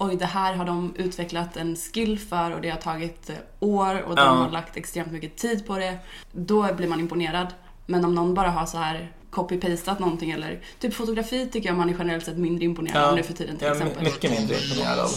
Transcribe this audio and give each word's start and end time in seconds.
oj 0.00 0.16
det 0.16 0.26
här 0.26 0.54
har 0.54 0.64
de 0.64 0.94
utvecklat 0.96 1.56
en 1.56 1.76
skill 1.76 2.18
för 2.18 2.50
och 2.50 2.60
det 2.60 2.70
har 2.70 2.78
tagit 2.78 3.30
eh, 3.30 3.36
år 3.60 4.02
och 4.02 4.16
de 4.16 4.22
Ja. 4.22 4.30
har 4.30 4.50
lagt 4.50 4.76
extremt 4.76 5.12
mycket 5.12 5.36
tid 5.36 5.66
på 5.66 5.78
det. 5.78 5.98
Då 6.32 6.74
blir 6.74 6.88
man 6.88 7.00
imponerad. 7.00 7.46
Men 7.86 8.04
om 8.04 8.14
någon 8.14 8.34
bara 8.34 8.50
har 8.50 8.66
så 8.66 8.78
här 8.78 9.12
copy-pastat 9.30 9.98
någonting 10.00 10.30
eller 10.30 10.60
typ 10.80 10.94
fotografi 10.94 11.48
tycker 11.52 11.68
jag 11.68 11.76
man 11.78 11.90
är 11.90 11.94
generellt 11.98 12.24
sett 12.24 12.36
mindre 12.38 12.64
imponerad 12.64 13.04
av 13.04 13.14
nu 13.16 13.22
för 13.22 13.32
tiden 13.34 13.58
till 13.58 13.66
är 13.66 13.72
exempel. 13.72 14.04
mycket 14.04 14.30
mindre 14.30 14.56
imponerad 14.62 14.98
av. 14.98 15.08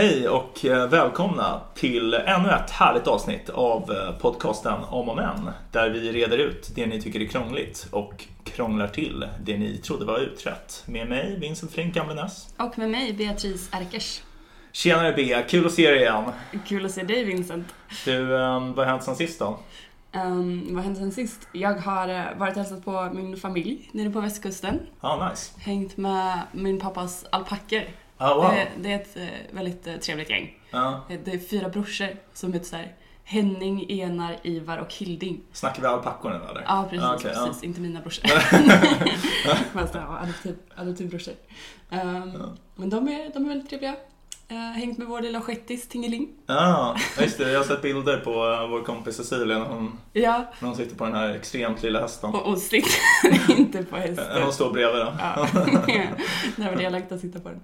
Hej 0.00 0.28
och 0.28 0.64
eh, 0.64 0.88
välkomna 0.88 1.60
till 1.74 2.14
ännu 2.14 2.50
ett 2.50 2.70
härligt 2.70 3.06
avsnitt 3.06 3.50
av 3.50 3.92
eh, 3.92 4.18
podcasten 4.18 4.84
Om 4.84 5.08
och 5.08 5.16
Men. 5.16 5.50
Där 5.72 5.90
vi 5.90 6.12
reder 6.12 6.38
ut 6.38 6.70
det 6.74 6.86
ni 6.86 7.02
tycker 7.02 7.20
är 7.20 7.26
krångligt 7.26 7.86
och 7.90 8.24
krånglar 8.44 8.88
till 8.88 9.28
det 9.44 9.58
ni 9.58 9.78
trodde 9.78 10.04
var 10.04 10.18
utrett. 10.18 10.82
Med 10.86 11.08
mig, 11.08 11.38
Vincent 11.40 11.72
Flink 11.72 11.94
Gamlenäs. 11.94 12.54
Och 12.58 12.78
med 12.78 12.90
mig 12.90 13.12
Beatrice 13.12 13.68
Erkers. 13.72 14.22
Tjenare 14.72 15.12
B, 15.16 15.42
kul 15.48 15.66
att 15.66 15.72
se 15.72 15.90
dig 15.90 16.00
igen. 16.00 16.24
Kul 16.66 16.84
att 16.84 16.92
se 16.92 17.02
dig 17.02 17.24
Vincent. 17.24 17.66
Du, 18.04 18.36
eh, 18.36 18.60
vad 18.60 18.78
har 18.78 18.84
hänt 18.84 19.02
sen 19.02 19.16
sist 19.16 19.38
då? 19.38 19.58
Um, 20.12 20.74
vad 20.74 20.84
hände 20.84 21.00
sen 21.00 21.12
sist? 21.12 21.48
Jag 21.52 21.74
har 21.74 22.08
eh, 22.08 22.22
varit 22.36 22.56
och 22.56 22.62
hälsat 22.62 22.84
på 22.84 23.10
min 23.12 23.36
familj 23.36 23.90
nere 23.92 24.10
på 24.10 24.20
västkusten. 24.20 24.80
Ja, 25.00 25.08
ah, 25.08 25.28
nice. 25.28 25.52
Hängt 25.58 25.96
med 25.96 26.40
min 26.52 26.80
pappas 26.80 27.26
alpackor. 27.30 27.82
Ah, 28.22 28.34
wow. 28.34 28.50
Det, 28.50 28.68
det 28.82 28.92
är 28.92 28.96
ett 28.96 29.16
eh, 29.16 29.54
väldigt 29.56 29.86
eh, 29.86 29.96
trevligt 29.96 30.30
gäng. 30.30 30.58
Ja. 30.70 31.00
Eh, 31.08 31.18
Det 31.24 31.32
är 31.32 31.38
fyra 31.38 31.68
brorsor 31.68 32.08
som 32.32 32.52
heter 32.52 32.66
så 32.66 32.76
här 32.76 32.94
Henning, 33.24 33.90
Enar, 34.00 34.36
Ivar 34.42 34.78
och 34.78 34.94
Hilding. 34.94 35.40
Snackar 35.52 35.82
vi 35.82 35.88
alpackor 35.88 36.30
nu 36.30 36.36
eller? 36.50 36.62
Ja, 36.66 36.86
precis. 36.90 37.04
Ah, 37.04 37.18
ja. 37.40 37.46
precis. 37.46 37.62
Inte 37.64 37.80
mina 37.80 38.00
brorsor. 38.00 38.26
Fast 39.72 39.94
ja, 39.94 40.18
adoptiv, 40.22 40.56
adoptivbrorsor. 40.76 41.34
Um, 41.90 41.98
Ja. 42.38 42.56
Men 42.74 42.90
de 42.90 43.08
är, 43.08 43.32
de 43.34 43.44
är 43.44 43.48
väldigt 43.48 43.68
trevliga. 43.68 43.96
Uh, 44.50 44.56
hängt 44.56 44.98
med 44.98 45.06
vår 45.06 45.20
lilla 45.20 45.40
shettis 45.40 45.88
Tingeling. 45.88 46.28
Ja, 46.46 46.96
just 47.20 47.38
det. 47.38 47.50
Jag 47.52 47.58
har 47.58 47.64
sett 47.64 47.82
bilder 47.82 48.16
på 48.20 48.30
eh, 48.30 48.68
vår 48.70 48.82
kompis 48.84 49.16
Cecilia 49.16 49.58
när 49.58 49.64
hon, 49.66 49.98
Ja, 50.12 50.44
när 50.60 50.68
hon 50.68 50.76
sitter 50.76 50.96
på 50.96 51.04
den 51.04 51.14
här 51.14 51.28
extremt 51.34 51.82
lilla 51.82 52.00
hästen. 52.00 52.30
och, 52.34 52.46
och 52.46 52.58
sitter 52.58 52.90
inte 53.58 53.82
på 53.84 53.96
Eh, 53.96 54.02
hästen. 54.02 54.42
Hon 54.42 54.52
står 54.52 54.72
bredvid 54.72 55.00
då. 55.00 55.12
Ja, 55.18 55.46
var 56.70 56.76
det 56.76 56.82
jag 56.82 56.92
längtade 56.92 57.14
att 57.14 57.20
sitta 57.20 57.40
på 57.40 57.48
den. 57.48 57.60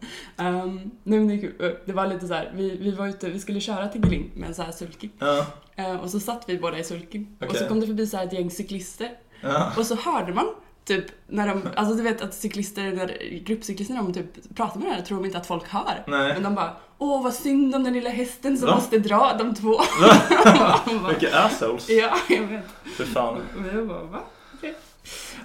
Um, 0.46 0.90
nej, 1.02 1.18
men 1.18 1.28
det, 1.28 1.34
är 1.34 1.38
kul. 1.40 1.76
det 1.86 1.92
var 1.92 2.06
lite 2.06 2.26
så 2.28 2.34
här, 2.34 2.52
vi, 2.54 2.76
vi 2.76 2.90
var 2.90 3.06
ute, 3.08 3.28
vi 3.30 3.40
skulle 3.40 3.60
köra 3.60 3.88
till 3.88 4.00
Gling 4.00 4.30
med 4.34 4.48
en 4.48 4.54
så 4.54 4.62
här 4.62 4.72
sulky. 4.72 5.08
Ja, 5.18 5.46
Eh, 5.78 5.96
och 5.96 6.10
så 6.10 6.20
satt 6.20 6.44
vi 6.48 6.58
båda 6.58 6.78
i 6.78 6.84
sulkin. 6.84 7.36
Och 7.40 7.46
Okej. 7.46 7.58
så 7.60 7.68
kom 7.68 7.80
det 7.80 7.86
förbi 7.86 8.06
så 8.06 8.16
här 8.16 8.24
ett 8.26 8.32
gäng 8.32 8.50
cyklister. 8.50 9.10
ja. 9.40 9.72
Och 9.76 9.86
så 9.86 9.94
hörde 9.96 10.34
man 10.34 10.46
typ 10.86 11.04
när 11.26 11.48
de, 11.48 11.62
alltså 11.74 11.94
du 11.94 12.02
vet 12.02 12.22
att 12.22 12.34
cyklister, 12.34 12.82
när 12.82 13.40
gruppcyklister, 13.44 13.94
de 13.94 14.12
typ 14.12 14.56
pratar 14.56 14.76
med 14.78 14.84
varandra 14.84 15.06
tror 15.06 15.18
de 15.18 15.24
inte 15.26 15.38
att 15.38 15.46
folk 15.46 15.68
hör. 15.68 16.04
Nej. 16.06 16.34
Men 16.34 16.42
de 16.42 16.54
bara, 16.54 16.72
åh 16.98 17.22
vad 17.22 17.34
synd 17.34 17.74
om 17.74 17.84
den 17.84 17.92
lilla 17.92 18.10
hästen 18.10 18.58
som 18.58 18.68
Va? 18.68 18.74
måste 18.74 18.98
dra 18.98 19.34
de 19.38 19.54
två. 19.54 19.80
Vilka 21.08 21.38
assholes. 21.38 21.88
ja, 21.90 22.16
jag 22.28 22.42
vet. 22.42 22.64
För 22.96 23.04
fan. 23.04 23.38
Men 23.56 23.76
jag 23.76 23.88
bara, 23.88 24.02
va? 24.02 24.20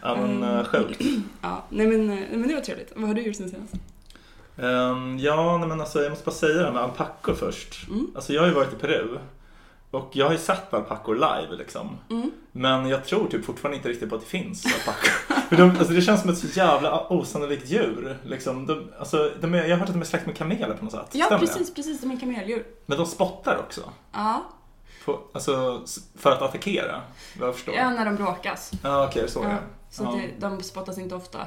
Ja 0.02 0.16
men 0.16 0.44
Mm. 0.44 0.58
uh, 0.58 0.64
sjukt. 0.66 1.02
Ja, 1.42 1.64
nej 1.70 1.88
men, 1.88 2.10
eh, 2.10 2.20
men 2.32 2.48
det 2.48 2.54
var 2.54 2.62
trevligt. 2.62 2.92
Vad 2.96 3.08
har 3.08 3.14
du 3.16 3.22
gjort 3.22 3.36
sen 3.36 3.50
senast? 3.50 3.74
Ehm, 4.58 5.18
ja, 5.20 5.58
nej, 5.58 5.68
men 5.68 5.82
alltså, 5.82 6.02
jag 6.02 6.10
måste 6.10 6.26
bara 6.26 6.32
säga 6.32 6.54
det 6.58 6.64
här 6.66 6.72
med 6.72 6.84
alpackor 6.84 7.34
först. 7.34 7.88
Mm. 7.90 8.08
Alltså 8.16 8.34
jag 8.34 8.42
har 8.42 8.48
ju 8.48 8.54
varit 8.54 8.74
i 8.74 8.76
Peru. 8.76 9.18
Och 9.92 10.10
jag 10.14 10.26
har 10.26 10.32
ju 10.34 10.38
sett 10.40 10.74
alpackor 10.74 11.16
live 11.16 11.56
liksom. 11.58 11.98
Mm. 12.10 12.32
Men 12.52 12.90
jag 12.90 13.06
tror 13.06 13.28
typ 13.28 13.46
fortfarande 13.46 13.78
inte 13.78 13.90
riktigt 13.90 14.10
på 14.10 14.16
att 14.16 14.22
det 14.22 14.28
finns 14.28 14.66
alpackor. 14.66 15.12
För 15.52 15.58
de, 15.58 15.70
alltså, 15.70 15.94
det 15.94 16.02
känns 16.02 16.22
som 16.22 16.30
ett 16.30 16.38
så 16.38 16.48
jävla 16.48 17.08
osannolikt 17.08 17.70
djur. 17.70 18.18
Liksom. 18.24 18.66
De, 18.68 18.92
alltså, 19.00 19.32
de 19.42 19.54
är, 19.54 19.64
jag 19.64 19.70
har 19.70 19.78
hört 19.78 19.90
att 19.90 19.96
de 19.96 20.02
är 20.02 20.06
släkt 20.06 20.26
med 20.26 20.38
kameler 20.38 20.76
på 20.76 20.84
något 20.86 20.94
sätt. 20.94 21.08
Ja, 21.12 21.26
Stämmer 21.26 21.42
det? 21.42 21.48
precis, 21.48 21.74
precis. 21.74 22.02
De 22.02 22.12
är 22.12 22.20
kameldjur. 22.20 22.66
Men 22.86 22.98
de 22.98 23.06
spottar 23.06 23.58
också. 23.58 23.82
Ja, 24.12 24.44
På, 25.06 25.20
alltså, 25.34 25.82
för 26.18 26.32
att 26.32 26.42
attackera, 26.42 27.02
vad 27.40 27.48
jag 27.48 27.56
förstår. 27.56 27.76
ja, 27.76 27.90
när 27.90 28.06
de 28.06 28.16
bråkas. 28.16 28.72
Ja, 28.84 29.08
okej, 29.08 29.30
så 29.30 29.44
är 29.44 29.50
Ja, 29.50 29.58
så 29.90 30.04
Ja. 30.04 30.12
det, 30.40 30.48
de 30.48 30.64
spottas 30.64 30.98
inte 30.98 31.16
ofta. 31.16 31.40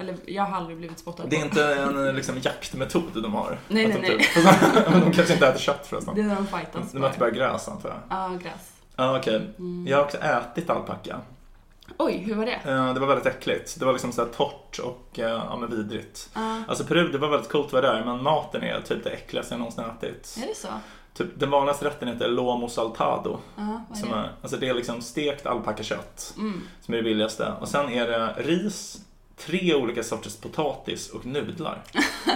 Eller 0.00 0.16
jag 0.26 0.42
har 0.42 0.56
aldrig 0.56 0.76
blivit 0.78 0.98
spottad 0.98 1.24
Det 1.30 1.36
är 1.36 1.44
inte 1.44 1.74
en 1.74 2.16
liksom, 2.16 2.38
jaktmetod 2.42 3.22
de 3.22 3.34
har. 3.34 3.58
Nej, 3.68 3.86
nej, 3.88 4.00
de, 4.02 4.24
Typ, 4.24 4.44
men 4.90 5.00
de 5.00 5.12
kanske 5.12 5.32
inte 5.34 5.46
äter 5.48 5.60
kött 5.60 5.86
förresten. 5.86 6.14
Det 6.14 6.20
är 6.20 6.24
när 6.24 6.34
de 6.36 6.46
fightas. 6.46 6.92
De 6.92 7.04
äter 7.04 7.18
bara 7.20 7.30
gräs 7.30 7.68
antar 7.68 7.88
jag. 7.88 7.98
Ja, 8.18 8.28
gräs. 8.42 8.72
Ja, 8.96 9.18
okej. 9.18 9.36
Mm. 9.58 9.86
Jag 9.88 9.96
har 9.96 10.04
också 10.04 10.16
ätit 10.18 10.70
alpacka. 10.70 11.20
Oj, 12.04 12.16
hur 12.16 12.34
var 12.34 12.46
det? 12.46 12.52
Eh, 12.70 12.94
Det 12.94 13.00
var 13.00 13.06
väldigt 13.06 13.26
äckligt. 13.26 13.78
Det 13.78 13.84
var 13.84 13.92
liksom 13.92 14.12
så 14.12 14.24
torrt 14.24 14.78
och 14.78 15.18
eh, 15.18 15.28
ja, 15.30 15.56
men 15.60 15.70
vidrigt. 15.70 16.28
Ja, 16.34 16.62
Alltså 16.68 16.84
Peru, 16.84 17.08
det 17.12 17.18
var 17.18 17.28
väldigt 17.28 17.50
coolt 17.50 17.66
att 17.66 17.72
vara 17.72 17.92
där, 17.94 18.04
men 18.04 18.22
maten 18.22 18.62
är 18.62 18.80
typ 18.80 19.04
det 19.04 19.10
äckligaste 19.10 19.54
jag 19.54 19.58
någonsin 19.58 19.84
ätit. 19.84 20.36
är 20.42 20.46
det 20.46 20.54
så? 20.56 20.68
Typ, 21.14 21.28
den 21.40 21.50
vanligaste 21.50 21.84
rätten 21.86 22.08
heter 22.08 22.28
lomo 22.28 22.68
saltado. 22.68 23.38
Vad 23.54 23.66
är 23.66 24.00
Som 24.00 24.08
det? 24.08 24.14
är, 24.14 24.32
alltså 24.42 24.56
det 24.56 24.68
är 24.68 24.74
liksom 24.74 25.02
stekt 25.02 25.46
alpackakött 25.46 26.34
Mm. 26.38 26.60
som 26.80 26.94
är 26.94 26.98
det 26.98 27.04
billigaste. 27.04 27.52
Och 27.60 27.68
sen 27.68 27.88
är 27.92 28.08
det 28.08 28.34
ris, 28.38 28.98
tre 29.36 29.74
olika 29.74 30.02
sorters 30.02 30.36
potatis 30.36 31.10
och 31.10 31.26
nudlar. 31.26 31.82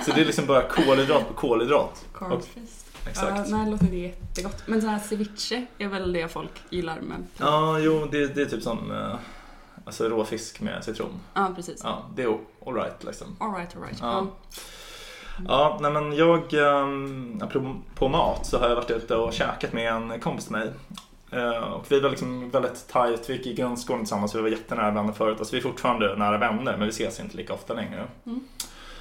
Så 0.07 0.11
det 0.15 0.21
är 0.21 0.25
liksom 0.25 0.47
bara 0.47 0.63
kolhydrat 0.63 1.29
på 1.29 1.35
kolhydrat. 1.35 2.05
Exakt. 3.09 3.37
Ja, 3.51 3.57
nej, 3.57 3.65
det 3.65 3.71
låter 3.71 3.87
jättegott. 3.87 4.63
Men 4.67 4.81
sån 4.81 4.91
här 4.91 4.99
ceviche 4.99 5.67
är 5.79 5.89
väl 5.89 6.13
det 6.13 6.29
folk 6.29 6.51
gillar 6.71 7.01
med. 7.01 7.27
Ja, 7.39 7.79
jo, 7.79 8.09
det, 8.11 8.27
det 8.27 8.43
är 8.43 8.47
typ 8.47 8.63
som 8.63 8.91
alltså 9.85 10.09
råfisk 10.09 10.61
med 10.61 10.85
citron. 10.85 11.21
Ja, 11.35 11.53
precis. 11.57 11.81
Ja, 11.85 12.05
det 12.15 12.23
är 12.23 12.39
alright 12.67 13.05
liksom. 13.05 13.37
Alright, 13.41 13.77
alright. 13.77 13.99
Ja. 14.01 14.27
Ja, 15.49 15.79
nej 15.81 15.91
men 15.91 16.17
jag, 16.17 16.53
um, 16.53 17.41
apropå 17.43 18.09
mat, 18.09 18.47
så 18.47 18.59
har 18.59 18.69
jag 18.69 18.77
varit 18.77 18.91
ute 18.91 19.17
och 19.17 19.33
käkat 19.33 19.73
med 19.73 19.93
en 19.93 20.21
kompis 20.21 20.45
till 20.45 20.53
mig. 20.53 20.71
Eh, 21.31 21.73
och 21.73 21.87
vi 21.89 22.01
var 22.01 22.11
liksom 22.11 22.51
väldigt 22.51 22.89
tajt, 22.89 23.31
vi 23.31 23.37
gick 23.37 23.47
i 23.47 23.55
grundskolan 23.55 24.01
tillsammans, 24.01 24.35
vi 24.35 24.41
var 24.41 24.49
jättenära 24.49 24.91
vänner 24.91 25.13
förut. 25.13 25.39
Alltså 25.39 25.55
vi 25.55 25.59
är 25.59 25.63
fortfarande 25.63 26.17
nära 26.17 26.39
vänner, 26.39 26.77
men 26.77 26.81
vi 26.81 26.89
ses 26.89 27.21
inte 27.21 27.37
lika 27.37 27.55
ofta 27.55 27.75
längre. 27.75 28.07
Mm. 28.27 28.41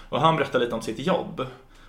Och 0.10 0.22
han 0.22 0.36
berättade 0.36 0.64
lite 0.64 0.76
om 0.76 0.82
sitt 0.82 1.00
jobb. 1.00 1.46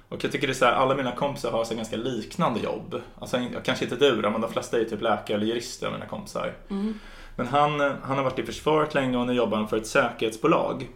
Och 0.09 0.25
jag 0.25 0.33
tycker 0.33 0.47
det 0.47 0.53
är 0.53 0.55
så 0.55 0.65
här, 0.65 0.73
alla 0.73 0.95
mina 0.95 1.13
kompisar 1.13 1.51
har 1.51 1.65
så 1.65 1.75
ganska 1.75 1.97
liknande 1.97 2.61
jobb. 2.61 3.03
Alltså 3.19 3.41
kanske 3.65 3.85
inte 3.85 3.97
du 3.97 4.23
då, 4.23 4.31
men 4.31 4.41
de 4.41 4.53
flesta 4.53 4.77
är 4.77 4.81
ju 4.81 4.89
typ 4.89 5.03
läkare 5.03 5.37
eller 5.37 5.47
jurister 5.47 5.91
mina 5.91 6.07
kompisar. 6.07 6.55
Mm. 6.71 6.99
Men 7.37 7.47
han, 7.47 7.81
han 7.81 8.17
har 8.17 8.23
varit 8.23 8.39
i 8.39 8.43
försvaret 8.43 8.95
länge 8.95 9.17
och 9.17 9.27
nu 9.27 9.33
jobbar 9.33 9.57
han 9.57 9.69
för 9.69 9.77
ett 9.77 9.87
säkerhetsbolag. 9.87 10.89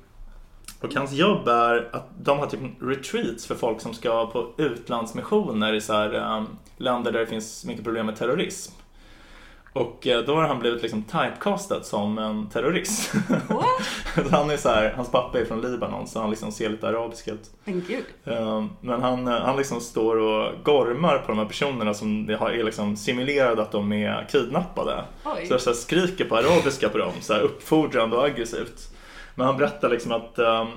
Och 0.81 0.95
hans 0.95 1.13
jobb 1.13 1.49
är 1.49 1.89
att 1.93 2.07
de 2.21 2.39
har 2.39 2.47
typ 2.47 2.61
retreats 2.81 3.47
för 3.47 3.55
folk 3.55 3.81
som 3.81 3.95
ska 3.95 4.27
på 4.27 4.53
utlandsmissioner 4.57 5.73
i 5.73 5.81
så 5.81 5.93
här, 5.93 6.37
um, 6.37 6.59
länder 6.77 7.13
där 7.13 7.21
det 7.21 7.27
finns 7.27 7.65
mycket 7.65 7.85
problem 7.85 8.07
med 8.07 8.17
terrorism. 8.17 8.73
Och 9.79 10.07
eh, 10.07 10.21
då 10.21 10.35
har 10.35 10.43
han 10.43 10.59
blivit 10.59 10.83
liksom 10.83 11.03
typecastad 11.03 11.83
som 11.83 12.19
en 12.19 12.49
terrorist. 12.49 13.13
Så 14.15 14.29
han 14.31 14.51
är 14.51 14.57
så 14.57 14.69
här, 14.69 14.93
hans 14.97 15.11
pappa 15.11 15.41
är 15.41 15.45
från 15.45 15.61
Libanon 15.61 16.07
så 16.07 16.21
han 16.21 16.31
liksom 16.31 16.53
ser 16.53 16.69
lite 16.69 16.89
arabisk 16.89 17.29
ut. 17.29 17.51
Men 17.65 17.85
gud. 17.89 18.05
Um, 18.25 18.71
Men 18.81 19.03
han, 19.03 19.27
han 19.27 19.57
liksom 19.57 19.81
står 19.81 20.17
och 20.17 20.65
gormar 20.65 21.19
på 21.19 21.29
de 21.29 21.39
här 21.39 21.45
personerna 21.45 21.95
som 21.95 22.31
är 22.31 22.65
liksom 22.65 22.97
simulerade 22.97 23.63
att 23.63 23.73
de 23.73 23.93
är 23.93 24.27
kidnappade. 24.31 25.05
Oj. 25.25 25.47
Så 25.47 25.59
så 25.59 25.75
skriker 25.75 26.25
på 26.25 26.37
arabiska 26.37 26.89
på 26.89 26.99
dem, 26.99 27.13
så 27.21 27.33
här 27.33 27.41
uppfordrande 27.41 28.17
och 28.17 28.25
aggressivt. 28.25 28.89
Men 29.35 29.47
han 29.47 29.57
berättar 29.57 29.89
liksom 29.89 30.13
att 30.13 30.39
ehm, 30.39 30.69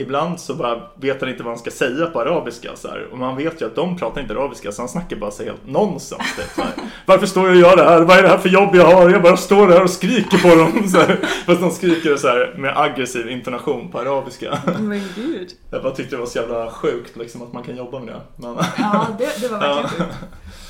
ibland 0.00 0.40
så 0.40 0.54
bara 0.54 0.82
vet 0.94 1.20
han 1.20 1.30
inte 1.30 1.42
vad 1.42 1.52
han 1.52 1.58
ska 1.58 1.70
säga 1.70 2.06
på 2.06 2.20
arabiska. 2.20 2.70
Så 2.74 2.88
här. 2.88 3.08
Och 3.12 3.18
man 3.18 3.36
vet 3.36 3.62
ju 3.62 3.66
att 3.66 3.74
de 3.74 3.98
pratar 3.98 4.20
inte 4.20 4.34
arabiska 4.34 4.72
så 4.72 4.82
han 4.82 4.88
snackar 4.88 5.16
bara 5.16 5.30
så 5.30 5.44
helt 5.44 5.66
nonsens. 5.66 6.36
Typ, 6.36 6.50
så 6.54 6.62
här. 6.62 6.72
Varför 7.06 7.26
står 7.26 7.46
jag 7.46 7.56
och 7.56 7.60
gör 7.60 7.76
det 7.76 7.84
här? 7.84 8.00
Vad 8.00 8.18
är 8.18 8.22
det 8.22 8.28
här 8.28 8.38
för 8.38 8.48
jobb 8.48 8.74
jag 8.74 8.84
har? 8.84 9.10
Jag 9.10 9.22
bara 9.22 9.36
står 9.36 9.68
där 9.68 9.82
och 9.82 9.90
skriker 9.90 10.38
på 10.38 10.54
dem. 10.54 10.88
Så 10.88 10.98
här. 10.98 11.18
Fast 11.46 11.60
de 11.60 11.70
skriker 11.70 12.16
så 12.16 12.28
här 12.28 12.54
med 12.58 12.78
aggressiv 12.78 13.30
intonation 13.30 13.90
på 13.90 13.98
arabiska. 13.98 14.58
Men 14.78 15.02
gud. 15.14 15.48
Jag 15.70 15.82
bara 15.82 15.94
tyckte 15.94 16.16
det 16.16 16.20
var 16.20 16.26
så 16.26 16.38
jävla 16.38 16.70
sjukt 16.70 17.16
liksom, 17.16 17.42
att 17.42 17.52
man 17.52 17.62
kan 17.62 17.76
jobba 17.76 17.98
med 17.98 18.08
det. 18.08 18.20
Men, 18.36 18.56
Ja, 18.78 19.06
det, 19.18 19.40
det 19.40 19.48
var 19.48 19.58
verkligen 19.58 19.88
sjukt. 19.88 20.18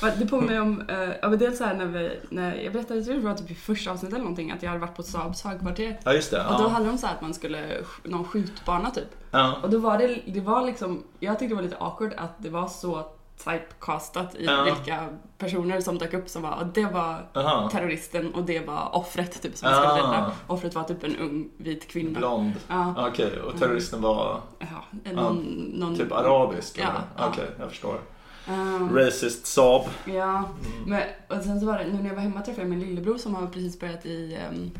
Det 0.01 0.25
påminner 0.29 0.51
mig 0.53 0.59
om, 0.59 0.81
eh, 0.89 1.09
ja 1.21 1.29
men 1.29 1.39
dels 1.39 1.57
såhär 1.57 1.73
när 1.73 1.85
vi, 1.85 2.19
när 2.29 2.55
jag 2.55 2.73
berättade, 2.73 2.95
jag 2.99 3.05
tror 3.05 3.15
det 3.15 3.21
var 3.21 3.35
typ 3.35 3.51
i 3.51 3.55
första 3.55 3.91
avsnittet 3.91 4.13
eller 4.13 4.23
någonting, 4.23 4.51
att 4.51 4.63
jag 4.63 4.69
hade 4.69 4.81
varit 4.81 4.95
på 4.95 5.03
Saabs 5.03 5.43
högkvarter. 5.43 5.99
ja 6.03 6.13
just 6.13 6.31
det. 6.31 6.45
Och 6.45 6.53
då 6.57 6.63
Ja. 6.63 6.67
handlade 6.67 6.85
det 6.85 6.91
om 6.91 6.97
så 6.97 7.07
här 7.07 7.13
att 7.15 7.21
man 7.21 7.33
skulle, 7.33 7.57
sk- 7.81 7.85
någon 8.09 8.23
skjutbana 8.25 8.91
typ. 8.91 9.07
Ja. 9.31 9.55
Och 9.63 9.69
då 9.69 9.77
var 9.77 9.97
det, 9.97 10.21
det 10.27 10.39
var 10.41 10.65
liksom, 10.65 11.03
jag 11.19 11.39
tyckte 11.39 11.51
det 11.51 11.55
var 11.55 11.63
lite 11.63 11.77
awkward 11.77 12.13
att 12.17 12.31
det 12.37 12.49
var 12.49 12.67
så 12.67 13.05
typecastat 13.43 14.35
i 14.35 14.45
Ja. 14.45 14.63
vilka 14.63 15.07
personer 15.37 15.81
som 15.81 15.97
dök 15.97 16.13
upp 16.13 16.29
som 16.29 16.41
var, 16.41 16.51
och 16.61 16.65
det 16.67 16.85
var 16.85 17.25
Aha. 17.33 17.69
terroristen 17.69 18.33
och 18.33 18.43
det 18.43 18.67
var 18.67 18.89
offret 18.95 19.41
typ 19.41 19.57
som 19.57 19.69
man 19.71 19.79
Ah. 19.83 19.89
skulle 19.97 20.07
rädda. 20.07 20.31
Offret 20.47 20.75
var 20.75 20.83
typ 20.83 21.03
en 21.03 21.17
ung 21.17 21.49
vit 21.57 21.87
kvinna. 21.87 22.19
Blond. 22.19 22.51
Ja, 22.67 22.93
Ah, 22.97 23.07
Okej, 23.07 23.41
och 23.41 23.59
terroristen 23.59 24.01
var 24.01 24.41
ja, 24.59 25.11
någon, 25.11 25.35
någon, 25.73 25.95
typ 25.97 26.11
arabisk? 26.11 26.79
Ja. 26.79 27.25
Okej, 27.27 27.45
jag 27.59 27.69
förstår. 27.69 27.99
Ehm, 28.47 28.95
Racist 28.95 29.45
Saab. 29.47 29.83
Ja, 30.05 30.37
Mm. 30.37 30.49
men 30.85 31.01
och 31.37 31.43
sen 31.43 31.59
så 31.59 31.65
var 31.65 31.77
det, 31.77 31.83
nu 31.85 31.93
när 32.01 32.07
jag 32.09 32.15
var 32.15 32.21
hemma 32.21 32.41
träffade 32.41 32.61
jag 32.61 32.69
min 32.69 32.79
lillebror 32.79 33.17
som 33.17 33.35
har 33.35 33.47
precis 33.47 33.79
börjat 33.79 34.05
i, 34.05 34.35
ehm, 34.35 34.71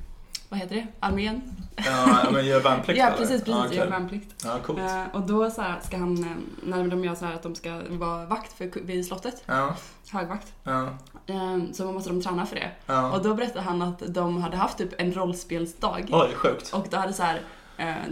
vad 0.50 0.60
heter 0.60 0.76
det, 0.76 0.88
armén? 1.00 1.42
Ja, 1.76 2.18
men 2.32 2.46
gör 2.46 2.60
värnplikt 2.60 3.00
ja, 3.00 3.06
precis, 3.18 3.30
precis, 3.44 3.48
Ja, 3.48 3.66
okej. 3.66 3.78
gör 3.78 3.88
värnplikt. 3.90 4.44
Ja, 4.46 4.58
coolt. 4.66 4.80
Eh, 4.80 5.04
och 5.14 5.22
då 5.22 5.50
så 5.52 5.62
här, 5.62 5.80
ska 5.84 5.98
han, 5.98 6.24
eh, 6.24 6.30
när 6.64 6.88
de 6.88 7.04
gör 7.06 7.16
så 7.16 7.26
här 7.26 7.34
att 7.36 7.44
de 7.44 7.56
ska 7.56 7.82
vara 7.90 8.26
vakt 8.26 8.54
för, 8.54 8.72
vid 8.82 9.06
slottet, 9.06 9.44
Ja, 9.46 9.76
högvakt, 10.12 10.54
ja, 10.64 10.84
eh, 11.26 11.58
så 11.74 11.92
måste 11.92 12.10
de 12.10 12.22
träna 12.22 12.46
för 12.46 12.56
det. 12.56 12.72
ja. 12.86 13.12
Och 13.12 13.24
då 13.24 13.34
berättade 13.34 13.62
han 13.66 13.82
att 13.82 14.02
de 14.08 14.42
hade 14.42 14.58
haft 14.58 14.78
typ 14.78 15.02
en 15.02 15.14
rollspelsdag. 15.14 16.10
Oj, 16.12 16.30
sjukt. 16.36 16.74
Och 16.74 16.88
då 16.90 16.98
hade 16.98 17.14
så 17.14 17.24
här, 17.24 17.42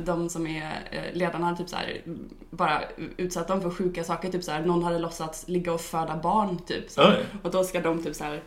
de 0.06 0.30
som 0.30 0.48
är 0.48 0.88
eh, 0.92 1.14
ledarna 1.18 1.46
hade 1.46 1.58
typ 1.58 1.70
så 1.70 1.76
här, 1.76 2.02
bara 2.50 2.82
utsatt 3.18 3.48
dem 3.48 3.62
för 3.62 3.70
sjuka 3.70 4.04
saker. 4.04 4.30
Typ 4.32 4.44
så 4.44 4.52
här, 4.52 4.62
någon 4.66 4.84
hade 4.84 5.00
låtsats 5.00 5.48
ligga 5.48 5.74
och 5.74 5.82
föda 5.82 6.18
barn 6.18 6.58
typ. 6.68 6.90
Så. 6.90 7.10
Oj, 7.10 7.26
Och 7.44 7.52
då 7.52 7.64
ska 7.64 7.82
de 7.82 8.04
typ 8.04 8.16
så 8.16 8.24
här, 8.24 8.44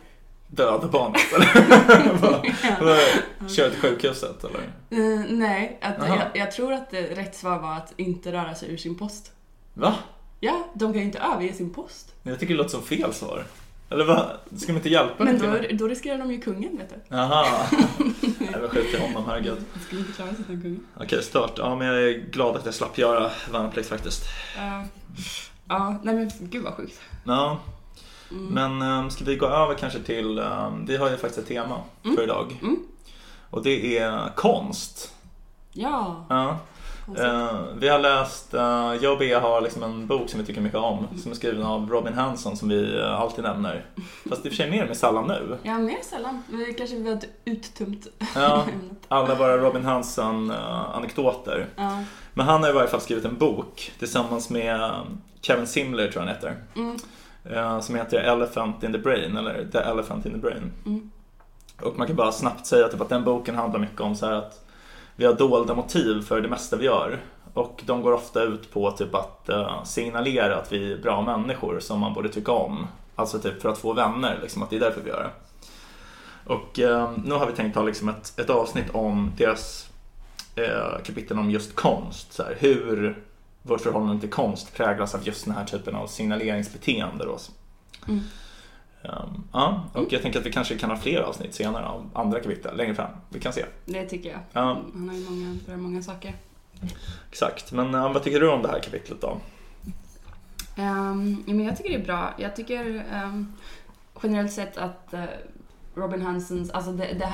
döda 0.47 0.87
barnet 0.87 1.21
eller? 1.35 2.13
Vad- 2.21 2.45
vad- 2.81 3.51
Kör 3.51 3.69
till 3.69 3.79
sjukhuset 3.79 4.43
eller? 4.43 4.59
eh, 4.89 5.25
nej, 5.29 5.77
att, 5.81 6.07
jag, 6.07 6.21
jag 6.33 6.51
tror 6.51 6.73
att 6.73 6.91
det, 6.91 7.01
rätt 7.01 7.35
svar 7.35 7.59
var 7.59 7.73
att 7.73 7.93
inte 7.97 8.31
röra 8.31 8.55
sig 8.55 8.73
ur 8.73 8.77
sin 8.77 8.97
post. 8.97 9.31
Va? 9.73 9.95
Ja, 10.39 10.67
de 10.73 10.91
kan 10.93 10.99
ju 10.99 11.05
inte 11.05 11.19
överge 11.19 11.53
sin 11.53 11.69
post. 11.73 12.13
Jag 12.23 12.39
tycker 12.39 12.53
det 12.53 12.57
låter 12.57 12.69
som 12.71 12.81
fel 12.81 13.13
svar. 13.13 13.43
Eller 13.93 14.05
vad? 14.05 14.25
Ska 14.57 14.67
de 14.67 14.73
inte 14.77 14.89
hjälpa 14.89 15.23
Men 15.23 15.39
då, 15.39 15.55
då 15.71 15.87
riskerar 15.87 16.17
de 16.17 16.31
ju 16.31 16.41
kungen, 16.41 16.77
vet 16.77 16.89
du. 16.89 16.95
Jaha. 17.15 17.45
Nej 18.39 18.55
men 18.61 18.69
skit 18.69 18.93
i 18.93 18.97
honom, 19.01 19.23
herregud. 19.27 19.57
De 19.73 19.79
skulle 19.79 20.01
inte 20.01 20.13
klara 20.13 20.29
sig 20.29 20.39
utan 20.39 20.61
kungen. 20.61 20.85
Okej, 20.99 21.23
stört. 21.23 21.53
Ja, 21.57 21.75
men 21.75 21.87
jag 21.87 22.03
är 22.03 22.11
glad 22.31 22.55
att 22.55 22.65
jag 22.65 22.73
slapp 22.73 22.97
göra 22.97 23.31
värnplikt 23.51 23.89
faktiskt. 23.89 24.23
Uh, 24.57 24.85
ja, 25.67 25.99
nej 26.03 26.15
men 26.15 26.31
gud 26.39 26.63
vad 26.63 26.73
sjukt. 26.73 26.99
Ja, 27.23 27.59
Mm. 28.31 28.45
men 28.77 28.89
um, 28.91 29.09
ska 29.09 29.25
vi 29.25 29.35
gå 29.35 29.45
över 29.45 29.73
kanske 29.75 29.99
till, 29.99 30.39
um, 30.39 30.85
vi 30.85 30.97
har 30.97 31.09
ju 31.09 31.17
faktiskt 31.17 31.37
ett 31.37 31.47
tema 31.47 31.81
för 32.15 32.23
idag. 32.23 32.59
Mm. 32.61 32.77
Och 33.49 33.63
det 33.63 33.97
är 33.97 34.29
konst. 34.35 35.13
Ja, 35.71 36.25
Ja. 36.29 36.57
Eh, 37.07 37.61
vi 37.75 37.89
har 37.89 37.99
läst, 37.99 38.53
uh, 38.53 38.61
jag 39.01 39.13
och 39.13 39.19
Bea 39.19 39.39
har 39.39 39.61
liksom 39.61 39.83
en 39.83 40.07
bok 40.07 40.29
som 40.29 40.39
vi 40.39 40.45
tycker 40.45 40.61
mycket 40.61 40.79
om. 40.79 41.07
Som 41.21 41.31
är 41.31 41.35
skriven 41.35 41.63
av 41.63 41.89
Robin 41.89 42.13
Hanson 42.13 42.57
som 42.57 42.69
vi 42.69 42.99
eh, 42.99 43.21
alltid 43.21 43.43
nämner. 43.43 43.85
Fast 44.29 44.45
i 44.45 44.49
och 44.49 44.53
för 44.53 44.57
sig 44.57 44.71
mer 44.71 44.87
med 44.87 44.97
sällan 44.97 45.27
nu. 45.27 45.57
Ja, 45.63 45.77
mer 45.77 46.01
sällan. 46.03 46.43
Vi 46.51 46.73
kanske 46.73 46.95
vi 46.95 47.09
har 47.09 47.17
ett 47.17 47.29
uttömt 47.45 48.07
Ja, 48.35 48.65
alla 49.07 49.35
våra 49.35 49.57
Robin 49.57 49.85
Hanson-anekdoter. 49.85 51.67
Men 52.33 52.45
han 52.45 52.63
har 52.63 52.69
i 52.69 52.73
varje 52.73 52.87
fall 52.87 53.01
skrivit 53.01 53.25
en 53.25 53.37
bok 53.37 53.91
tillsammans 53.99 54.49
med 54.49 54.91
Kevin 55.41 55.67
Simler 55.67 56.11
tror 56.11 56.23
jag 56.23 56.27
han 56.27 56.35
heter. 56.35 56.55
Mm. 56.75 57.81
Som 57.81 57.95
heter 57.95 58.17
Elephant 58.17 58.83
in 58.83 58.91
the 58.91 58.97
Brain, 58.97 59.37
eller 59.37 59.67
The 59.71 59.77
Elephant 59.77 60.25
in 60.25 60.31
the 60.31 60.37
Brain. 60.37 60.71
Mm. 60.85 61.11
Och 61.81 61.97
man 61.97 62.07
kan 62.07 62.15
bara 62.15 62.31
snabbt 62.31 62.65
säga 62.65 62.87
typ 62.87 63.01
att 63.01 63.09
den 63.09 63.23
boken 63.23 63.55
handlar 63.55 63.79
mycket 63.79 64.01
om 64.01 64.15
så 64.15 64.25
här 64.25 64.33
att 64.33 64.62
vi 65.23 65.27
har 65.27 65.33
dolda 65.33 65.75
motiv 65.75 66.21
för 66.21 66.41
det 66.41 66.47
mesta 66.47 66.75
vi 66.75 66.85
gör. 66.85 67.19
Och 67.53 67.83
de 67.85 68.01
går 68.01 68.11
ofta 68.11 68.43
ut 68.43 68.71
på 68.71 68.91
typ 68.91 69.15
att 69.15 69.49
eh, 69.49 69.83
signalera 69.83 70.55
att 70.55 70.71
vi 70.71 70.93
är 70.93 70.97
bra 70.97 71.21
människor 71.21 71.79
som 71.79 71.99
man 71.99 72.13
borde 72.13 72.29
tycka 72.29 72.51
om. 72.51 72.87
Alltså 73.15 73.39
typ 73.39 73.61
för 73.61 73.69
att 73.69 73.77
få 73.77 73.93
vänner, 73.93 74.39
liksom, 74.41 74.63
att 74.63 74.69
det 74.69 74.75
är 74.75 74.79
därför 74.79 75.01
vi 75.01 75.09
gör 75.09 75.23
det. 75.23 75.29
Och 76.53 76.79
eh, 76.79 77.11
nu 77.23 77.35
har 77.35 77.47
vi 77.47 77.53
tänkt 77.53 77.75
ha 77.75 77.83
liksom 77.83 78.09
ett, 78.09 78.39
ett 78.39 78.49
avsnitt 78.49 78.89
om 78.93 79.31
deras 79.37 79.89
eh, 80.55 81.03
kapitel 81.03 81.39
om 81.39 81.51
just 81.51 81.75
konst. 81.75 82.33
Så 82.33 82.43
här, 82.43 82.55
hur 82.59 83.23
vårt 83.61 83.81
förhållande 83.81 84.21
till 84.21 84.29
konst 84.29 84.75
präglas 84.75 85.15
av 85.15 85.27
just 85.27 85.45
den 85.45 85.55
här 85.55 85.65
typen 85.65 85.95
av 85.95 86.07
signaleringsbeteende. 86.07 87.25
Då. 87.25 87.37
Mm. 88.07 88.23
Um, 89.03 89.43
ja, 89.53 89.83
och 89.93 90.13
jag 90.13 90.21
tänker 90.21 90.39
att 90.39 90.45
vi 90.45 90.51
kanske 90.51 90.77
kan 90.77 90.89
ha 90.89 90.97
fler 90.97 91.19
avsnitt 91.21 91.55
senare 91.55 91.85
av 91.85 92.09
andra 92.13 92.39
kapitel 92.39 92.77
längre 92.77 92.95
fram. 92.95 93.11
Vi 93.29 93.39
kan 93.39 93.53
se. 93.53 93.65
Det 93.85 94.05
tycker 94.05 94.29
jag. 94.29 94.39
Ja. 94.53 94.81
Han 94.93 95.09
har 95.09 95.15
ju 95.15 95.29
många, 95.29 95.57
berör 95.65 95.77
många 95.77 96.01
saker. 96.01 96.33
Exakt. 97.29 97.71
Men 97.71 97.95
uh, 97.95 98.13
vad 98.13 98.23
tycker 98.23 98.39
du 98.39 98.49
om 98.49 98.61
det 98.61 98.67
här 98.67 98.79
kapitlet 98.79 99.21
då? 99.21 99.37
Um, 100.77 101.43
men 101.45 101.63
jag 101.65 101.77
tycker 101.77 101.89
det 101.89 101.95
är 101.95 102.05
bra. 102.05 102.33
Jag 102.37 102.55
tycker 102.55 103.03
ehm, 103.13 103.53
generellt 104.23 104.51
sett 104.53 104.77
att 104.77 105.13
eh, 105.13 105.23
Robin 105.95 106.21
Hansons, 106.21 106.71
alltså 106.71 106.91
det, 106.91 107.05
det, 107.13 107.29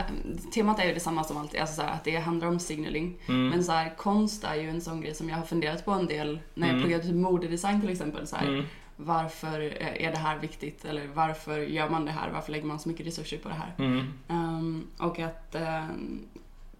temat 0.53 0.79
är 0.79 0.83
ju 0.85 0.93
detsamma 0.93 1.23
som 1.23 1.37
alltid, 1.37 1.59
alltså 1.61 1.75
så 1.75 1.81
här, 1.81 1.93
att 1.93 2.03
det 2.03 2.15
handlar 2.17 2.47
om 2.47 2.59
signaling. 2.59 3.17
Mm. 3.27 3.49
Men 3.49 3.63
så 3.63 3.71
här, 3.71 3.93
konst 3.97 4.43
är 4.43 4.55
ju 4.55 4.69
en 4.69 4.81
sån 4.81 5.01
grej 5.01 5.15
som 5.15 5.29
jag 5.29 5.37
har 5.37 5.45
funderat 5.45 5.85
på 5.85 5.91
en 5.91 6.05
del 6.05 6.39
när 6.53 6.67
jag 6.67 6.73
Mm. 6.73 6.81
pluggade 6.83 7.03
typ 7.03 7.15
modedesign 7.15 7.81
till 7.81 7.89
exempel. 7.89 8.27
Så 8.27 8.35
här, 8.35 8.47
Mm. 8.47 8.65
Varför 9.01 9.59
eh, 9.61 10.05
är 10.07 10.11
det 10.11 10.17
här 10.17 10.37
viktigt? 10.39 10.85
Eller 10.85 11.07
varför 11.13 11.57
gör 11.57 11.89
man 11.89 12.05
det 12.05 12.11
här? 12.11 12.29
Varför 12.29 12.51
lägger 12.51 12.65
man 12.65 12.79
så 12.79 12.89
mycket 12.89 13.07
resurser 13.07 13.37
på 13.37 13.49
det 13.49 13.55
här? 13.55 13.73
Mm. 13.77 14.05
Ehm, 14.27 14.87
och 14.97 15.19
att 15.19 15.55
ehm, 15.55 16.19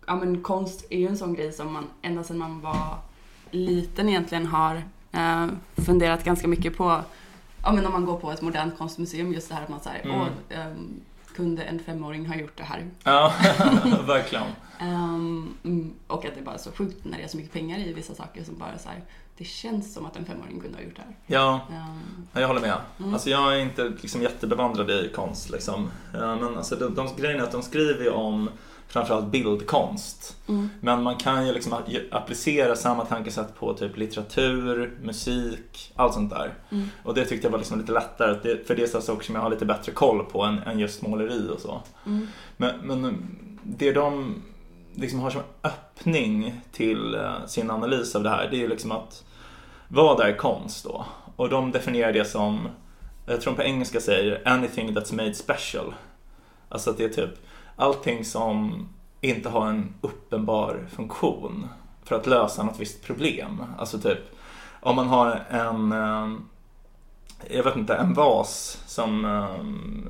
ja, 0.08 0.16
men 0.16 0.42
konst 0.44 0.86
är 0.90 0.98
ju 1.00 1.08
en 1.08 1.18
sån 1.18 1.34
grej 1.34 1.52
som 1.54 1.74
man 1.74 1.86
ända 2.02 2.24
sedan 2.24 2.38
man 2.38 2.62
var 2.62 2.98
liten 3.52 4.10
egentligen 4.10 4.46
har 4.46 4.84
eh, 5.12 5.48
funderat 5.76 6.24
ganska 6.24 6.48
mycket 6.48 6.78
på. 6.78 7.02
Ja, 7.64 7.72
men 7.72 7.86
om 7.86 7.92
man 7.92 8.06
går 8.06 8.18
på 8.18 8.32
ett 8.32 8.42
modernt 8.42 8.78
konstmuseum, 8.78 9.34
just 9.34 9.50
det 9.50 9.56
här 9.56 9.64
att 9.64 9.70
man 9.70 9.80
säger, 9.80 10.06
Mm. 10.06 10.22
åh, 10.22 10.28
kunde 11.40 11.64
en 11.64 11.80
femåring 11.80 12.26
ha 12.28 12.36
gjort 12.36 12.58
det 12.58 12.64
här? 12.64 12.86
Ja, 13.04 13.34
verkligen. 14.08 14.44
Ehm, 14.80 15.54
mm, 15.64 15.94
och 16.08 16.26
att 16.26 16.34
det 16.34 16.40
är 16.40 16.44
bara 16.46 16.58
så 16.58 16.72
sjukt 16.72 17.06
när 17.06 17.18
det 17.18 17.24
är 17.24 17.28
så 17.28 17.38
mycket 17.38 17.54
pengar 17.54 17.80
i 17.80 17.94
vissa 17.94 18.16
saker 18.16 18.44
som 18.44 18.58
bara 18.58 18.78
så 18.78 18.90
här, 18.90 19.02
det 19.38 19.44
känns 19.46 19.94
som 19.94 20.06
att 20.06 20.16
en 20.16 20.26
femåring 20.26 20.60
kunde 20.60 20.78
ha 20.78 20.84
gjort 20.84 20.96
det 20.96 21.02
här. 21.02 21.16
Ja, 21.26 21.62
Ehm, 21.72 22.28
jag 22.42 22.48
håller 22.48 22.62
med. 22.62 22.78
Mm. 23.00 23.14
Alltså 23.14 23.30
jag 23.30 23.56
är 23.56 23.60
inte 23.60 23.84
liksom 24.02 24.22
jättebevandrad 24.22 24.90
i 24.92 25.12
konst 25.16 25.50
liksom. 25.50 25.92
Eh, 26.14 26.36
Men 26.40 26.58
alltså 26.58 26.76
de, 26.76 26.96
de 26.96 27.08
grejen 27.18 27.40
är 27.40 27.44
att 27.44 27.52
de 27.52 27.62
skriver 27.62 28.04
ju 28.04 28.10
om 28.10 28.50
framförallt 28.90 29.26
bildkonst. 29.28 30.38
mm, 30.48 30.70
Men 30.82 31.04
man 31.04 31.16
kan 31.16 31.48
ju 31.48 31.54
liksom 31.54 31.74
applicera 32.12 32.76
samma 32.76 33.06
tankesätt 33.06 33.56
på 33.60 33.74
typ 33.74 33.98
litteratur, 33.98 34.98
musik, 35.02 35.92
allt 35.96 36.14
sånt 36.14 36.30
där. 36.30 36.54
mm, 36.72 36.88
Och 37.04 37.14
det 37.14 37.26
tyckte 37.26 37.48
jag 37.48 37.52
var 37.52 37.58
liksom 37.58 37.80
lite 37.80 37.92
lättare, 37.92 38.64
för 38.66 38.76
det 38.76 38.84
är 38.84 38.88
saker 39.02 39.26
som 39.26 39.36
jag 39.36 39.42
har 39.42 39.50
lite 39.50 39.66
bättre 39.66 39.92
koll 39.92 40.26
på 40.26 40.44
än, 40.44 40.58
än 40.60 40.80
just 40.80 41.02
måleri 41.02 41.50
och 41.56 41.60
så. 41.60 41.82
mm, 42.06 42.28
Men, 42.58 42.76
men 42.84 43.28
det 43.64 43.92
de 43.94 44.42
liksom 44.96 45.20
har 45.20 45.30
som 45.30 45.42
öppning 45.64 46.62
till 46.72 47.16
eh, 47.16 47.46
sin 47.48 47.72
analys 47.72 48.16
av 48.16 48.24
det 48.24 48.30
här, 48.30 48.48
det 48.52 48.58
är 48.58 48.60
ju 48.60 48.68
liksom 48.68 48.92
att 48.92 49.24
vad 49.88 50.20
är 50.20 50.38
konst 50.38 50.84
då? 50.86 51.06
Och 51.36 51.50
de 51.50 51.72
definierar 51.72 52.14
det 52.14 52.26
som, 52.26 52.68
jag 53.26 53.42
tror 53.42 53.54
de 53.54 53.58
på 53.58 53.64
engelska 53.64 54.00
säger 54.00 54.42
anything 54.48 54.96
that's 54.96 55.16
made 55.16 55.34
special. 55.34 55.94
Alltså 56.70 56.90
att 56.90 56.98
det 56.98 57.04
är 57.04 57.10
typ 57.10 57.30
allting 57.80 58.26
som 58.26 58.88
inte 59.22 59.50
har 59.50 59.68
en 59.68 59.94
uppenbar 60.02 60.88
funktion 60.96 61.68
för 62.04 62.16
att 62.16 62.28
lösa 62.28 62.64
något 62.64 62.80
visst 62.80 63.04
problem. 63.04 63.64
Alltså 63.78 64.00
typ 64.00 64.20
om 64.82 64.96
man 64.96 65.08
har 65.08 65.46
en 65.50 65.92
ehm, 65.92 66.50
jag 67.48 67.64
vet 67.64 67.76
inte, 67.76 67.96
en 67.96 68.14
vas 68.14 68.84
som, 68.86 69.26
ehm, 69.26 70.10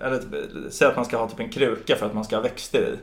eller 0.00 0.18
typ, 0.18 0.72
säg 0.72 0.88
att 0.88 0.96
man 0.96 1.04
ska 1.04 1.18
ha 1.18 1.28
typ 1.28 1.40
en 1.40 1.50
kruka 1.50 1.96
för 1.96 2.06
att 2.06 2.14
man 2.14 2.24
ska 2.24 2.36
ha 2.36 2.42
växter 2.42 2.78
i. 2.78 2.98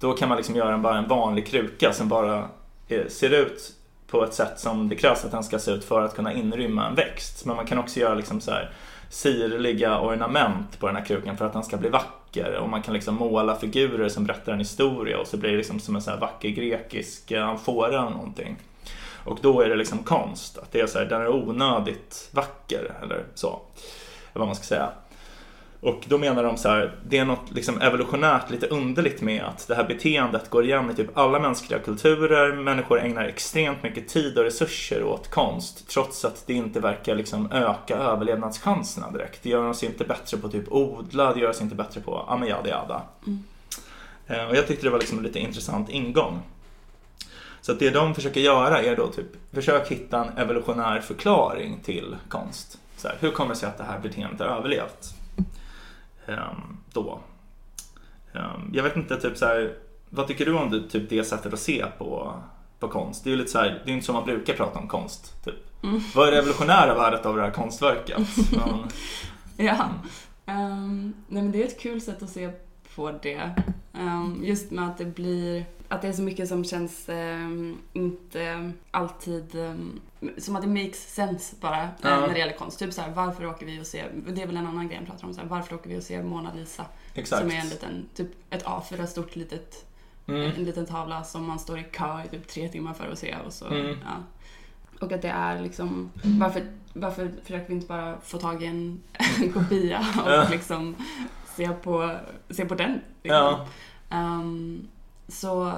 Då 0.00 0.12
kan 0.12 0.28
man 0.28 0.36
liksom 0.36 0.56
göra 0.56 0.74
en, 0.74 0.82
bara 0.82 0.98
en 0.98 1.08
vanlig 1.08 1.46
kruka 1.46 1.92
som 1.92 2.08
bara 2.08 2.48
eh, 2.88 3.06
ser 3.08 3.30
ut 3.30 3.72
på 4.06 4.24
ett 4.24 4.34
sätt 4.34 4.60
som 4.60 4.88
det 4.88 4.96
krävs 4.96 5.24
att 5.24 5.30
den 5.30 5.44
ska 5.44 5.58
se 5.58 5.70
ut 5.70 5.84
för 5.84 6.02
att 6.02 6.14
kunna 6.14 6.32
inrymma 6.32 6.86
en 6.86 6.94
växt. 6.94 7.46
Men 7.46 7.56
man 7.56 7.66
kan 7.66 7.78
också 7.78 8.00
göra 8.00 8.14
liksom 8.14 8.40
så 8.40 8.50
här 8.50 8.72
sirliga 9.10 10.00
ornament 10.00 10.80
på 10.80 10.86
den 10.86 10.96
här 10.96 11.04
krukan 11.04 11.36
för 11.36 11.46
att 11.46 11.52
den 11.52 11.64
ska 11.64 11.76
bli 11.76 11.88
vacker. 11.88 12.25
Och 12.44 12.68
man 12.68 12.82
kan 12.82 12.94
liksom 12.94 13.14
måla 13.14 13.56
figurer 13.56 14.08
som 14.08 14.24
berättar 14.24 14.52
en 14.52 14.58
historia 14.58 15.18
och 15.18 15.26
så 15.26 15.36
blir 15.36 15.50
det 15.50 15.56
liksom 15.56 15.80
som 15.80 15.96
en 15.96 16.02
så 16.02 16.10
här 16.10 16.18
vacker 16.18 16.48
grekisk 16.48 17.30
eh, 17.30 17.48
amfora 17.48 17.86
eller 17.88 18.10
någonting. 18.10 18.56
Och 19.24 19.38
då 19.42 19.60
är 19.60 19.68
det 19.68 19.76
liksom 19.76 19.98
konst, 19.98 20.58
att 20.58 20.72
det 20.72 20.80
är 20.80 20.86
så 20.86 20.98
här, 20.98 21.06
den 21.06 21.20
är 21.20 21.28
onödigt 21.28 22.28
vacker 22.32 22.94
eller 23.02 23.24
så. 23.34 23.48
Eller 23.48 24.40
vad 24.40 24.46
man 24.46 24.56
ska 24.56 24.64
säga. 24.64 24.90
Och 25.86 26.04
då 26.08 26.18
menar 26.18 26.42
de 26.42 26.56
så 26.56 26.68
här, 26.68 26.94
det 27.08 27.18
är 27.18 27.24
något 27.24 27.50
liksom 27.50 27.80
evolutionärt 27.80 28.50
lite 28.50 28.66
underligt 28.66 29.20
med 29.20 29.42
att 29.44 29.68
det 29.68 29.74
här 29.74 29.84
beteendet 29.84 30.50
går 30.50 30.64
igen 30.64 30.90
i 30.90 30.94
typ 30.94 31.18
alla 31.18 31.40
mänskliga 31.40 31.80
kulturer. 31.80 32.52
Människor 32.52 33.00
ägnar 33.00 33.24
extremt 33.24 33.82
mycket 33.82 34.08
tid 34.08 34.38
och 34.38 34.44
resurser 34.44 35.02
åt 35.02 35.30
konst 35.30 35.88
trots 35.88 36.24
att 36.24 36.46
det 36.46 36.54
inte 36.54 36.80
verkar 36.80 37.14
liksom 37.14 37.52
öka 37.52 37.96
överlevnadschanserna 37.96 39.10
direkt. 39.10 39.42
Det 39.42 39.48
gör 39.48 39.68
oss 39.68 39.82
inte 39.82 40.04
bättre 40.04 40.36
på 40.36 40.48
typ 40.48 40.72
odla, 40.72 41.34
det 41.34 41.40
gör 41.40 41.50
oss 41.50 41.60
inte 41.60 41.74
bättre 41.74 42.00
på 42.00 42.24
ja 42.28 42.36
men 42.36 42.48
yada 42.48 42.68
yada. 42.68 43.02
Eh, 44.26 44.48
Och 44.48 44.56
jag 44.56 44.66
tyckte 44.66 44.86
det 44.86 44.90
var 44.90 44.98
liksom 44.98 45.18
en 45.18 45.24
lite 45.24 45.38
intressant 45.38 45.90
ingång. 45.90 46.40
Så 47.60 47.72
det 47.72 47.90
de 47.90 48.14
försöker 48.14 48.40
göra 48.40 48.82
är 48.82 48.96
då 48.96 49.06
typ, 49.06 49.54
försök 49.54 49.88
hitta 49.88 50.24
en 50.24 50.38
evolutionär 50.38 51.00
förklaring 51.00 51.80
till 51.84 52.16
konst. 52.28 52.78
Så 52.96 53.08
här, 53.08 53.16
hur 53.20 53.30
kommer 53.30 53.50
det 53.50 53.56
sig 53.56 53.68
att 53.68 53.78
det 53.78 53.84
här 53.84 53.98
beteendet 53.98 54.40
har 54.40 54.46
överlevt? 54.46 55.14
Ehm, 56.26 56.76
då. 56.92 57.20
Ehm, 58.34 58.70
jag 58.72 58.82
vet 58.82 58.96
inte, 58.96 59.20
typ 59.20 59.36
så 59.36 59.46
här, 59.46 59.74
vad 60.10 60.26
tycker 60.26 60.44
du 60.46 60.54
om 60.54 60.70
det, 60.70 60.88
typ 60.88 61.10
det 61.10 61.24
sättet 61.24 61.52
att 61.52 61.60
se 61.60 61.86
på 61.98 62.34
på 62.78 62.88
konst. 62.88 63.24
Det 63.24 63.30
är 63.30 63.32
ju 63.32 63.36
lite 63.36 63.50
så 63.50 63.58
här, 63.58 63.82
det 63.84 63.90
är 63.90 63.94
inte 63.94 64.06
som 64.06 64.14
man 64.14 64.24
brukar 64.24 64.54
prata 64.54 64.78
om 64.78 64.88
konst. 64.88 65.44
Typ. 65.44 65.54
Mm. 65.82 66.00
Vad 66.14 66.28
är 66.28 66.32
det 66.32 66.38
revolutionära 66.38 66.94
värdet 66.94 67.26
av 67.26 67.36
det 67.36 67.42
här 67.42 67.50
konstverket? 67.50 68.18
Men, 68.52 68.88
Ja. 69.66 69.88
Ehm, 70.46 71.14
nej 71.28 71.42
men 71.42 71.52
det 71.52 71.62
är 71.62 71.66
ett 71.66 71.80
kul 71.80 72.00
sätt 72.00 72.22
att 72.22 72.30
se 72.30 72.50
på 72.96 73.10
det. 73.22 73.50
Ehm, 73.94 74.40
just 74.44 74.70
med 74.70 74.88
att 74.88 74.98
det 74.98 75.04
blir, 75.04 75.64
att 75.88 76.02
det 76.02 76.08
är 76.08 76.12
så 76.12 76.22
mycket 76.22 76.48
som 76.48 76.64
känns 76.64 77.08
ehm, 77.08 77.78
inte 77.92 78.72
alltid, 78.90 79.54
ehm, 79.54 80.00
som 80.38 80.56
att 80.56 80.62
det 80.62 80.68
makes 80.68 81.14
sense 81.14 81.56
bara 81.60 81.82
eh, 81.82 81.88
Ja. 82.02 82.20
när 82.20 82.28
det 82.32 82.38
gäller 82.38 82.56
konst. 82.56 82.78
Typ 82.78 82.92
såhär, 82.92 83.10
varför 83.10 83.46
åker 83.46 83.66
vi 83.66 83.80
och 83.80 83.86
ser, 83.86 84.12
det 84.28 84.42
är 84.42 84.46
väl 84.46 84.56
en 84.56 84.66
annan 84.66 84.88
grej 84.88 84.96
jag 84.98 85.06
pratar 85.06 85.26
om, 85.26 85.34
såhär, 85.34 85.48
varför 85.48 85.74
åker 85.74 85.90
vi 85.90 85.98
och 85.98 86.02
ser 86.02 86.22
Mona 86.22 86.52
Lisa? 86.54 86.84
exakt. 87.14 87.42
Som 87.42 87.50
är 87.50 87.60
en 87.60 87.68
liten, 87.68 88.08
typ 88.14 88.28
ett 88.50 88.64
A4 88.64 89.06
stort 89.06 89.36
litet, 89.36 89.82
Mm. 90.28 90.42
en 90.56 90.64
liten 90.64 90.86
tavla 90.86 91.24
som 91.24 91.44
man 91.46 91.58
står 91.58 91.78
i 91.78 91.82
kö 91.82 92.22
i 92.24 92.28
typ 92.28 92.48
tre 92.48 92.68
timmar 92.68 92.94
för 92.94 93.12
att 93.12 93.18
se 93.18 93.34
och 93.46 93.52
så, 93.52 93.66
Mm. 93.66 93.86
ja. 94.04 94.16
Och 95.00 95.12
att 95.12 95.22
det 95.22 95.28
är 95.28 95.60
liksom, 95.62 96.10
varför, 96.22 96.66
varför 96.92 97.30
försöker 97.42 97.66
vi 97.68 97.74
inte 97.74 97.86
bara 97.86 98.20
få 98.20 98.38
tag 98.38 98.62
i 98.62 98.66
en, 98.66 99.02
kopia 99.54 100.06
och 100.44 100.50
liksom 100.50 100.96
se 101.56 101.68
på, 101.68 102.16
se 102.50 102.64
på 102.64 102.74
den? 102.74 102.92
Liksom. 103.22 103.38
Ja. 103.38 103.66
Ehm, 104.10 104.88
så 105.28 105.72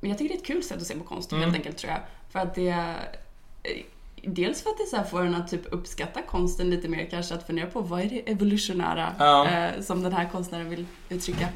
jag 0.00 0.18
tycker 0.18 0.28
det 0.28 0.34
är 0.34 0.38
ett 0.38 0.46
kul 0.46 0.62
sätt 0.62 0.76
att 0.80 0.86
se 0.86 0.94
på 0.94 1.04
konst 1.04 1.32
Mm. 1.32 1.44
helt 1.44 1.54
enkelt 1.56 1.78
tror 1.78 1.92
jag. 1.92 2.00
För 2.30 2.38
att 2.38 2.54
det 2.54 2.68
eh, 2.68 3.82
Dels 4.26 4.62
för 4.62 4.70
att 4.70 4.78
det 4.78 4.86
så 4.90 4.96
här 4.96 5.04
får 5.04 5.24
en 5.24 5.34
att 5.34 5.48
typ 5.48 5.72
uppskatta 5.72 6.22
konsten 6.22 6.70
lite 6.70 6.88
mer 6.88 7.06
kanske, 7.10 7.34
att 7.34 7.46
fundera 7.46 7.66
på 7.66 7.80
vad 7.80 8.00
är 8.00 8.04
det 8.08 8.30
evolutionära 8.30 9.12
Ja. 9.18 9.48
eh, 9.48 9.80
som 9.82 10.02
den 10.02 10.12
här 10.12 10.28
konstnären 10.32 10.70
vill 10.70 10.86
uttrycka. 11.08 11.48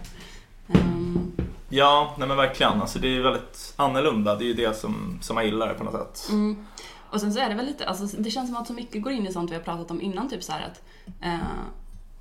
Ehm, 0.69 1.33
Ja, 1.69 2.15
nej 2.19 2.29
men 2.29 2.37
verkligen. 2.37 2.81
Alltså, 2.81 2.99
det 2.99 3.17
är 3.17 3.21
väldigt 3.21 3.73
annorlunda. 3.77 4.37
Det 4.37 4.45
är 4.45 4.47
ju 4.47 4.55
det 4.55 4.77
som, 4.77 5.19
som 5.23 5.35
man 5.35 5.45
gillar 5.45 5.75
på 5.75 5.85
något 5.85 6.17
sätt. 6.17 6.31
Mm. 6.33 6.67
Och 7.11 7.21
sen 7.21 7.33
så 7.33 7.41
är 7.41 7.49
det 7.49 7.55
väl 7.55 7.67
lite, 7.67 7.87
alltså 7.89 8.17
det 8.23 8.31
känns 8.31 8.49
som 8.51 8.57
att 8.57 8.67
så 8.67 8.73
mycket 8.73 9.03
går 9.03 9.13
in 9.13 9.27
i 9.27 9.33
sånt 9.33 9.51
vi 9.51 9.55
har 9.55 9.63
pratat 9.63 9.91
om 9.91 10.01
innan, 10.01 10.29
typ 10.29 10.43
så 10.43 10.53
här 10.53 10.67
att, 10.67 10.83
eh, 11.23 11.39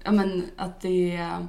ja 0.08 0.12
men 0.14 0.46
att 0.58 0.82
det 0.82 1.16
är 1.18 1.48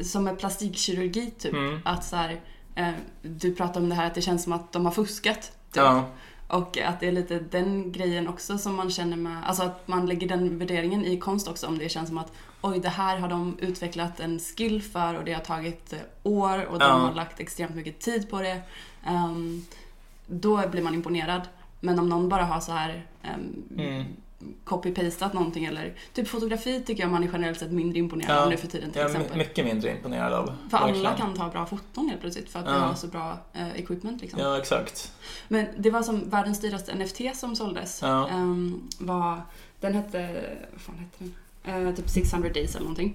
som 0.00 0.24
med 0.24 0.38
plastikkirurgi 0.38 1.30
typ, 1.38 1.52
Mm. 1.52 1.80
att 1.84 2.04
så 2.04 2.16
här, 2.16 2.40
eh, 2.74 2.90
du 3.22 3.54
pratar 3.54 3.80
om 3.80 3.88
det 3.88 3.94
här 3.94 4.06
att 4.06 4.14
det 4.14 4.22
känns 4.22 4.42
som 4.44 4.52
att 4.52 4.72
de 4.72 4.84
har 4.84 4.92
fuskat. 4.92 5.40
Typ. 5.42 5.52
Ja, 5.76 6.08
Och 6.48 6.78
att 6.78 7.00
det 7.00 7.08
är 7.08 7.12
lite 7.12 7.38
den 7.38 7.92
grejen 7.92 8.28
också 8.28 8.58
som 8.58 8.74
man 8.76 8.90
känner 8.90 9.16
med, 9.16 9.48
alltså 9.48 9.62
att 9.62 9.88
man 9.88 10.06
lägger 10.06 10.28
den 10.28 10.58
värderingen 10.58 11.04
i 11.04 11.18
konst 11.18 11.48
också 11.48 11.66
om 11.66 11.78
det 11.78 11.88
känns 11.88 12.08
som 12.08 12.18
att 12.18 12.32
oj 12.62 12.78
det 12.80 12.88
här 12.88 13.18
har 13.18 13.28
de 13.28 13.56
utvecklat 13.60 14.20
en 14.20 14.38
skill 14.38 14.82
för 14.82 15.14
och 15.14 15.24
det 15.24 15.32
har 15.32 15.40
tagit 15.40 15.92
eh, 15.92 15.98
år 16.22 16.64
och 16.64 16.78
de 16.78 16.84
Ja. 16.84 16.92
har 16.92 17.14
lagt 17.14 17.40
extremt 17.40 17.74
mycket 17.74 18.00
tid 18.00 18.30
på 18.30 18.40
det. 18.40 18.60
Ehm, 19.06 19.64
då 20.26 20.68
blir 20.68 20.82
man 20.82 20.94
imponerad. 20.94 21.42
Men 21.80 21.98
om 21.98 22.08
någon 22.08 22.28
bara 22.28 22.44
har 22.44 22.60
så 22.60 22.72
här 22.72 23.06
um, 23.34 23.62
Mm. 23.78 24.04
Copy-pastat 24.64 25.32
någonting 25.34 25.64
eller 25.64 25.94
typ 26.12 26.28
fotografi 26.28 26.82
tycker 26.86 27.02
jag 27.02 27.12
man 27.12 27.22
är 27.22 27.28
generellt 27.32 27.58
sett 27.58 27.70
mindre 27.72 27.98
imponerad 27.98 28.36
Ja. 28.36 28.42
av 28.42 28.50
nu 28.50 28.56
för 28.56 28.66
tiden 28.66 28.90
till 28.90 29.00
jag 29.00 29.10
är 29.10 29.14
exempel. 29.14 29.36
my- 29.36 29.44
mycket 29.44 29.64
mindre 29.64 29.90
imponerad 29.90 30.32
av. 30.32 30.52
För 30.70 30.76
alla 30.78 30.86
verkligen. 30.92 31.16
kan 31.16 31.34
ta 31.34 31.48
bra 31.48 31.66
foton 31.66 32.08
helt 32.08 32.20
plötsligt 32.20 32.50
för 32.50 32.58
att 32.58 32.66
vi 32.66 32.70
Ja. 32.70 32.76
har 32.78 32.94
så 32.94 33.06
bra 33.06 33.38
eh, 33.52 33.76
equipment 33.76 34.20
liksom. 34.22 34.40
Ja, 34.40 34.58
exakt. 34.58 35.12
Men 35.48 35.66
det 35.78 35.90
var 35.90 36.02
som 36.02 36.30
världens 36.30 36.60
dyraste 36.60 36.94
NFT 36.94 37.20
som 37.36 37.56
såldes. 37.56 38.02
Ja. 38.02 38.28
Ehm, 38.28 38.88
var, 38.98 39.40
den 39.80 39.94
hette, 39.94 40.40
vad 40.72 40.80
fan 40.80 40.98
hette 40.98 41.16
den? 41.18 41.34
Eh, 41.68 41.94
typ 41.94 42.08
600 42.08 42.48
days 42.48 42.70
eller 42.74 42.84
någonting. 42.84 43.14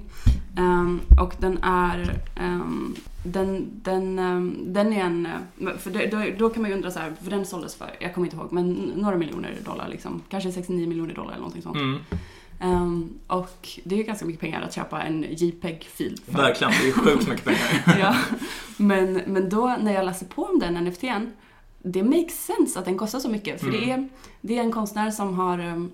Ehm, 0.57 1.01
och 1.21 1.33
den 1.39 1.57
är, 1.63 2.19
ehm, 2.35 2.95
den, 3.25 3.65
den, 3.83 4.19
ehm, 4.19 4.57
den 4.73 4.93
är 4.93 5.01
en, 5.03 5.25
eh, 5.25 5.77
för 5.77 5.91
det, 5.91 6.07
då, 6.07 6.23
då 6.37 6.49
kan 6.49 6.61
man 6.61 6.71
ju 6.71 6.75
undra 6.77 6.91
så 6.91 6.99
här, 6.99 7.13
för 7.23 7.31
den 7.31 7.45
såldes 7.45 7.75
för, 7.75 7.89
jag 7.99 8.13
kommer 8.13 8.27
inte 8.27 8.37
ihåg, 8.37 8.51
men 8.51 8.73
några 8.73 9.17
miljoner 9.17 9.57
dollar 9.65 9.87
liksom. 9.89 10.21
Kanske 10.29 10.51
69 10.51 10.87
miljoner 10.87 11.13
dollar 11.13 11.29
eller 11.31 11.37
någonting 11.39 11.61
sånt. 11.61 11.77
Mm. 11.77 13.09
Och 13.27 13.69
det 13.83 13.95
är 13.95 13.97
ju 13.97 14.03
ganska 14.03 14.25
mycket 14.25 14.41
pengar 14.41 14.61
att 14.61 14.73
köpa 14.75 15.01
en 15.01 15.25
JPEG-fil 15.29 16.19
för. 16.25 16.37
Verkligen, 16.37 16.73
det 16.81 16.87
är 16.87 16.91
sjukt 16.91 17.27
mycket 17.29 17.45
pengar. 17.45 17.99
ja. 17.99 18.15
men, 18.77 19.13
men 19.27 19.49
då 19.49 19.77
när 19.81 19.93
jag 19.93 20.05
läser 20.05 20.25
på 20.25 20.43
om 20.45 20.59
den 20.59 20.73
NFTn, 20.73 21.31
det 21.81 22.03
makes 22.03 22.45
sense 22.45 22.79
att 22.79 22.85
den 22.85 22.97
kostar 22.97 23.19
så 23.19 23.29
mycket. 23.29 23.59
För 23.61 23.71
det, 23.71 23.83
Mm. 23.83 23.89
är, 24.03 24.09
det 24.41 24.57
är 24.57 24.61
en 24.61 24.71
konstnär 24.71 25.11
som 25.11 25.33
har 25.33 25.59
um, 25.59 25.91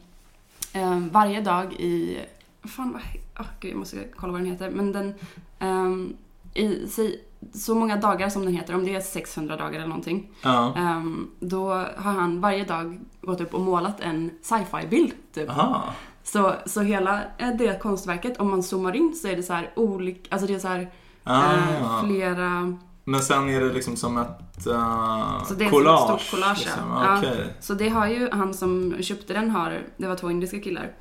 um, 0.76 1.10
varje 1.10 1.42
dag 1.42 1.74
i... 1.74 2.18
Fan, 2.64 2.94
vad, 2.94 3.02
oh, 3.46 3.52
gud, 3.60 3.72
jag 3.72 3.78
måste 3.80 4.04
kolla 4.16 4.34
vad 4.34 4.42
den 4.42 4.52
heter. 4.52 4.70
Men 4.70 4.92
den... 4.92 5.14
Um, 5.60 6.18
i, 6.54 6.88
säg, 6.88 7.24
så 7.54 7.76
många 7.76 7.98
dagar 7.98 8.30
som 8.30 8.46
den 8.46 8.54
heter, 8.54 8.76
om 8.76 8.86
det 8.86 8.96
är 8.96 9.02
600 9.02 9.58
dagar 9.58 9.74
eller 9.74 9.88
någonting. 9.88 10.30
Ja. 10.42 10.74
Um, 10.78 11.32
då 11.40 11.70
har 11.74 12.12
han 12.14 12.42
varje 12.42 12.64
dag 12.64 13.00
gått 13.22 13.42
upp 13.42 13.54
och 13.54 13.62
målat 13.62 14.00
en 14.00 14.32
sci-fi-bild. 14.42 15.14
Typ. 15.34 15.50
Aha. 15.50 15.84
Så, 16.24 16.54
så 16.66 16.82
hela 16.82 17.22
eh, 17.38 17.50
det 17.58 17.82
konstverket, 17.82 18.40
om 18.40 18.50
man 18.50 18.64
zoomar 18.64 18.96
in 18.96 19.16
så 19.16 19.28
är 19.28 19.36
det 19.36 19.44
så 19.44 19.54
här 19.54 19.72
olika, 19.76 20.22
alltså 20.30 20.48
det 20.48 20.54
är 20.54 20.60
så 20.60 20.68
här 20.68 20.80
eh, 20.80 20.90
Ah. 21.24 22.04
flera 22.04 22.78
Men 23.04 23.20
sen 23.22 23.50
är 23.50 23.62
det 23.62 23.74
liksom 23.74 23.96
som 23.96 24.18
ett 24.18 24.68
uh, 24.68 25.44
Så 25.44 25.54
det 25.54 25.66
är 25.66 25.70
collage? 25.70 26.16
ett 26.16 26.22
stort 26.22 26.40
collage, 26.40 26.60
liksom. 26.60 26.84
ja. 26.90 27.18
Okej. 27.18 27.54
Så 27.60 27.74
det 27.74 27.90
har 27.90 28.08
ju 28.08 28.30
han 28.32 28.54
som 28.54 28.96
köpte 29.02 29.34
den 29.34 29.50
har, 29.50 29.82
det 29.98 30.08
var 30.08 30.16
två 30.16 30.32
indiska 30.32 30.60
killar. 30.60 30.92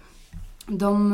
De 0.69 1.13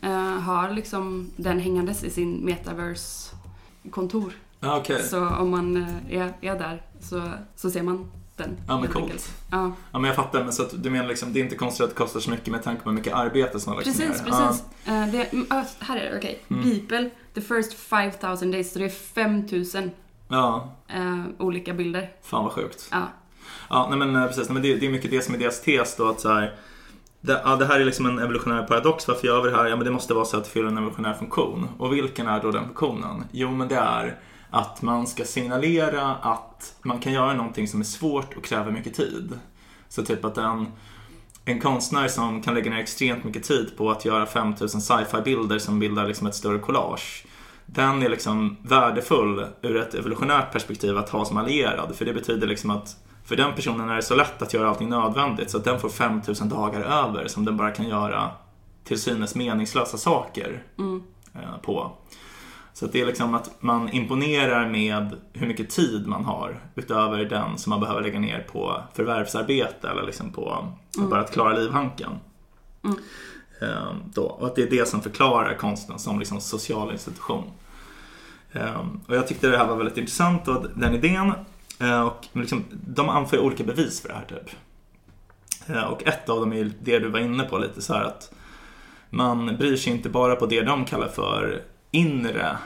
eh, 0.00 0.40
har 0.40 0.70
liksom 0.70 1.30
den 1.36 1.60
hängandes 1.60 2.04
i 2.04 2.10
sin 2.10 2.44
metaverse-kontor. 2.44 4.32
Ja, 4.60 4.76
okej. 4.78 5.02
Så 5.02 5.28
om 5.28 5.50
man 5.50 5.76
eh, 5.76 6.18
är, 6.20 6.32
är 6.40 6.58
där 6.58 6.82
så, 7.00 7.30
så 7.56 7.70
ser 7.70 7.82
man 7.82 8.10
den. 8.36 8.56
Ja, 8.68 8.80
men 8.80 8.88
coolt. 8.90 9.32
Ja, 9.50 9.72
Ja, 9.92 9.98
men 9.98 10.04
jag 10.04 10.16
fattar. 10.16 10.44
Men 10.44 10.52
så 10.52 10.62
att 10.62 10.82
du 10.82 10.90
menar 10.90 11.08
liksom, 11.08 11.32
det 11.32 11.40
är 11.40 11.44
inte 11.44 11.56
konstigt 11.56 11.84
att 11.84 11.90
det 11.90 11.96
kostar 11.96 12.20
så 12.20 12.30
mycket 12.30 12.48
med 12.48 12.62
tanke 12.62 12.82
på 12.82 12.90
hur 12.90 12.96
mycket 12.96 13.14
arbete 13.14 13.60
som 13.60 13.72
har 13.72 13.76
lagts 13.76 13.98
precis, 13.98 14.24
ner? 14.24 14.30
precis. 14.30 14.64
Eh, 14.86 15.06
det, 15.06 15.32
mm, 15.32 15.46
ah, 15.50 15.64
här 15.80 15.96
är 15.96 16.10
det, 16.10 16.18
okej. 16.18 16.42
Mm. 16.50 16.62
Beeple, 16.62 17.10
the 17.34 17.40
first 17.40 17.74
5000 17.74 18.50
days, 18.50 18.72
så 18.72 18.78
det 18.78 18.84
är 18.84 18.88
5000 18.88 19.90
Ja, 20.28 20.72
ja, 20.86 21.24
olika 21.38 21.74
bilder. 21.74 22.10
fan 22.22 22.44
vad 22.44 22.52
sjukt. 22.52 22.88
Ja. 22.90 23.08
Ja, 23.70 23.86
nej 23.90 23.98
men 23.98 24.28
precis. 24.28 24.48
Nej, 24.48 24.54
men 24.54 24.62
det, 24.62 24.74
det 24.74 24.86
är 24.86 24.90
mycket 24.90 25.10
det 25.10 25.22
som 25.22 25.34
är 25.34 25.38
deras 25.38 25.62
tes 25.62 25.96
då 25.96 26.08
att 26.08 26.20
så 26.20 26.32
här, 26.32 26.54
det, 27.26 27.40
ja, 27.44 27.56
det 27.56 27.66
här 27.66 27.80
är 27.80 27.84
liksom 27.84 28.06
en 28.06 28.18
evolutionär 28.18 28.62
paradox. 28.62 29.08
Varför 29.08 29.26
gör 29.26 29.42
vi 29.42 29.50
det 29.50 29.56
här? 29.56 29.66
Ja, 29.66 29.76
men 29.76 29.84
det 29.84 29.90
måste 29.90 30.14
vara 30.14 30.24
så 30.24 30.36
att 30.36 30.44
det 30.44 30.50
fyller 30.50 30.68
en 30.68 30.78
evolutionär 30.78 31.14
funktion. 31.14 31.68
Och 31.78 31.92
vilken 31.92 32.26
är 32.26 32.42
då 32.42 32.50
den 32.50 32.64
funktionen? 32.64 33.24
Jo, 33.32 33.50
men 33.50 33.68
det 33.68 33.76
är 33.76 34.18
att 34.50 34.82
man 34.82 35.06
ska 35.06 35.24
signalera 35.24 36.14
att 36.14 36.74
man 36.82 36.98
kan 36.98 37.12
göra 37.12 37.34
någonting 37.34 37.68
som 37.68 37.80
är 37.80 37.84
svårt 37.84 38.36
och 38.36 38.44
kräver 38.44 38.70
mycket 38.70 38.94
tid. 38.94 39.38
Så 39.88 40.04
typ 40.04 40.24
att 40.24 40.38
en, 40.38 40.66
en 41.44 41.60
konstnär 41.60 42.08
som 42.08 42.42
kan 42.42 42.54
lägga 42.54 42.70
ner 42.70 42.78
extremt 42.78 43.24
mycket 43.24 43.42
tid 43.42 43.76
på 43.76 43.90
att 43.90 44.04
göra 44.04 44.26
5000 44.26 44.80
sci-fi-bilder 44.80 45.58
som 45.58 45.78
bildar 45.78 46.06
liksom 46.06 46.26
ett 46.26 46.34
större 46.34 46.58
collage. 46.58 47.26
Den 47.66 48.02
är 48.02 48.08
liksom 48.08 48.56
värdefull 48.62 49.46
ur 49.62 49.76
ett 49.76 49.94
evolutionärt 49.94 50.52
perspektiv 50.52 50.98
att 50.98 51.08
ha 51.08 51.24
som 51.24 51.36
allierad. 51.36 51.96
För 51.96 52.04
det 52.04 52.12
betyder 52.12 52.46
liksom 52.46 52.70
att 52.70 52.96
för 53.24 53.36
den 53.36 53.54
personen 53.54 53.88
är 53.90 53.96
det 53.96 54.02
så 54.02 54.14
lätt 54.14 54.42
att 54.42 54.54
göra 54.54 54.68
allting 54.68 54.88
nödvändigt 54.88 55.50
så 55.50 55.56
att 55.58 55.64
den 55.64 55.80
får 55.80 55.88
5000 55.88 56.48
dagar 56.48 56.80
över 56.80 57.28
som 57.28 57.44
den 57.44 57.56
bara 57.56 57.70
kan 57.70 57.88
göra 57.88 58.30
till 58.84 59.00
synes 59.00 59.34
meningslösa 59.34 59.98
saker 59.98 60.62
Mm. 60.78 61.02
eh, 61.34 61.56
på. 61.62 61.92
Så 62.72 62.86
det 62.86 63.00
är 63.00 63.06
liksom 63.06 63.34
att 63.34 63.50
man 63.60 63.88
imponerar 63.88 64.68
med 64.68 65.16
hur 65.32 65.46
mycket 65.46 65.70
tid 65.70 66.06
man 66.06 66.24
har 66.24 66.60
utöver 66.74 67.24
den 67.24 67.58
som 67.58 67.70
man 67.70 67.80
behöver 67.80 68.02
lägga 68.02 68.18
ner 68.20 68.46
på 68.52 68.82
förvärvsarbete 68.94 69.88
eller 69.88 70.02
liksom 70.02 70.32
på 70.32 70.68
bara 70.98 71.20
att 71.20 71.32
klara 71.32 71.56
livhanken. 71.56 72.10
Mm. 72.84 72.96
Eh, 73.62 73.94
Då. 74.14 74.22
Och 74.22 74.46
att 74.46 74.56
det 74.56 74.62
är 74.62 74.70
det 74.70 74.88
som 74.88 75.00
förklarar 75.02 75.54
konsten 75.54 75.98
som 75.98 76.18
liksom 76.18 76.40
social 76.40 76.92
institution. 76.92 77.44
Eh, 78.52 78.80
Och 79.08 79.16
jag 79.16 79.28
tyckte 79.28 79.48
det 79.48 79.58
här 79.58 79.66
var 79.66 79.76
väldigt 79.76 79.96
intressant 79.98 80.48
och 80.48 80.66
den 80.74 80.94
idén. 80.94 81.32
Eh, 81.80 82.00
Och 82.06 82.26
liksom, 82.32 82.64
de 82.70 83.08
anför 83.08 83.38
olika 83.38 83.64
bevis 83.64 84.00
för 84.00 84.08
det 84.08 84.14
här 84.14 84.24
typ. 84.24 84.50
Eh, 85.76 85.84
Och 85.84 86.06
ett 86.06 86.28
av 86.28 86.40
dem 86.40 86.52
är 86.52 86.56
ju 86.56 86.72
det 86.80 86.98
du 86.98 87.08
var 87.08 87.20
inne 87.20 87.44
på 87.44 87.58
lite 87.58 87.82
så 87.82 87.94
här 87.94 88.04
att 88.04 88.32
man 89.10 89.46
bryr 89.56 89.76
sig 89.76 89.92
inte 89.92 90.08
bara 90.08 90.36
på 90.36 90.46
det 90.46 90.62
de 90.62 90.84
kallar 90.84 91.08
för 91.08 91.62
inre 91.90 92.56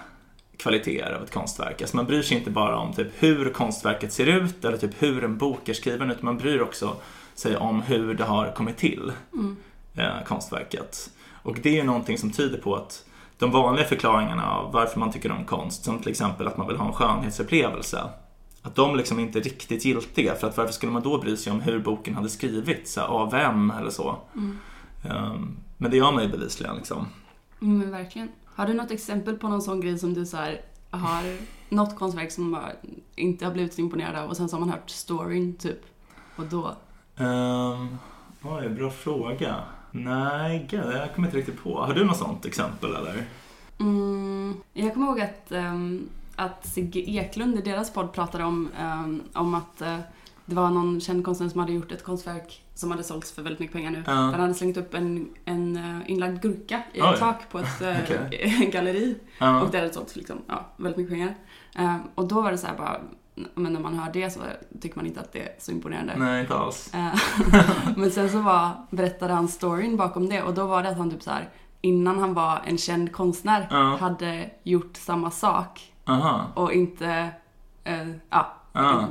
kvaliteter 0.58 1.12
av 1.12 1.22
ett 1.22 1.32
konstverk. 1.32 1.80
Alltså 1.82 1.96
man 1.96 2.06
bryr 2.06 2.22
sig 2.22 2.36
inte 2.38 2.50
bara 2.50 2.76
om 2.78 2.92
typ 2.92 3.08
hur 3.18 3.50
konstverket 3.52 4.12
ser 4.12 4.26
ut 4.26 4.64
eller 4.64 4.76
typ 4.76 5.02
hur 5.02 5.24
en 5.24 5.38
bok 5.38 5.68
är 5.68 5.74
skriven 5.74 6.10
utan 6.10 6.24
man 6.24 6.38
bryr 6.38 6.60
också 6.62 6.96
sig 7.34 7.56
om 7.56 7.82
hur 7.82 8.14
det 8.14 8.24
har 8.24 8.52
kommit 8.52 8.76
till, 8.76 9.12
Mm. 9.32 9.56
eh, 9.96 10.24
konstverket. 10.26 11.10
Och 11.42 11.56
det 11.62 11.68
är 11.68 11.74
ju 11.74 11.82
någonting 11.82 12.18
som 12.18 12.30
tyder 12.30 12.58
på 12.58 12.76
att 12.76 13.04
de 13.38 13.50
vanliga 13.50 13.86
förklaringarna 13.86 14.50
av 14.50 14.72
varför 14.72 15.00
man 15.00 15.12
tycker 15.12 15.32
om 15.32 15.44
konst, 15.44 15.84
som 15.84 15.98
till 15.98 16.10
exempel 16.10 16.46
att 16.46 16.56
man 16.56 16.66
vill 16.68 16.76
ha 16.76 16.86
en 16.86 16.92
skönhetsupplevelse, 16.92 18.04
att 18.62 18.74
de 18.74 18.96
liksom 18.96 19.18
inte 19.18 19.38
är 19.38 19.42
riktigt 19.42 19.84
giltiga. 19.84 20.34
För 20.34 20.46
att 20.48 20.56
varför 20.56 20.72
skulle 20.72 20.92
man 20.92 21.02
då 21.02 21.18
bry 21.18 21.36
sig 21.36 21.52
om 21.52 21.60
hur 21.60 21.78
boken 21.78 22.14
hade 22.14 22.28
skrivits, 22.28 22.98
av 22.98 23.30
vem 23.30 23.70
eller 23.70 23.90
så. 23.90 24.18
Mm. 24.36 24.58
Ehm, 25.04 25.56
men 25.76 25.90
det 25.90 25.96
gör 25.96 26.12
man 26.12 26.22
ju 26.22 26.28
bevisligen 26.28 26.76
liksom. 26.76 27.06
Mm, 27.62 27.78
men 27.78 27.90
verkligen. 27.90 28.28
Har 28.44 28.66
du 28.66 28.74
något 28.74 28.90
exempel 28.90 29.36
på 29.36 29.48
någon 29.48 29.62
sån 29.62 29.80
grej 29.80 29.98
som 29.98 30.14
du 30.14 30.26
så 30.26 30.36
här 30.36 30.60
har 30.90 31.36
något 31.68 31.96
konstverk 31.98 32.32
som 32.32 32.50
man 32.50 32.62
inte 33.14 33.44
har 33.44 33.52
blivit 33.52 33.78
imponerad 33.78 34.16
av 34.16 34.30
och 34.30 34.36
sen 34.36 34.48
så 34.48 34.56
har 34.56 34.60
man 34.60 34.70
hört 34.70 34.90
storyn 34.90 35.56
typ. 35.56 35.80
Och 36.36 36.44
då, 36.44 36.76
Um, 37.20 37.98
oj, 38.42 38.68
bra 38.68 38.90
fråga. 38.90 39.56
Nej, 39.90 40.66
gud, 40.70 40.84
jag 40.84 41.14
kommer 41.14 41.28
inte 41.28 41.38
riktigt 41.38 41.62
på. 41.62 41.80
Har 41.80 41.94
du 41.94 42.04
något 42.04 42.16
sånt 42.16 42.46
exempel 42.46 42.94
eller? 42.94 43.24
mm, 43.80 44.54
jag 44.72 44.94
kommer 44.94 45.06
ihåg 45.06 45.20
att, 45.20 45.52
ehm, 45.52 46.08
att 46.38 46.66
Sigge 46.66 47.00
Eklund 47.00 47.58
i 47.58 47.60
deras 47.62 47.92
podd 47.92 48.12
pratade 48.12 48.44
om, 48.44 48.68
ehm, 48.78 49.22
om 49.34 49.54
att 49.54 49.82
eh, 49.82 49.98
det 50.46 50.54
var 50.54 50.70
någon 50.70 51.00
känd 51.00 51.24
konstnär 51.24 51.48
som 51.48 51.60
hade 51.60 51.72
gjort 51.72 51.92
ett 51.92 52.04
konstverk 52.04 52.64
som 52.74 52.90
hade 52.90 53.02
sålts 53.02 53.32
för 53.32 53.42
väldigt 53.42 53.60
mycket 53.60 53.72
pengar 53.76 53.90
nu. 53.90 54.02
Ja. 54.06 54.12
Där 54.12 54.18
han 54.32 54.40
hade 54.40 54.54
slängt 54.54 54.76
upp 54.76 54.94
en, 54.94 55.28
en 55.44 55.76
eh, 55.76 56.10
inlagd 56.10 56.42
gurka 56.42 56.82
i 56.92 57.00
ett 57.00 57.18
tak 57.18 57.48
på 57.50 57.58
ett 57.58 57.80
eh, 57.82 57.96
Okej. 58.04 58.70
galleri. 58.72 59.16
Ja. 59.38 59.62
Och 59.62 59.70
det 59.70 59.78
hade 59.78 59.92
sålts 59.92 60.16
liksom, 60.16 60.36
ja, 60.46 60.66
väldigt 60.76 60.96
mycket 60.96 61.12
pengar. 61.12 61.34
Eh, 61.78 61.96
och 62.14 62.28
då 62.28 62.40
var 62.40 62.50
det 62.50 62.58
så 62.58 62.66
här 62.66 62.76
bara, 62.76 63.00
men 63.54 63.72
när 63.72 63.80
man 63.80 63.98
hör 63.98 64.12
det 64.12 64.30
så 64.30 64.40
tycker 64.80 64.96
man 64.96 65.06
inte 65.06 65.20
att 65.20 65.32
det 65.32 65.42
är 65.42 65.54
så 65.58 65.70
imponerande. 65.72 66.14
Nej, 66.16 66.40
inte 66.40 66.54
alls. 66.54 66.92
Men 67.96 68.10
sen 68.10 68.30
så 68.30 68.40
var, 68.40 68.70
berättade 68.90 69.32
han 69.32 69.48
storyn 69.48 69.96
bakom 69.96 70.28
det 70.28 70.42
och 70.42 70.54
då 70.54 70.66
var 70.66 70.82
det 70.82 70.88
att 70.88 70.98
han 70.98 71.10
typ 71.10 71.22
så 71.22 71.30
här 71.30 71.48
innan 71.80 72.18
han 72.18 72.34
var 72.34 72.62
en 72.66 72.78
känd 72.78 73.12
konstnär 73.12 73.66
Ja. 73.70 73.96
hade 74.00 74.50
gjort 74.62 74.96
samma 74.96 75.30
sak 75.30 75.92
Aha. 76.08 76.46
och 76.54 76.72
inte 76.72 77.30
eh, 77.84 78.08
ja, 78.30 78.54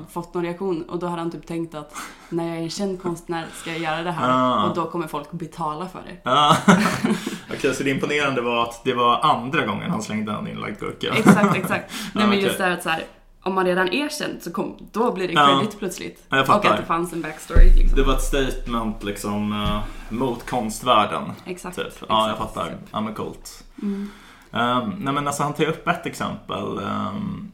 fått 0.09 0.33
någon 0.33 0.43
reaktion. 0.43 0.83
Och 0.89 0.99
då 0.99 1.07
hade 1.07 1.21
han 1.21 1.31
typ 1.31 1.47
tänkt 1.47 1.75
att 1.75 1.93
när 2.29 2.47
jag 2.47 2.57
är 2.57 2.61
en 2.61 2.69
känd 2.69 3.01
konstnär 3.01 3.45
ska 3.61 3.71
jag 3.71 3.79
göra 3.79 4.03
det 4.03 4.11
här 4.11 4.29
Ja. 4.29 4.69
och 4.69 4.75
då 4.75 4.85
kommer 4.85 5.07
folk 5.07 5.31
betala 5.31 5.87
för 5.87 6.01
det. 6.05 6.29
Okej, 7.57 7.75
så 7.75 7.83
det 7.83 7.89
imponerande 7.89 8.41
var 8.41 8.63
att 8.63 8.83
det 8.83 8.93
var 8.93 9.19
andra 9.21 9.65
gången 9.65 9.91
han 9.91 10.01
slängde 10.01 10.31
en 10.31 10.47
inlagd 10.47 10.79
gurka. 10.79 11.13
Exakt, 11.13 11.55
exakt. 11.57 11.93
Nej 12.13 12.27
men 12.27 12.39
just 12.39 12.57
det 12.57 12.63
här 12.63 12.71
att 12.71 12.83
så 12.83 12.89
här, 12.89 13.03
om 13.43 13.55
man 13.55 13.65
redan 13.65 13.89
är 13.89 14.09
känd 14.09 14.43
så 14.43 14.51
kom, 14.51 14.75
då 14.91 15.11
blir 15.11 15.27
det 15.27 15.33
credit 15.33 15.79
plötsligt. 15.79 16.23
Ja, 16.29 16.41
och 16.41 16.65
att 16.65 16.77
det 16.77 16.85
fanns 16.85 17.13
en 17.13 17.21
backstory 17.21 17.65
liksom. 17.75 17.95
Det 17.97 18.03
var 18.03 18.13
ett 18.13 18.23
statement 18.23 19.03
liksom 19.03 19.63
eh, 19.63 19.79
mot 20.09 20.49
konstvärlden. 20.49 21.23
Exakt. 21.45 21.75
Typ. 21.75 22.03
Ja, 22.09 22.27
jag 22.27 22.37
fattar. 22.37 22.77
Ja, 22.91 23.01
men 23.01 23.13
coolt. 23.13 23.63
Mm. 23.81 24.09
Um, 24.51 24.95
nej 24.99 25.13
men 25.13 25.27
alltså 25.27 25.43
han 25.43 25.53
tar 25.53 25.65
upp 25.65 25.87
ett 25.87 26.05
exempel 26.05 26.77
ehm, 26.77 27.51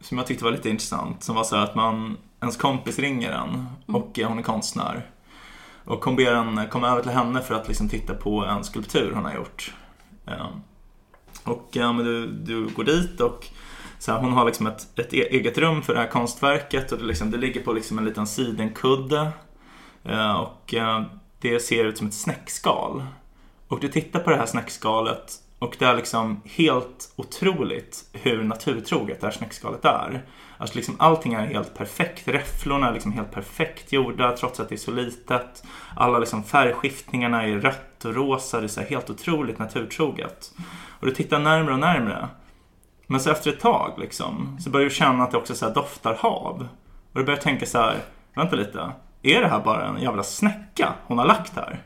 som 0.00 0.18
jag 0.18 0.26
tyckte 0.26 0.44
var 0.44 0.52
lite 0.52 0.70
intressant. 0.70 1.22
Som 1.22 1.34
var 1.34 1.44
så 1.44 1.56
att 1.56 1.74
man, 1.74 2.16
ens 2.40 2.56
kompis 2.56 2.98
ringer 2.98 3.32
en 3.32 3.66
och 3.86 4.18
eh, 4.18 4.28
hon 4.28 4.38
är 4.38 4.42
konstnär. 4.42 5.10
Och 5.84 6.04
hon 6.04 6.16
ber 6.16 6.32
en 6.32 6.68
komma 6.68 6.88
över 6.88 7.02
till 7.02 7.10
henne 7.10 7.40
för 7.40 7.54
att 7.54 7.68
liksom 7.68 7.88
titta 7.88 8.14
på 8.14 8.44
en 8.44 8.64
skulptur 8.64 9.12
hon 9.14 9.24
har 9.24 9.34
gjort. 9.34 9.74
Ehm, 10.26 10.62
och 11.44 11.70
men 11.74 11.96
du, 11.96 12.26
du 12.26 12.68
går 12.68 12.84
dit 12.84 13.20
och 13.20 13.46
så 13.98 14.12
här, 14.12 14.20
hon 14.20 14.32
har 14.32 14.44
liksom 14.44 14.66
ett, 14.66 14.98
ett 14.98 15.14
e- 15.14 15.28
eget 15.30 15.58
rum 15.58 15.82
för 15.82 15.94
det 15.94 16.00
här 16.00 16.08
konstverket 16.08 16.92
och 16.92 16.98
det, 16.98 17.04
liksom, 17.04 17.30
det 17.30 17.36
ligger 17.36 17.62
på 17.62 17.72
liksom 17.72 17.98
en 17.98 18.04
liten 18.04 18.26
sidenkudde. 18.26 19.32
Och 20.38 20.74
det 21.40 21.60
ser 21.60 21.84
ut 21.84 21.98
som 21.98 22.06
ett 22.06 22.14
snäckskal. 22.14 23.06
Och 23.68 23.80
du 23.80 23.88
tittar 23.88 24.20
på 24.20 24.30
det 24.30 24.36
här 24.36 24.46
snäckskalet 24.46 25.32
och 25.66 25.76
det 25.78 25.84
är 25.84 25.96
liksom 25.96 26.40
helt 26.44 27.12
otroligt 27.16 28.04
hur 28.12 28.44
naturtroget 28.44 29.20
det 29.20 29.26
här 29.26 29.34
snäckskalet 29.34 29.84
är. 29.84 30.22
Alltså 30.58 30.76
liksom 30.76 30.96
allting 30.98 31.34
är 31.34 31.46
helt 31.46 31.74
perfekt. 31.74 32.28
Räfflorna 32.28 32.88
är 32.88 32.92
liksom 32.92 33.12
helt 33.12 33.30
perfekt 33.30 33.92
gjorda 33.92 34.36
trots 34.36 34.60
att 34.60 34.68
det 34.68 34.74
är 34.74 34.76
så 34.76 34.90
litet. 34.90 35.64
Alla 35.96 36.18
liksom 36.18 36.44
färgskiftningarna 36.44 37.42
är 37.42 37.58
rött 37.58 38.04
och 38.04 38.14
rosa. 38.14 38.60
Det 38.60 38.66
är 38.66 38.68
så 38.68 38.80
här 38.80 38.88
helt 38.88 39.10
otroligt 39.10 39.58
naturtroget. 39.58 40.52
Och 41.00 41.06
du 41.06 41.14
tittar 41.14 41.38
närmre 41.38 41.72
och 41.72 41.80
närmre. 41.80 42.28
Men 43.06 43.20
så 43.20 43.30
efter 43.30 43.50
ett 43.50 43.60
tag 43.60 43.92
liksom, 43.98 44.58
så 44.60 44.70
börjar 44.70 44.84
du 44.84 44.94
känna 44.94 45.24
att 45.24 45.30
det 45.30 45.36
också 45.36 45.54
så 45.54 45.66
här 45.66 45.74
doftar 45.74 46.14
hav. 46.14 46.68
Och 47.12 47.20
du 47.20 47.24
börjar 47.24 47.40
tänka 47.40 47.66
så 47.66 47.78
här, 47.78 47.96
vänta 48.34 48.56
lite. 48.56 48.92
Är 49.22 49.40
det 49.40 49.48
här 49.48 49.60
bara 49.60 49.86
en 49.86 50.02
jävla 50.02 50.22
snäcka 50.22 50.94
hon 51.06 51.18
har 51.18 51.26
lagt 51.26 51.56
här? 51.56 51.82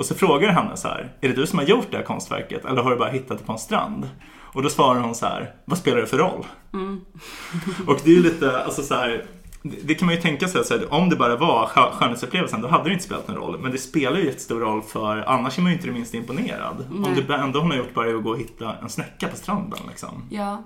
Och 0.00 0.06
så 0.06 0.14
frågar 0.14 0.48
du 0.48 0.54
henne 0.54 0.76
så 0.76 0.88
här, 0.88 1.12
är 1.20 1.28
det 1.28 1.34
du 1.34 1.46
som 1.46 1.58
har 1.58 1.66
gjort 1.66 1.86
det 1.90 1.96
här 1.96 2.04
konstverket 2.04 2.64
eller 2.64 2.82
har 2.82 2.90
du 2.90 2.96
bara 2.96 3.08
hittat 3.10 3.38
det 3.38 3.44
på 3.44 3.52
en 3.52 3.58
strand? 3.58 4.08
Och 4.52 4.62
då 4.62 4.68
svarar 4.68 5.00
hon 5.00 5.14
så 5.14 5.26
här, 5.26 5.54
vad 5.64 5.78
spelar 5.78 5.98
det 6.00 6.06
för 6.06 6.18
roll? 6.18 6.46
Och 7.86 7.98
det 8.04 8.10
är 8.10 8.14
ju 8.14 8.22
lite, 8.22 8.62
alltså 8.64 8.82
så 8.82 8.94
här, 8.94 9.24
det 9.62 9.94
kan 9.94 10.06
man 10.06 10.14
ju 10.14 10.20
tänka 10.20 10.48
sig, 10.48 10.64
så 10.64 10.74
här, 10.78 10.94
om 10.94 11.08
det 11.08 11.16
bara 11.16 11.36
var 11.36 11.66
skö- 11.66 11.92
skönhetsupplevelsen 11.92 12.60
då 12.62 12.68
hade 12.68 12.84
det 12.84 12.92
inte 12.92 13.04
spelat 13.04 13.28
någon 13.28 13.36
roll. 13.36 13.58
Men 13.60 13.72
det 13.72 13.78
spelar 13.78 14.18
ju 14.18 14.24
jättestor 14.26 14.60
roll 14.60 14.82
för 14.82 15.16
annars 15.16 15.58
är 15.58 15.62
man 15.62 15.70
ju 15.72 15.76
inte 15.76 15.88
det 15.88 15.94
minsta 15.94 16.16
imponerad. 16.16 16.86
Om 16.90 17.02
Nej. 17.02 17.24
det 17.28 17.34
enda 17.34 17.58
hon 17.58 17.70
har 17.70 17.78
gjort 17.78 17.94
bara 17.94 18.06
är 18.10 18.14
att 18.14 18.22
gå 18.22 18.30
och 18.30 18.38
hitta 18.38 18.76
en 18.82 18.88
snäcka 18.88 19.28
på 19.28 19.36
stranden 19.36 19.78
liksom. 19.88 20.22
Ja. 20.30 20.62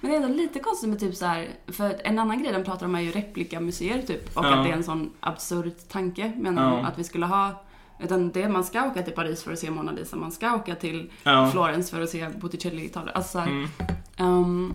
Men 0.00 0.10
det 0.10 0.16
är 0.16 0.22
ändå 0.22 0.34
lite 0.34 0.58
konstigt 0.58 0.90
med 0.90 1.00
typ 1.00 1.14
så 1.14 1.26
här, 1.26 1.48
för 1.72 1.96
en 2.04 2.18
annan 2.18 2.42
grej 2.42 2.52
de 2.52 2.64
pratar 2.64 2.86
om 2.86 2.94
är 2.94 3.00
ju 3.00 3.10
replikamuseer 3.10 4.02
typ. 4.02 4.36
Och 4.36 4.44
Ja. 4.44 4.54
att 4.54 4.64
det 4.64 4.70
är 4.70 4.76
en 4.76 4.84
sån 4.84 5.10
absurd 5.20 5.72
tanke, 5.92 6.32
de, 6.36 6.56
Ja. 6.56 6.78
att 6.86 6.98
vi 6.98 7.04
skulle 7.04 7.26
ha. 7.26 7.62
Utan 7.98 8.30
det, 8.30 8.48
man 8.48 8.64
ska 8.64 8.84
åka 8.86 9.02
till 9.02 9.12
Paris 9.12 9.42
för 9.42 9.52
att 9.52 9.58
se 9.58 9.70
Mona 9.70 9.92
Lisa, 9.92 10.16
man 10.16 10.32
ska 10.32 10.54
åka 10.54 10.74
till 10.74 11.10
Ja. 11.22 11.50
Florens 11.52 11.90
för 11.90 12.00
att 12.00 12.10
se 12.10 12.28
Botticelli-tavlor. 12.28 13.12
Alltså 13.14 13.38
Mm. 13.38 13.68
ehm, 14.16 14.74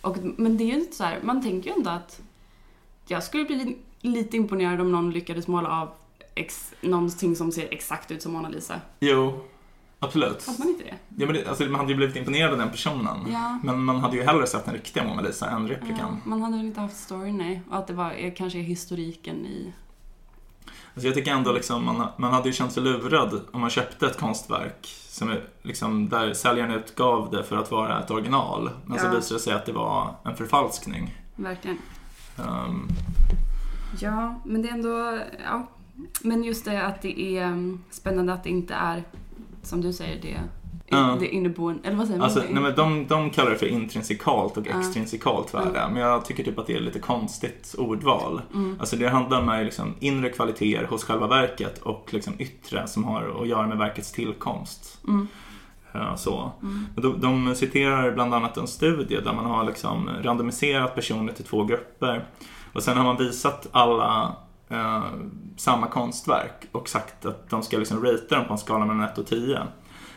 och, 0.00 0.16
men 0.36 0.56
det 0.56 0.64
är 0.64 0.66
ju 0.66 0.74
inte 0.80 0.96
så 0.96 1.04
här, 1.04 1.18
man 1.22 1.42
tänker 1.42 1.70
ju 1.70 1.76
ändå 1.76 1.90
att 1.90 2.20
jag 3.06 3.22
skulle 3.22 3.44
bli 3.44 3.76
lite 4.00 4.36
imponerad 4.36 4.80
om 4.80 4.92
någon 4.92 5.10
lyckades 5.10 5.48
måla 5.48 5.68
av 5.80 5.88
ex, 6.34 6.74
någonting 6.80 7.36
som 7.36 7.52
ser 7.52 7.68
exakt 7.74 8.10
ut 8.10 8.22
som 8.22 8.32
Mona 8.32 8.48
Lisa. 8.48 8.80
Jo, 9.00 9.40
absolut. 9.98 10.42
Fast 10.42 10.58
man 10.58 10.68
inte 10.68 10.84
det? 10.84 10.94
Ja, 11.18 11.26
men 11.26 11.34
det, 11.34 11.46
alltså, 11.46 11.64
man 11.64 11.74
hade 11.74 11.90
ju 11.90 11.96
blivit 11.96 12.16
imponerad 12.16 12.52
av 12.52 12.58
den 12.58 12.70
personen. 12.70 13.18
Ja. 13.32 13.58
Men 13.64 13.84
man 13.84 13.96
hade 14.00 14.16
ju 14.16 14.22
hellre 14.22 14.46
sett 14.46 14.64
den 14.64 14.74
riktiga 14.74 15.04
Mona 15.04 15.22
Lisa 15.22 15.50
än 15.50 15.66
Ja, 15.66 15.72
replikan. 15.74 16.20
man 16.24 16.42
hade 16.42 16.56
väl 16.56 16.66
inte 16.66 16.80
haft 16.80 16.96
storyn, 16.96 17.38
nej. 17.38 17.62
Och 17.70 17.76
att 17.76 17.86
det 17.86 17.92
var 17.94 18.10
är, 18.10 18.30
kanske 18.36 18.58
är 18.58 18.62
historiken 18.62 19.46
i... 19.46 19.72
Alltså 20.94 21.06
jag 21.08 21.14
tycker 21.14 21.32
ändå 21.32 21.52
liksom 21.52 21.84
man, 21.84 22.06
man 22.16 22.32
hade 22.32 22.48
ju 22.48 22.52
känt 22.52 22.72
sig 22.72 22.82
lurad 22.82 23.40
om 23.52 23.60
man 23.60 23.70
köpte 23.70 24.06
ett 24.06 24.18
konstverk 24.20 24.94
som 25.08 25.30
är, 25.30 25.44
liksom, 25.62 26.08
där 26.08 26.34
säljaren 26.34 26.70
utgav 26.70 27.30
det 27.30 27.44
för 27.44 27.56
att 27.56 27.70
vara 27.70 28.00
ett 28.02 28.10
original. 28.10 28.70
Men 28.86 28.98
så 28.98 29.06
Ja. 29.06 29.10
visade 29.10 29.34
det 29.34 29.42
sig 29.42 29.52
att 29.52 29.66
det 29.66 29.72
var 29.72 30.14
en 30.24 30.36
förfalskning. 30.36 31.18
Verkligen. 31.36 31.78
Ehm, 32.38 32.88
Ja, 34.00 34.40
men 34.44 34.62
det 34.62 34.68
är 34.68 34.72
ändå... 34.72 35.18
Ja. 35.44 35.66
Men 36.22 36.44
just 36.44 36.64
det 36.64 36.82
att 36.86 37.02
det 37.02 37.20
är 37.20 37.44
mm, 37.44 37.82
spännande 37.90 38.32
att 38.32 38.44
det 38.44 38.50
inte 38.50 38.74
är, 38.74 39.04
som 39.62 39.80
du 39.80 39.92
säger, 39.92 40.22
det, 40.22 40.40
Ja. 40.92 41.16
det 41.20 41.28
inneboende... 41.28 41.88
Eller 41.88 41.96
vad 41.96 42.06
säger 42.06 42.18
man? 42.18 42.24
alltså, 42.24 42.42
nej, 42.50 42.62
men 42.62 42.74
de, 42.74 43.06
de 43.06 43.30
kallar 43.30 43.50
det 43.50 43.56
för 43.56 43.66
intrinsikalt 43.66 44.56
och 44.56 44.66
extrinsikalt 44.66 45.54
värde. 45.54 45.88
Men 45.92 46.02
jag 46.02 46.24
tycker 46.24 46.44
typ 46.44 46.58
att 46.58 46.66
det 46.66 46.76
är 46.76 46.80
lite 46.80 46.98
konstigt 46.98 47.74
ordval. 47.78 48.40
Mm. 48.54 48.76
Alltså 48.80 48.96
det 48.96 49.08
handlar 49.08 49.40
om 49.40 49.64
liksom 49.64 49.94
inre 50.00 50.28
kvaliteter 50.28 50.84
hos 50.84 51.04
själva 51.04 51.26
verket 51.26 51.78
och 51.78 52.08
liksom 52.10 52.32
yttre 52.38 52.86
som 52.86 53.04
har 53.04 53.42
att 53.42 53.48
göra 53.48 53.66
med 53.66 53.78
verkets 53.78 54.12
tillkomst. 54.12 54.98
Mm. 55.08 55.28
Så. 56.16 56.52
Mm. 56.62 56.86
De, 56.96 57.20
de 57.20 57.54
citerar 57.54 58.12
bland 58.12 58.34
annat 58.34 58.56
en 58.56 58.66
studie 58.66 59.20
där 59.24 59.32
man 59.32 59.46
har 59.46 59.64
liksom 59.64 60.10
randomiserat 60.22 60.94
personer 60.94 61.32
till 61.32 61.44
två 61.44 61.64
grupper. 61.64 62.24
Och 62.72 62.82
sen 62.82 62.96
har 62.96 63.04
man 63.04 63.16
visat 63.16 63.68
alla 63.72 64.36
eh, 64.68 65.04
samma 65.56 65.86
konstverk 65.86 66.68
och 66.72 66.88
sagt 66.88 67.26
att 67.26 67.50
de 67.50 67.62
ska 67.62 67.78
liksom 67.78 68.04
ratea 68.04 68.38
dem 68.38 68.46
på 68.46 68.52
en 68.52 68.58
skala 68.58 68.86
mellan 68.86 69.04
1 69.04 69.18
och 69.18 69.26
10. 69.26 69.58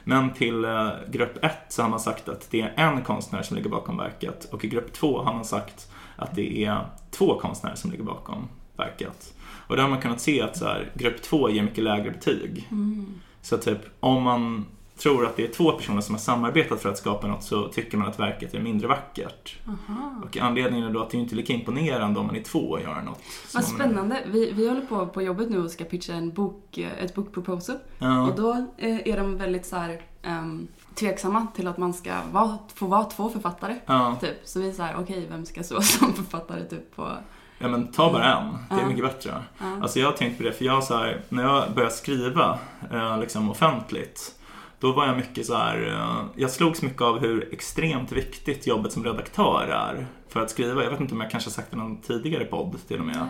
Men 0.08 0.34
till 0.34 0.66
eh, 0.66 0.90
grupp 1.12 1.44
1 1.46 1.52
så 1.70 1.82
har 1.82 1.90
man 1.90 2.00
sagt 2.00 2.30
att 2.30 2.52
det 2.52 2.62
är 2.62 2.74
en 2.78 3.02
konstnär 3.02 3.42
som 3.42 3.58
ligger 3.58 3.70
bakom 3.70 3.98
verket 3.98 4.46
och 4.52 4.66
i 4.66 4.68
grupp 4.68 4.94
2 4.94 5.22
har 5.22 5.34
man 5.34 5.46
sagt 5.46 5.92
att 6.16 6.36
det 6.36 6.66
är 6.66 6.86
två 7.12 7.40
konstnärer 7.40 7.76
som 7.76 7.92
ligger 7.92 8.04
bakom 8.04 8.48
verket. 8.78 9.34
Och 9.68 9.76
där 9.76 9.84
har 9.84 9.90
man 9.90 10.02
kunnat 10.02 10.22
se 10.22 10.42
att 10.42 10.58
så 10.58 10.66
här, 10.66 10.92
grupp 10.94 11.22
2 11.22 11.50
ger 11.50 11.64
mycket 11.64 11.84
lägre 11.84 12.12
betyg. 12.12 12.68
Mm. 12.72 13.06
Så 13.42 13.58
typ 13.58 13.80
om 14.00 14.24
man 14.24 14.66
tror 14.98 15.26
att 15.26 15.36
det 15.36 15.44
är 15.44 15.48
två 15.54 15.72
personer 15.72 16.02
som 16.02 16.16
har 16.16 16.20
samarbetat 16.20 16.82
för 16.82 16.90
att 16.90 16.98
skapa 16.98 17.28
något 17.28 17.44
så 17.44 17.68
tycker 17.68 17.98
man 17.98 18.08
att 18.08 18.20
verket 18.20 18.54
är 18.54 18.60
mindre 18.60 18.88
vackert. 18.88 19.56
Aha. 19.68 20.22
Och 20.26 20.38
anledningen 20.38 20.86
är 20.90 20.94
då 20.94 21.02
att 21.02 21.10
det 21.10 21.18
är 21.18 21.20
inte 21.20 21.36
lika 21.36 21.54
imponerande 21.54 22.20
om 22.20 22.28
man 22.28 22.36
är 22.36 22.44
två 22.44 22.60
och 22.60 22.82
gör 22.82 23.02
något. 23.02 23.20
Vad 23.54 23.64
spännande. 23.66 24.24
Vi, 24.26 24.52
vi 24.52 24.68
håller 24.70 24.82
på 24.82 25.08
på 25.08 25.22
jobbet 25.22 25.50
nu 25.50 25.64
och 25.64 25.72
ska 25.72 25.84
pitcha 25.84 26.14
en 26.14 26.34
bok, 26.34 26.78
eh, 26.78 27.04
ett 27.04 27.16
book 27.16 27.34
proposal. 27.34 27.76
Ja. 28.00 28.22
Och 28.30 28.36
då 28.36 28.52
eh, 28.78 29.08
är 29.08 29.18
de 29.18 29.38
väldigt 29.38 29.66
så 29.66 29.76
här, 29.76 30.02
ehm, 30.24 30.68
tveksamma 30.96 31.48
till 31.56 31.68
att 31.68 31.78
man 31.78 31.94
ska 31.94 32.14
vara, 32.32 32.58
få 32.76 32.86
vara 32.86 33.04
två 33.04 33.30
författare. 33.30 33.76
Ja. 33.86 34.18
Typ. 34.22 34.38
Så 34.44 34.60
vi 34.60 34.70
är 34.70 34.74
såhär, 34.74 34.96
okej, 35.00 35.28
vem 35.30 35.46
ska 35.46 35.64
stå 35.64 35.82
som 35.82 36.14
författare 36.14 36.64
typ 36.64 36.96
på... 36.96 37.12
ja, 37.60 37.68
men 37.68 37.88
ta 37.92 38.12
bara 38.14 38.34
en. 38.38 38.48
Det 38.70 38.76
är 38.76 38.80
Ja. 38.80 38.88
mycket 38.88 39.04
bättre. 39.04 39.44
Ja. 39.58 39.66
Alltså 39.82 40.00
jag 40.00 40.08
har 40.08 40.14
tänkt 40.14 40.38
på 40.38 40.44
det, 40.44 40.52
för 40.54 40.66
jag 40.66 40.84
så 40.84 40.98
här, 40.98 41.22
när 41.30 41.44
jag 41.44 41.74
började 41.74 41.94
skriva 41.96 42.60
eh, 42.92 43.20
liksom 43.20 43.52
offentligt 43.52 44.36
då 44.80 44.92
var 44.92 45.06
jag 45.06 45.18
mycket 45.18 45.46
så 45.46 45.56
här, 45.56 45.88
eh, 45.88 46.26
jag 46.36 46.52
slogs 46.52 46.82
mycket 46.82 47.02
av 47.02 47.20
hur 47.20 47.54
extremt 47.54 48.12
viktigt 48.12 48.68
jobbet 48.68 48.92
som 48.92 49.04
redaktör 49.04 49.68
är 49.68 50.08
för 50.30 50.42
att 50.42 50.50
skriva. 50.50 50.84
Jag 50.84 50.92
vet 50.92 51.00
inte 51.00 51.14
om 51.14 51.22
jag 51.22 51.32
kanske 51.32 51.50
sagt 51.50 51.72
det 51.72 51.76
i 51.76 51.80
någon 51.80 52.02
tidigare 52.02 52.46
podd 52.46 52.76
till 52.88 53.00
och 53.00 53.06
med. 53.06 53.28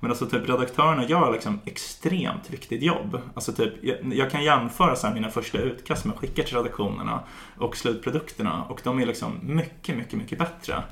Men 0.00 0.10
alltså 0.10 0.26
typ 0.26 0.48
redaktörerna 0.48 1.04
gör 1.04 1.32
liksom 1.32 1.60
extremt 1.64 2.50
viktigt 2.50 2.82
jobb. 2.82 3.18
Alltså 3.34 3.52
typ, 3.52 3.72
jag, 3.82 4.14
jag 4.14 4.30
kan 4.30 4.44
jämföra 4.44 4.96
så 4.96 5.10
mina 5.10 5.30
första 5.30 5.58
utkast 5.58 6.02
som 6.02 6.10
jag 6.10 6.20
skickar 6.20 6.42
till 6.42 6.56
redaktionerna 6.56 7.20
och 7.58 7.76
slutprodukterna 7.76 8.64
och 8.64 8.80
de 8.84 9.00
är 9.00 9.06
liksom 9.06 9.32
mycket, 9.42 9.96
mycket, 9.96 10.18
mycket 10.18 10.38
bättre. 10.38 10.82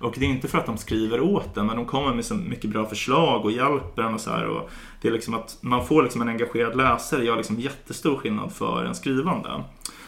Och 0.00 0.14
det 0.18 0.24
är 0.24 0.28
inte 0.28 0.48
för 0.48 0.58
att 0.58 0.66
de 0.66 0.76
skriver 0.76 1.20
åt 1.20 1.54
den, 1.54 1.66
men 1.66 1.76
de 1.76 1.84
kommer 1.84 2.14
med 2.14 2.24
så 2.24 2.34
mycket 2.34 2.70
bra 2.70 2.86
förslag 2.86 3.44
och 3.44 3.52
hjälper 3.52 4.02
en 4.02 4.14
och 4.14 4.20
så 4.20 4.30
här. 4.30 4.46
Och 4.46 4.70
det 5.00 5.08
är 5.08 5.12
liksom 5.12 5.34
att 5.34 5.58
man 5.60 5.86
får 5.86 6.02
liksom 6.02 6.22
en 6.22 6.28
engagerad 6.28 6.76
läsare 6.76 7.24
gör 7.24 7.36
liksom 7.36 7.60
jättestor 7.60 8.16
skillnad 8.16 8.52
för 8.52 8.84
en 8.84 8.94
skrivande. 8.94 9.64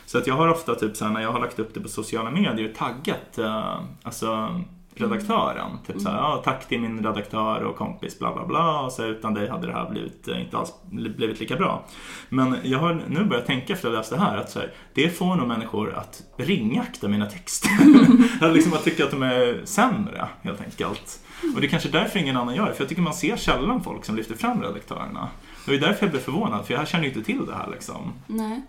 Så 0.06 0.18
att 0.18 0.26
jag 0.26 0.34
har 0.34 0.48
ofta 0.48 0.74
typ 0.74 0.96
så 0.96 1.04
här, 1.04 1.12
när 1.12 1.20
jag 1.22 1.32
har 1.32 1.40
lagt 1.40 1.58
upp 1.58 1.74
det 1.74 1.80
på 1.80 1.88
sociala 1.88 2.30
medier 2.30 2.74
taggat 2.74 3.38
eh, 3.38 3.80
alltså 4.02 4.60
redaktören. 5.02 5.78
Typ 5.86 6.00
så 6.00 6.08
här, 6.08 6.16
ja, 6.16 6.42
tack 6.44 6.68
till 6.68 6.80
min 6.80 7.04
redaktör 7.04 7.62
och 7.62 7.76
kompis 7.76 8.18
bla 8.18 8.34
bla 8.34 8.46
bla. 8.46 8.80
Och 8.80 8.92
så 8.92 9.04
utan 9.04 9.34
dig 9.34 9.48
hade 9.48 9.66
det 9.66 9.72
här 9.72 9.90
blivit, 9.90 10.28
eh, 10.28 10.40
inte 10.40 10.58
alls 10.58 10.72
blivit 10.90 11.40
lika 11.40 11.56
bra. 11.56 11.84
Men 12.28 12.56
jag 12.62 12.78
har 12.78 13.02
nu 13.08 13.24
börjat 13.24 13.46
tänka 13.46 13.72
efter 13.72 13.88
att 13.88 13.94
ha 13.94 13.98
läst 13.98 14.10
det 14.10 14.18
här 14.18 14.36
att 14.36 14.50
så 14.50 14.58
här, 14.58 14.72
det 14.94 15.10
får 15.10 15.36
nog 15.36 15.48
människor 15.48 15.94
att 15.94 16.22
ringakta 16.36 17.08
mina 17.08 17.26
texter. 17.26 17.70
Eller 18.42 18.54
liksom 18.54 18.72
att 18.72 18.84
tycka 18.84 19.04
att 19.04 19.10
de 19.10 19.22
är 19.22 19.60
sämre 19.64 20.28
helt 20.42 20.60
enkelt. 20.60 21.20
Och 21.54 21.60
det 21.60 21.66
är 21.66 21.70
kanske 21.70 21.88
därför 21.88 22.18
ingen 22.18 22.36
annan 22.36 22.54
gör 22.54 22.66
det. 22.66 22.74
För 22.74 22.82
jag 22.82 22.88
tycker 22.88 23.02
man 23.02 23.14
ser 23.14 23.36
sällan 23.36 23.82
folk 23.82 24.04
som 24.04 24.16
lyfter 24.16 24.34
fram 24.34 24.62
redaktörerna. 24.62 25.28
Det 25.66 25.74
är 25.74 25.80
därför 25.80 26.06
jag 26.06 26.10
blev 26.10 26.20
förvånad, 26.20 26.66
för 26.66 26.74
jag 26.74 26.88
känner 26.88 27.04
ju 27.04 27.10
inte 27.10 27.22
till 27.22 27.46
det 27.46 27.54
här 27.54 27.70
liksom. 27.70 28.12
Nej. 28.26 28.62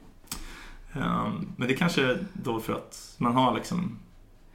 Ehm, 0.93 1.48
Men 1.58 1.67
det 1.67 1.74
kanske 1.74 2.04
är 2.04 2.26
då 2.34 2.60
för 2.60 2.74
att 2.74 3.15
man 3.17 3.36
har 3.36 3.56
liksom 3.56 4.00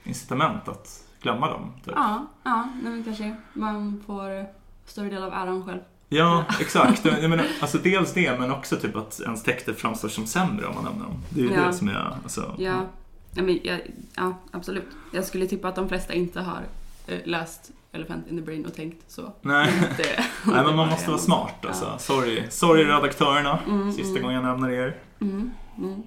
incitament 0.05 0.69
att 0.69 1.05
glömma 1.23 1.51
dem. 1.51 1.73
Typ. 1.85 1.95
Ja, 1.97 2.27
ja 2.43 2.69
men 2.83 3.05
kanske 3.05 3.37
man 3.53 4.03
får 4.07 4.47
större 4.87 5.09
del 5.09 5.23
av 5.23 5.33
äran 5.33 5.65
själv. 5.67 5.81
Ja, 6.09 6.45
exakt. 6.61 7.05
Jag 7.05 7.31
menar, 7.31 7.47
alltså 7.61 7.79
dels 7.79 8.13
det, 8.13 8.39
men 8.39 8.51
också 8.53 8.77
typ 8.77 8.97
att 8.97 9.21
ens 9.21 9.43
texter 9.43 9.73
framstår 9.73 10.09
som 10.09 10.27
sämre 10.27 10.67
om 10.67 10.75
man 10.75 10.85
nämner 10.85 11.05
dem. 11.05 11.15
Det 11.31 11.41
är 11.41 11.45
ju 11.45 11.53
Ja. 11.53 11.67
det 11.67 11.73
som 11.73 11.89
är... 11.89 12.17
Alltså, 12.23 12.55
Ja, 12.59 12.87
ja, 13.35 13.43
men, 13.43 13.59
ja, 13.63 13.77
ja, 14.15 14.35
absolut. 14.51 14.89
Jag 15.13 15.25
skulle 15.25 15.47
tippa 15.47 15.69
att 15.69 15.77
de 15.77 15.89
flesta 15.89 16.13
inte 16.15 16.41
har 16.41 16.63
eh, 17.07 17.19
läst 17.25 17.71
Elephant 17.93 18.29
in 18.29 18.37
the 18.37 18.43
Brain 18.43 18.67
och 18.67 18.75
tänkt 18.75 19.11
så. 19.11 19.33
Nej. 19.43 19.73
Det, 19.97 20.05
Nej, 20.53 20.65
men 20.65 20.77
man 20.77 20.89
måste 20.89 21.07
var 21.07 21.13
vara 21.13 21.19
smart 21.19 21.67
alltså. 21.67 21.95
Sorry, 21.99 22.43
Sorry 22.51 22.85
redaktörerna. 22.85 23.59
Mm, 23.67 23.93
Sista 23.93 24.11
mm. 24.11 24.23
gången 24.23 24.37
jag 24.37 24.45
nämner 24.45 24.71
er. 24.71 24.97
Mm, 25.21 25.51
mm. 25.79 26.03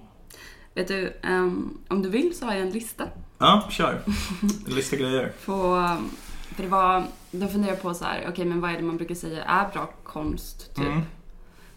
Vet 0.74 0.88
du, 0.88 1.12
ehm, 1.22 1.78
om 1.88 2.02
du 2.02 2.08
vill 2.08 2.36
så 2.36 2.46
har 2.46 2.52
jag 2.52 2.62
en 2.62 2.70
lista 2.70 3.04
Ja, 3.38 3.68
kör. 3.70 4.00
Lista 4.66 4.96
grejer. 4.96 5.32
på... 5.46 5.52
ehm, 5.52 6.08
För 6.56 6.62
det 6.62 6.68
var... 6.68 7.04
Då 7.30 7.46
funderade 7.48 7.76
jag 7.76 7.82
på 7.82 7.94
så 7.94 8.04
här, 8.04 8.26
okej 8.28 8.44
men 8.44 8.60
vad 8.60 8.70
är 8.70 8.76
det 8.76 8.82
man 8.82 8.96
brukar 8.96 9.14
säga 9.14 9.44
är 9.44 9.68
bra 9.72 9.90
konst? 10.04 10.74
Typ. 10.74 10.84
Mm. 10.86 11.00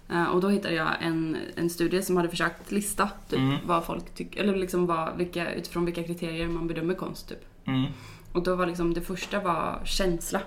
Eh, 0.09 0.25
och 0.29 0.41
då 0.41 0.49
hittade 0.49 0.73
jag 0.75 0.89
en, 1.01 1.37
en 1.55 1.69
studie 1.69 2.01
som 2.01 2.17
hade 2.17 2.29
försökt 2.29 2.71
lista 2.71 3.09
typ, 3.29 3.39
Mm. 3.39 3.55
vad 3.65 3.85
folk 3.85 4.13
tycker, 4.15 4.43
eller 4.43 4.55
liksom 4.55 4.85
vad, 4.85 5.17
vilka, 5.17 5.53
utifrån 5.53 5.85
vilka 5.85 6.03
kriterier 6.03 6.47
man 6.47 6.67
bedömer 6.67 6.93
konst. 6.93 7.29
Typ. 7.29 7.45
Mm. 7.67 7.85
Och 8.31 8.43
då 8.43 8.55
var 8.55 8.65
liksom, 8.65 8.93
det 8.93 9.01
första 9.01 9.39
var 9.39 9.81
känsla. 9.85 10.41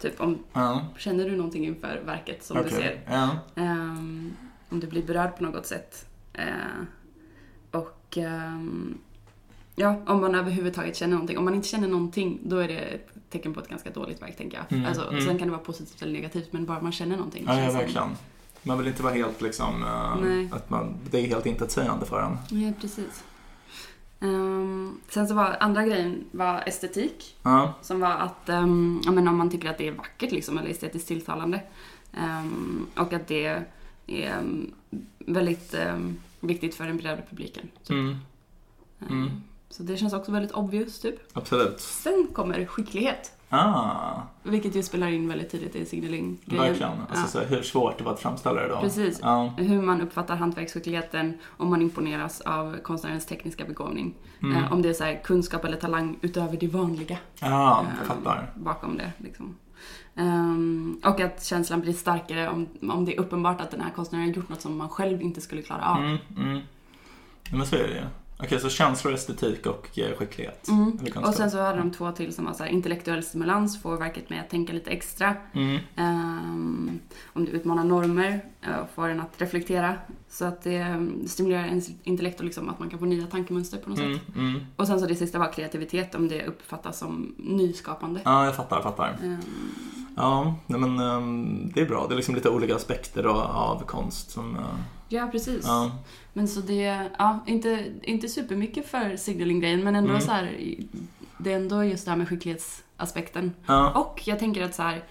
Typ 0.00 0.20
om, 0.20 0.38
Ja, 0.52 0.86
känner 0.98 1.24
du 1.30 1.36
någonting 1.36 1.64
inför 1.66 2.02
verket 2.06 2.44
som 2.44 2.56
du 2.56 2.62
okej. 2.62 2.72
ser? 2.76 3.00
Ja. 3.14 3.30
Ehm, 3.62 4.32
om 4.70 4.80
du 4.80 4.86
blir 4.86 5.02
berörd 5.02 5.36
på 5.36 5.44
något 5.44 5.66
sätt. 5.66 6.06
Eh, 6.32 6.44
och 8.12 8.18
ehm, 8.18 8.98
ja, 9.76 9.96
om 10.06 10.20
man 10.20 10.34
överhuvudtaget 10.34 10.96
känner 10.96 11.12
någonting. 11.12 11.38
Om 11.38 11.44
man 11.44 11.54
inte 11.54 11.68
känner 11.68 11.88
någonting, 11.88 12.38
då 12.44 12.56
är 12.58 12.68
det 12.68 12.78
ett 12.78 13.08
tecken 13.30 13.54
på 13.54 13.60
ett 13.60 13.68
ganska 13.68 13.90
dåligt 13.90 14.22
verk, 14.22 14.36
tänker 14.36 14.56
jag. 14.56 14.72
Mm, 14.78 14.88
Alltså, 14.88 15.08
mm. 15.10 15.20
Sen 15.26 15.38
kan 15.38 15.48
det 15.48 15.52
vara 15.52 15.62
positivt 15.64 16.02
eller 16.02 16.12
negativt, 16.12 16.52
men 16.52 16.66
bara 16.66 16.80
man 16.80 16.92
känner 16.92 17.16
någonting. 17.16 17.44
Ja, 17.46 17.60
ja, 17.60 17.70
som- 17.70 17.78
verkligen. 17.78 18.08
Man 18.62 18.78
vill 18.78 18.86
inte 18.88 19.02
vara 19.02 19.14
helt 19.14 19.40
liksom, 19.42 19.84
Nej. 20.22 20.48
att 20.52 20.70
man, 20.70 20.94
det 21.10 21.18
är 21.20 21.26
helt 21.26 21.46
intetsägande 21.46 22.06
för 22.06 22.20
en. 22.22 22.60
Ja, 22.60 22.72
precis. 22.80 23.24
Ehm, 24.20 25.00
sen 25.08 25.28
så 25.28 25.34
var 25.34 25.56
andra 25.60 25.84
grejen 25.86 26.24
var 26.30 26.62
estetik. 26.66 27.36
Ja, 27.42 27.72
Som 27.82 28.00
var 28.00 28.10
att 28.10 28.48
um, 28.48 29.02
ja, 29.04 29.10
men 29.12 29.28
om 29.28 29.36
man 29.36 29.50
tycker 29.50 29.70
att 29.70 29.78
det 29.78 29.88
är 29.88 29.92
vackert 29.92 30.32
liksom, 30.32 30.58
eller 30.58 30.70
estetiskt 30.70 31.08
tilltalande. 31.08 31.60
Ehm, 32.12 32.86
och 32.96 33.12
att 33.12 33.26
det 33.28 33.46
är 34.06 34.38
um, 34.40 34.72
väldigt 35.18 35.74
um, 35.74 36.16
viktigt 36.42 36.74
för 36.74 36.84
den 36.86 36.96
bredare 36.96 37.22
publiken. 37.30 37.68
Typ. 37.84 37.90
mm, 37.90 38.16
Mm. 39.10 39.22
Ehm, 39.22 39.30
Så 39.68 39.82
det 39.82 39.96
känns 39.96 40.12
också 40.12 40.32
väldigt 40.32 40.52
obvious 40.52 41.00
typ. 41.00 41.16
absolut. 41.32 41.80
Sen 41.80 42.28
kommer 42.32 42.64
skicklighet. 42.66 43.32
Ah, 43.48 44.20
Vilket 44.42 44.76
ju 44.76 44.82
spelar 44.82 45.08
in 45.08 45.28
väldigt 45.28 45.50
tidigt 45.50 45.76
i 45.76 45.86
signaling-grejen. 45.86 46.64
verkligen. 46.64 46.92
Alltså, 47.10 47.26
så 47.26 47.38
här, 47.38 47.46
hur 47.46 47.62
svårt 47.62 47.98
det 47.98 48.04
var 48.04 48.12
att 48.12 48.20
framställa 48.20 48.60
det 48.62 48.68
då. 48.68 48.80
Precis. 48.80 49.18
Ja. 49.22 49.54
Hur 49.58 49.82
man 49.82 50.00
uppfattar 50.02 50.36
hantverksskickligheten, 50.36 51.38
om 51.56 51.70
man 51.70 51.82
imponeras 51.82 52.40
av 52.40 52.76
konstnärens 52.82 53.26
tekniska 53.26 53.64
begåvning. 53.64 54.14
Mm. 54.42 54.56
Eh, 54.64 54.72
om 54.72 54.82
det 54.82 54.88
är 54.88 54.92
så 54.94 55.04
här 55.04 55.20
kunskap 55.24 55.64
eller 55.64 55.76
talang 55.76 56.18
utöver 56.22 56.56
det 56.56 56.66
vanliga. 56.68 57.18
Ja, 57.40 57.80
ehm, 57.80 57.86
jag 57.98 58.06
fattar. 58.06 58.50
bakom 58.56 58.96
det. 58.96 59.12
Liksom. 59.18 59.56
Um, 60.14 61.00
och 61.04 61.20
att 61.20 61.44
känslan 61.44 61.80
blir 61.80 61.92
starkare 61.92 62.48
om, 62.48 62.68
om 62.90 63.04
det 63.04 63.14
är 63.14 63.20
uppenbart 63.20 63.60
att 63.60 63.70
den 63.70 63.80
här 63.80 63.90
konstnären 63.90 64.26
har 64.26 64.34
gjort 64.34 64.48
något 64.48 64.60
som 64.60 64.76
man 64.76 64.88
själv 64.88 65.22
inte 65.22 65.40
skulle 65.40 65.62
klara 65.62 65.84
av. 65.84 65.98
Mm, 65.98 66.18
mm. 66.36 66.60
Men 67.52 67.66
så 67.66 67.76
är 67.76 67.88
det 67.88 67.94
ju. 67.94 68.04
Okej, 68.44 68.60
så 68.60 68.68
känslor, 68.68 69.14
estetik 69.14 69.66
och 69.66 69.98
eh, 69.98 70.16
skicklighet. 70.16 70.68
Mm. 70.68 70.98
Och 71.24 71.34
sen 71.34 71.50
så 71.50 71.58
hade 71.60 71.78
de 71.78 71.90
två 71.90 72.12
till 72.12 72.34
som 72.34 72.44
var 72.44 72.52
så 72.52 72.62
här, 72.64 72.70
intellektuell 72.70 73.22
stimulans 73.22 73.82
får 73.82 73.96
verket 73.96 74.30
med 74.30 74.40
att 74.40 74.50
tänka 74.50 74.72
lite 74.72 74.90
extra. 74.90 75.34
Mm. 75.52 75.78
Ehm, 75.96 76.98
om 77.32 77.44
du 77.44 77.50
utmanar 77.50 77.84
normer 77.84 78.40
och 78.82 78.90
får 78.94 79.08
en 79.08 79.20
att 79.20 79.32
reflektera. 79.40 79.94
Så 80.30 80.44
att 80.44 80.62
det 80.62 80.76
eh, 80.76 81.00
stimulerar 81.26 81.64
ens 81.66 81.88
intellekt 82.02 82.38
och 82.38 82.44
liksom 82.44 82.68
att 82.68 82.78
man 82.78 82.90
kan 82.90 82.98
få 82.98 83.04
nya 83.04 83.26
tankemönster 83.26 83.78
på 83.78 83.90
något 83.90 83.98
Mm, 83.98 84.14
sätt. 84.18 84.22
mm. 84.36 84.60
Och 84.76 84.86
sen 84.86 85.00
så 85.00 85.06
det 85.06 85.14
sista 85.14 85.38
var 85.38 85.52
kreativitet 85.52 86.14
om 86.14 86.28
det 86.28 86.46
uppfattas 86.46 86.98
som 86.98 87.34
nyskapande. 87.38 88.20
Ja, 88.24 88.44
jag 88.44 88.56
fattar, 88.56 88.76
jag 88.76 88.82
fattar. 88.82 89.18
Ehm, 89.22 89.38
Ja, 90.16 90.54
nej, 90.66 90.80
men 90.80 91.00
ehm, 91.00 91.70
det 91.74 91.80
är 91.80 91.86
bra. 91.86 92.06
Det 92.08 92.14
är 92.14 92.16
liksom 92.16 92.34
lite 92.34 92.48
olika 92.50 92.76
aspekter 92.76 93.24
av, 93.24 93.82
konst 93.86 94.30
som... 94.30 94.56
eh, 94.56 94.62
ja, 95.12 95.28
precis. 95.32 95.64
ja. 95.66 95.90
Men 96.32 96.48
så 96.48 96.60
det, 96.60 97.10
ja, 97.18 97.38
inte, 97.46 97.92
inte 98.02 98.28
supermycket 98.28 98.86
för 98.88 99.16
signaling-grejen 99.16 99.84
men 99.84 99.96
ändå 99.96 100.10
Mm. 100.10 100.22
så 100.22 100.30
här, 100.30 100.56
det 101.38 101.52
är 101.52 101.56
ändå 101.56 101.84
just 101.84 102.04
det 102.04 102.10
här 102.10 102.18
med 102.18 102.28
skicklighetsaspekten. 102.28 103.52
Ja. 103.66 103.90
Och 103.90 104.22
jag 104.28 104.38
tänker 104.38 104.62
att 104.64 104.74
så 104.74 104.82
här, 104.82 105.04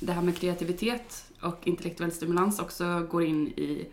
det 0.00 0.12
här 0.12 0.22
med 0.22 0.36
kreativitet 0.38 1.24
och 1.40 1.56
intellektuell 1.64 2.12
stimulans 2.12 2.58
också 2.58 3.06
går 3.10 3.24
in 3.24 3.46
i, 3.48 3.86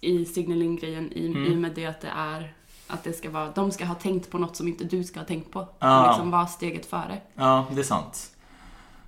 i 0.00 0.24
signaling-grejen 0.24 1.12
i, 1.12 1.26
Mm. 1.26 1.44
i 1.46 1.50
och 1.54 1.58
med 1.58 1.72
det 1.74 1.86
att 1.86 2.00
det 2.00 2.12
är 2.16 2.52
att 2.86 3.04
det 3.04 3.12
ska 3.12 3.30
vara, 3.30 3.50
de 3.54 3.70
ska 3.72 3.84
ha 3.84 3.94
tänkt 3.94 4.30
på 4.30 4.38
något 4.38 4.56
som 4.56 4.68
inte 4.68 4.84
du 4.84 5.04
ska 5.04 5.20
ha 5.20 5.26
tänkt 5.26 5.50
på. 5.50 5.68
Ja. 5.78 6.08
Liksom 6.08 6.30
vara 6.30 6.46
steget 6.46 6.86
före. 6.86 7.20
ja, 7.34 7.66
det 7.74 7.80
är 7.80 7.84
sant. 7.84 8.30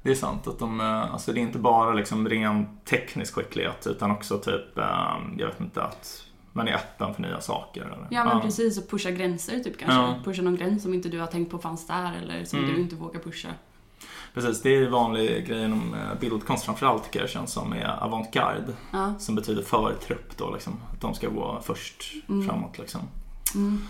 Det 0.06 0.12
är 0.12 0.14
sant 0.14 0.46
att 0.46 0.58
de, 0.58 0.80
eh, 0.80 1.12
alltså 1.12 1.32
det 1.32 1.40
är 1.40 1.42
inte 1.42 1.58
bara 1.58 1.94
liksom 1.94 2.28
ren 2.28 2.66
teknisk 2.84 3.34
skicklighet 3.34 3.86
utan 3.86 4.10
också 4.10 4.38
typ, 4.38 4.78
eh, 4.78 5.16
jag 5.38 5.46
vet 5.46 5.60
inte, 5.60 5.82
att 5.82 6.22
man 6.52 6.68
är 6.68 6.74
öppen 6.74 7.14
för 7.14 7.22
nya 7.22 7.40
saker. 7.40 7.80
Eller? 7.82 8.06
Ja 8.10 8.24
men 8.24 8.40
precis, 8.40 8.78
och 8.78 8.90
pusha 8.90 9.10
gränser 9.10 9.58
typ 9.60 9.78
kanske. 9.78 9.96
Ja. 9.98 10.14
Pusha 10.24 10.42
någon 10.42 10.56
gräns 10.56 10.82
som 10.82 10.94
inte 10.94 11.08
du 11.08 11.20
har 11.20 11.26
tänkt 11.26 11.50
på 11.50 11.58
fanns 11.58 11.86
där 11.86 12.12
eller 12.22 12.44
som 12.44 12.58
Mm. 12.58 12.74
du 12.74 12.80
inte 12.80 12.94
vågar 12.96 13.20
pusha. 13.20 13.48
Precis, 14.34 14.62
det 14.62 14.68
är 14.70 14.78
ju 14.78 14.88
vanlig 14.88 15.46
grej 15.48 15.64
inom 15.64 15.94
eh, 15.94 16.18
bildkonst 16.20 16.64
framförallt 16.64 17.04
tycker 17.04 17.20
jag 17.20 17.30
känns 17.30 17.52
som 17.52 17.72
är 17.72 18.02
avantgarde. 18.04 18.72
Ja. 18.92 19.14
Som 19.18 19.34
betyder 19.34 19.62
förtrupp 19.62 20.36
då 20.36 20.50
liksom. 20.50 20.72
Att 20.92 21.00
de 21.00 21.14
ska 21.14 21.28
gå 21.28 21.60
först 21.64 22.02
Mm. 22.28 22.46
framåt 22.48 22.78
liksom. 22.78 23.00
Mm. 23.54 23.82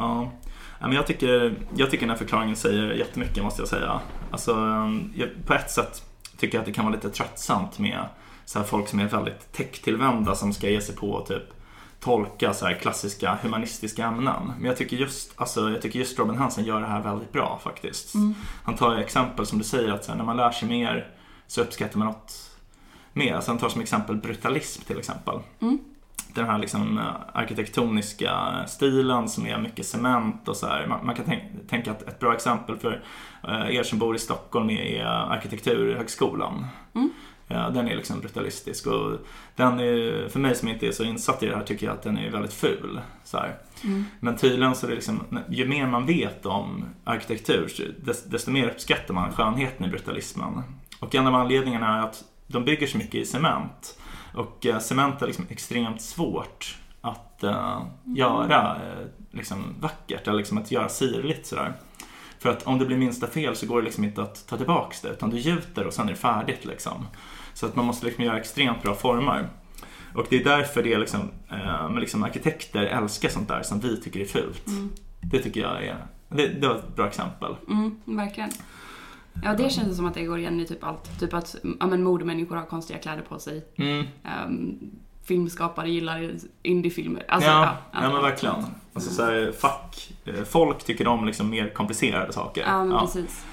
Ja. 0.00 0.30
Men 0.80 0.92
jag, 0.92 1.06
tycker, 1.06 1.54
jag 1.76 1.90
tycker 1.90 2.06
den 2.06 2.10
här 2.10 2.16
förklaringen 2.16 2.56
säger 2.56 2.92
jättemycket 2.92 3.42
måste 3.42 3.62
jag 3.62 3.68
säga. 3.68 4.00
Alltså, 4.30 4.52
jag, 5.14 5.28
på 5.46 5.54
ett 5.54 5.70
sätt 5.70 6.02
tycker 6.36 6.58
jag 6.58 6.62
att 6.62 6.66
det 6.66 6.72
kan 6.72 6.84
vara 6.84 6.94
lite 6.94 7.10
tröttsamt 7.10 7.78
med 7.78 8.04
så 8.44 8.58
här 8.58 8.66
folk 8.66 8.88
som 8.88 9.00
är 9.00 9.08
väldigt 9.08 9.52
tech-tillvända 9.52 10.34
som 10.34 10.52
ska 10.52 10.70
ge 10.70 10.80
sig 10.80 10.96
på 10.96 11.18
att 11.18 11.26
typ 11.26 11.42
tolka 12.00 12.54
så 12.54 12.66
här 12.66 12.74
klassiska 12.74 13.38
humanistiska 13.42 14.04
ämnen. 14.04 14.52
Men 14.58 14.66
jag 14.66 14.76
tycker 14.76 14.96
just, 14.96 15.32
alltså, 15.36 15.70
jag 15.70 15.82
tycker 15.82 15.98
just 15.98 16.18
Robin 16.18 16.36
Hansen 16.36 16.64
gör 16.64 16.80
det 16.80 16.86
här 16.86 17.02
väldigt 17.02 17.32
bra 17.32 17.60
faktiskt. 17.64 18.14
Mm. 18.14 18.34
Han 18.64 18.76
tar 18.76 18.96
exempel 18.96 19.46
som 19.46 19.58
du 19.58 19.64
säger 19.64 19.92
att 19.92 20.06
här, 20.06 20.14
när 20.14 20.24
man 20.24 20.36
lär 20.36 20.50
sig 20.50 20.68
mer 20.68 21.14
så 21.46 21.60
uppskattar 21.60 21.98
man 21.98 22.06
något 22.06 22.32
mer. 23.12 23.34
Alltså, 23.34 23.50
han 23.50 23.58
tar 23.58 23.68
som 23.68 23.80
exempel 23.80 24.16
brutalism 24.16 24.82
till 24.82 24.98
exempel. 24.98 25.38
Mm. 25.60 25.78
Den 26.34 26.46
här 26.46 26.58
liksom 26.58 26.98
eh, 26.98 27.04
arkitektoniska 27.32 28.64
stilen 28.66 29.28
som 29.28 29.46
är 29.46 29.58
mycket 29.58 29.86
cement 29.86 30.48
och 30.48 30.56
så 30.56 30.66
här. 30.66 30.86
Man, 30.86 31.06
man 31.06 31.14
kan 31.14 31.24
tänk, 31.24 31.42
tänka 31.68 31.90
att 31.90 32.02
ett 32.02 32.18
bra 32.18 32.34
exempel 32.34 32.76
för 32.76 33.02
eh, 33.48 33.76
er 33.76 33.82
som 33.82 33.98
bor 33.98 34.16
i 34.16 34.18
Stockholm 34.18 34.70
är 34.70 35.04
Arkitekturhögskolan. 35.04 36.66
Mm. 36.94 37.10
Ja, 37.52 37.70
den 37.70 37.88
är 37.88 37.96
liksom 37.96 38.20
brutalistisk 38.20 38.86
och 38.86 39.18
den 39.56 39.80
är, 39.80 40.28
för 40.28 40.38
mig 40.38 40.54
som 40.54 40.68
inte 40.68 40.86
är 40.86 40.92
så 40.92 41.04
insatt 41.04 41.42
i 41.42 41.46
det 41.46 41.56
här 41.56 41.62
tycker 41.62 41.86
jag 41.86 41.94
att 41.94 42.02
den 42.02 42.18
är 42.18 42.30
väldigt 42.30 42.52
ful. 42.52 43.00
Så. 43.24 43.38
Mm. 43.84 44.04
Men 44.20 44.36
tydligen 44.36 44.74
så 44.74 44.86
är 44.86 44.90
det 44.90 44.94
liksom, 44.94 45.26
ju 45.48 45.68
mer 45.68 45.86
man 45.86 46.06
vet 46.06 46.46
om 46.46 46.84
arkitektur 47.04 47.94
desto 48.26 48.50
mer 48.50 48.68
uppskattar 48.68 49.14
man 49.14 49.32
skönheten 49.32 49.86
i 49.86 49.88
brutalismen. 49.88 50.62
Och 51.00 51.14
en 51.14 51.26
av 51.26 51.34
anledningarna 51.34 51.98
är 51.98 52.02
att 52.02 52.24
de 52.46 52.64
bygger 52.64 52.86
så 52.86 52.98
mycket 52.98 53.14
i 53.14 53.24
cement. 53.24 53.99
Och 54.34 54.66
eh, 54.66 54.78
cement 54.78 55.22
är 55.22 55.26
liksom 55.26 55.46
extremt 55.48 56.02
svårt 56.02 56.78
att 57.00 57.42
eh, 57.42 57.82
göra 58.04 58.76
eh, 58.76 59.06
liksom 59.30 59.74
vackert, 59.80 60.28
eller 60.28 60.38
liksom 60.38 60.58
att 60.58 60.70
göra 60.70 60.88
sirligt 60.88 61.46
sådär. 61.46 61.72
För 62.38 62.48
att 62.48 62.62
om 62.62 62.78
det 62.78 62.86
blir 62.86 62.96
minsta 62.96 63.26
fel 63.26 63.56
så 63.56 63.66
går 63.66 63.80
det 63.80 63.84
liksom 63.84 64.04
inte 64.04 64.22
att 64.22 64.46
ta 64.46 64.56
tillbaks 64.56 65.00
det, 65.00 65.08
utan 65.08 65.30
du 65.30 65.38
gjuter 65.38 65.86
och 65.86 65.92
sen 65.92 66.08
är 66.08 66.12
det 66.12 66.18
färdigt 66.18 66.64
liksom. 66.64 67.06
Så 67.54 67.66
att 67.66 67.76
man 67.76 67.84
måste 67.84 68.06
liksom 68.06 68.24
göra 68.24 68.38
extremt 68.38 68.82
bra 68.82 68.94
former. 68.94 69.48
Och 70.14 70.26
det 70.30 70.40
är 70.40 70.44
därför 70.44 70.82
det 70.82 70.92
är 70.92 70.98
liksom, 70.98 71.30
eh, 71.50 71.98
liksom 71.98 72.24
arkitekter 72.24 72.82
älskar 72.82 73.28
sånt 73.28 73.48
där 73.48 73.62
som 73.62 73.80
vi 73.80 74.00
tycker 74.00 74.20
är 74.20 74.24
fult. 74.24 74.66
Mm. 74.66 74.90
Det 75.20 75.38
tycker 75.38 75.60
jag 75.60 75.84
är, 75.84 76.06
det, 76.28 76.48
det 76.48 76.68
var 76.68 76.74
ett 76.74 76.96
bra 76.96 77.06
exempel. 77.06 77.56
Mm, 77.68 78.00
verkligen. 78.04 78.50
Ja, 79.42 79.54
det 79.54 79.70
känns 79.70 79.96
som 79.96 80.06
att 80.06 80.14
det 80.14 80.24
går 80.24 80.38
igen 80.38 80.60
i 80.60 80.66
typ 80.66 80.84
allt. 80.84 81.20
Typ 81.20 81.34
att 81.34 81.56
ja, 81.80 81.86
men 81.86 82.02
modemänniskor 82.02 82.56
har 82.56 82.64
konstiga 82.66 82.98
kläder 82.98 83.22
på 83.22 83.38
sig. 83.38 83.64
Mm. 83.76 84.06
Um, 84.46 84.78
filmskapare 85.24 85.90
gillar 85.90 86.30
indiefilmer. 86.62 87.24
Alltså, 87.28 87.50
ja, 87.50 87.76
ja, 87.92 87.98
allt 87.98 88.12
men 88.12 88.22
verkligen. 88.22 88.54
Alltså 88.92 89.10
så 89.10 89.24
här, 89.24 89.52
fack, 89.52 90.12
eh, 90.24 90.44
folk 90.44 90.84
tycker 90.84 91.06
om 91.08 91.24
liksom 91.24 91.50
mer 91.50 91.68
komplicerade 91.74 92.32
saker. 92.32 92.62
Ja, 92.66 92.78
men 92.84 92.90
Ja. 92.90 93.00
precis. 93.00 93.44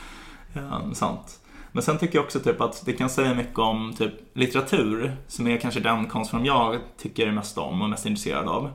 Ja, 0.54 0.94
sant. 0.94 1.40
Men 1.72 1.84
sen 1.84 1.98
tycker 1.98 2.16
jag 2.18 2.26
också 2.26 2.40
typ 2.40 2.62
att 2.62 2.86
det 2.86 2.94
kan 2.94 3.10
säga 3.10 3.34
mycket 3.34 3.60
om 3.60 3.94
typ 3.98 4.14
litteratur, 4.34 5.16
som 5.28 5.48
är 5.48 5.58
kanske 5.58 5.80
den 5.80 6.06
konstform 6.06 6.46
jag 6.46 6.78
tycker 6.98 7.32
mest 7.32 7.58
om 7.58 7.82
och 7.82 7.90
mest 7.90 8.06
intresserad 8.06 8.48
av. 8.48 8.72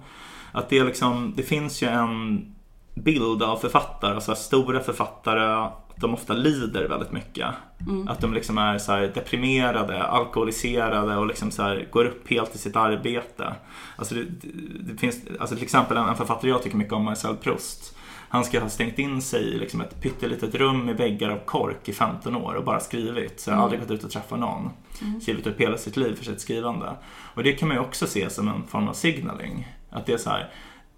Att 0.52 0.68
det, 0.68 0.78
är 0.78 0.84
liksom, 0.84 1.32
det 1.36 1.42
finns 1.42 1.82
ju 1.82 1.88
en 1.88 2.46
bild 2.94 3.42
av 3.42 3.56
författare, 3.56 4.14
alltså 4.14 4.34
stora 4.34 4.80
författare, 4.80 5.42
att 5.64 5.96
de 5.96 6.14
ofta 6.14 6.32
lider 6.32 6.88
väldigt 6.88 7.12
mycket. 7.12 7.46
Mm. 7.80 8.08
Att 8.08 8.20
de 8.20 8.34
liksom 8.34 8.58
är 8.58 8.78
så 8.78 8.92
deprimerade, 8.96 10.02
alkoholiserade 10.02 11.16
och 11.16 11.26
liksom 11.26 11.50
så 11.50 11.80
går 11.90 12.04
upp 12.04 12.30
helt 12.30 12.54
i 12.54 12.58
sitt 12.58 12.76
arbete. 12.76 13.54
Alltså 13.96 14.14
det, 14.14 14.24
det 14.80 14.98
finns, 14.98 15.20
alltså 15.40 15.54
till 15.54 15.64
exempel 15.64 15.96
en, 15.96 16.08
en 16.08 16.16
författare 16.16 16.50
jag 16.50 16.62
tycker 16.62 16.76
mycket 16.76 16.92
om, 16.92 17.04
Marcel 17.04 17.36
Proust. 17.36 17.96
Han 18.28 18.44
ska 18.44 18.60
ha 18.60 18.68
stängt 18.68 18.98
in 18.98 19.22
sig 19.22 19.42
i 19.42 19.58
liksom 19.58 19.80
ett 19.80 20.00
pyttelitet 20.00 20.54
rum 20.54 20.84
med 20.84 20.96
väggar 20.96 21.30
av 21.30 21.38
kork 21.38 21.88
i 21.88 21.92
15 21.92 22.36
år 22.36 22.54
och 22.54 22.64
bara 22.64 22.80
skrivit. 22.80 23.40
Så 23.40 23.50
Mm. 23.50 23.62
aldrig 23.62 23.80
gått 23.80 23.90
ut 23.90 24.04
och 24.04 24.10
träffat 24.10 24.38
någon. 24.38 24.70
Mm. 25.02 25.20
Skrivit 25.20 25.46
upp 25.46 25.60
hela 25.60 25.76
sitt 25.76 25.96
liv 25.96 26.14
för 26.14 26.24
sitt 26.24 26.40
skrivande. 26.40 26.96
Och 27.34 27.42
det 27.42 27.52
kan 27.52 27.68
man 27.68 27.76
ju 27.76 27.82
också 27.82 28.06
se 28.06 28.30
som 28.30 28.48
en 28.48 28.66
form 28.68 28.88
av 28.88 28.92
signaling. 28.92 29.68
Att 29.90 30.06
det 30.06 30.12
är 30.12 30.18
så 30.18 30.30
här, 30.30 30.50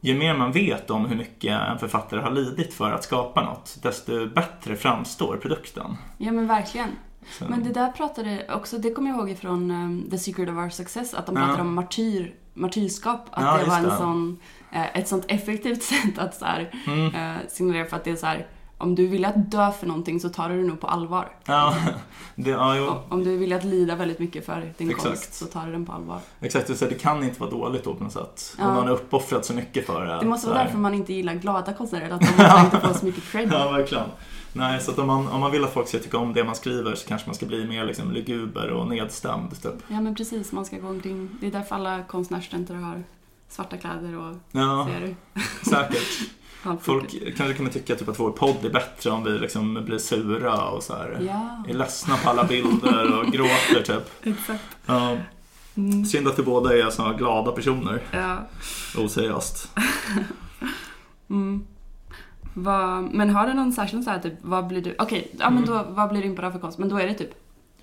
ju 0.04 0.14
mer 0.18 0.34
man 0.34 0.52
vet 0.52 0.90
om 0.90 1.06
hur 1.06 1.16
mycket 1.16 1.52
en 1.52 1.78
författare 1.78 2.20
har 2.20 2.30
lidit 2.30 2.74
för 2.74 2.90
att 2.92 3.04
skapa 3.04 3.44
något, 3.44 3.78
desto 3.82 4.26
bättre 4.26 4.76
framstår 4.76 5.36
produkten. 5.36 5.96
Ja, 6.18 6.32
men 6.32 6.46
verkligen. 6.46 6.88
Så, 7.30 7.44
Men 7.48 7.64
det 7.64 7.70
där 7.70 7.92
pratade 7.92 8.46
också, 8.54 8.78
det 8.78 8.90
kommer 8.90 9.10
jag 9.10 9.18
ihåg 9.18 9.30
ifrån 9.30 9.70
um, 9.70 10.10
The 10.10 10.18
Secret 10.18 10.48
of 10.48 10.56
Our 10.56 10.68
Success, 10.68 11.14
att 11.14 11.26
de 11.26 11.36
Ja. 11.36 11.42
pratade 11.42 11.62
om 11.62 11.74
martyr, 11.74 12.34
martyrskap. 12.54 13.28
Att 13.30 13.44
Ja, 13.44 13.58
det 13.58 13.70
var 13.70 13.76
en 13.76 13.84
det. 13.84 13.96
sån, 13.96 14.38
eh, 14.72 14.96
ett 14.98 15.08
sånt 15.08 15.24
effektivt 15.28 15.82
sätt 15.92 16.18
att 16.18 16.34
så 16.34 16.44
här, 16.44 16.70
mm. 16.86 17.14
eh, 17.14 17.36
signalera 17.48 17.84
för 17.84 17.96
att 17.96 18.04
det 18.04 18.10
är 18.10 18.16
så 18.16 18.26
här, 18.26 18.46
om 18.84 18.94
du 18.94 19.06
vill 19.06 19.24
att 19.24 19.50
dö 19.50 19.70
för 19.72 19.86
någonting 19.86 20.20
så 20.20 20.28
tar 20.28 20.48
du 20.48 20.62
det 20.62 20.68
nog 20.68 20.80
på 20.80 20.86
allvar. 20.86 21.28
Ja, 21.44 21.74
det, 22.34 22.50
ja, 22.50 22.76
jo, 22.76 22.92
Om- 23.08 23.24
du 23.24 23.36
vill 23.36 23.52
att 23.52 23.64
lida 23.64 23.96
väldigt 23.96 24.18
mycket 24.18 24.46
för 24.46 24.72
din 24.78 24.90
Exakt. 24.90 25.06
konst 25.08 25.34
så 25.34 25.44
tar 25.46 25.66
du 25.66 25.72
den 25.72 25.86
på 25.86 25.92
allvar. 25.92 26.18
exakt. 26.40 26.78
Så 26.78 26.84
det 26.84 26.94
kan 26.94 27.24
inte 27.24 27.40
vara 27.40 27.50
dåligt 27.50 27.84
då 27.84 27.94
på 27.94 28.04
något 28.04 28.12
sätt. 28.12 28.54
Ja. 28.58 28.68
Om 28.68 28.74
man 28.74 28.86
har 28.86 28.94
uppoffrat 28.94 29.44
så 29.44 29.54
mycket 29.54 29.86
för 29.86 30.04
det. 30.06 30.18
Det 30.20 30.26
måste 30.26 30.48
vara 30.48 30.58
därför 30.64 30.78
man 30.78 30.94
inte 30.94 31.12
gillar 31.12 31.34
glada 31.34 31.72
konstnärer, 31.72 32.10
att 32.10 32.20
de 32.36 32.64
inte 32.64 32.80
få 32.88 32.94
så 32.94 33.04
mycket 33.06 33.24
cred. 33.24 33.50
Ja, 33.52 33.70
verkligen. 33.70 34.04
Nej, 34.52 34.80
så 34.80 34.90
att 34.90 34.98
om 34.98 35.06
man, 35.06 35.28
om 35.28 35.40
man 35.40 35.50
vill 35.52 35.64
att 35.64 35.72
folk 35.72 35.88
ska 35.88 35.98
tycka 35.98 36.18
om 36.18 36.32
det 36.32 36.44
man 36.44 36.54
skriver 36.54 36.94
så 36.94 37.08
kanske 37.08 37.28
man 37.28 37.34
ska 37.34 37.46
bli 37.46 37.66
mer 37.66 37.84
liksom 37.84 38.12
luguber 38.12 38.70
och 38.70 38.88
nedstämd. 38.88 39.62
Typ. 39.62 39.72
Ja 39.88 40.00
men 40.00 40.14
precis, 40.14 40.52
man 40.52 40.64
ska 40.64 40.78
gå 40.78 40.88
omkring. 40.88 41.28
Det 41.40 41.46
är 41.46 41.50
därför 41.50 41.74
alla 41.74 42.02
konstnärsstudenter 42.02 42.74
har 42.74 43.02
svarta 43.48 43.76
kläder 43.76 44.18
och 44.18 44.36
Ja, 44.52 44.88
ser 44.92 45.00
du. 45.00 45.14
säkert. 45.70 46.02
Halvfotade. 46.64 47.08
Folk 47.10 47.36
kanske 47.36 47.54
kommer 47.56 47.70
tycka 47.70 47.94
typ 47.96 48.08
att 48.08 48.20
vår 48.20 48.30
podd 48.30 48.64
är 48.64 48.70
bättre 48.70 49.10
om 49.10 49.24
vi 49.24 49.30
liksom 49.30 49.84
blir 49.84 49.98
sura 49.98 50.64
och 50.68 50.82
så 50.82 50.92
här. 50.94 51.18
Ja, 51.28 51.64
Är 51.68 51.74
ledsna 51.74 52.16
på 52.16 52.30
alla 52.30 52.44
bilder 52.44 53.18
och 53.20 53.26
gråter 53.26 53.82
typ. 53.84 54.10
exakt. 54.22 54.64
Ja, 54.86 55.16
Mm. 55.76 56.04
synd 56.04 56.28
att 56.28 56.38
vi 56.38 56.42
båda 56.42 56.78
är 56.78 56.90
såna 56.90 57.12
glada 57.12 57.52
personer. 57.52 58.02
Ja. 58.12 58.36
Oseriöst. 59.04 59.70
Mm. 61.30 61.62
Vad, 62.54 63.02
men 63.02 63.30
har 63.30 63.46
du 63.46 63.54
någon 63.54 63.72
särskild 63.72 64.04
så 64.04 64.10
här, 64.10 64.18
typ, 64.18 64.32
vad 64.42 64.66
blir 64.66 64.82
du, 64.82 64.94
okej, 64.98 65.30
ja 65.38 65.50
men 65.50 65.64
Mm. 65.64 65.76
då, 65.76 65.84
vad 65.88 66.08
blir 66.10 66.22
du 66.22 66.42
av 66.46 66.50
för 66.50 66.58
konst? 66.58 66.78
Men 66.78 66.88
då 66.88 66.98
är 66.98 67.06
det 67.06 67.14
typ, 67.14 67.30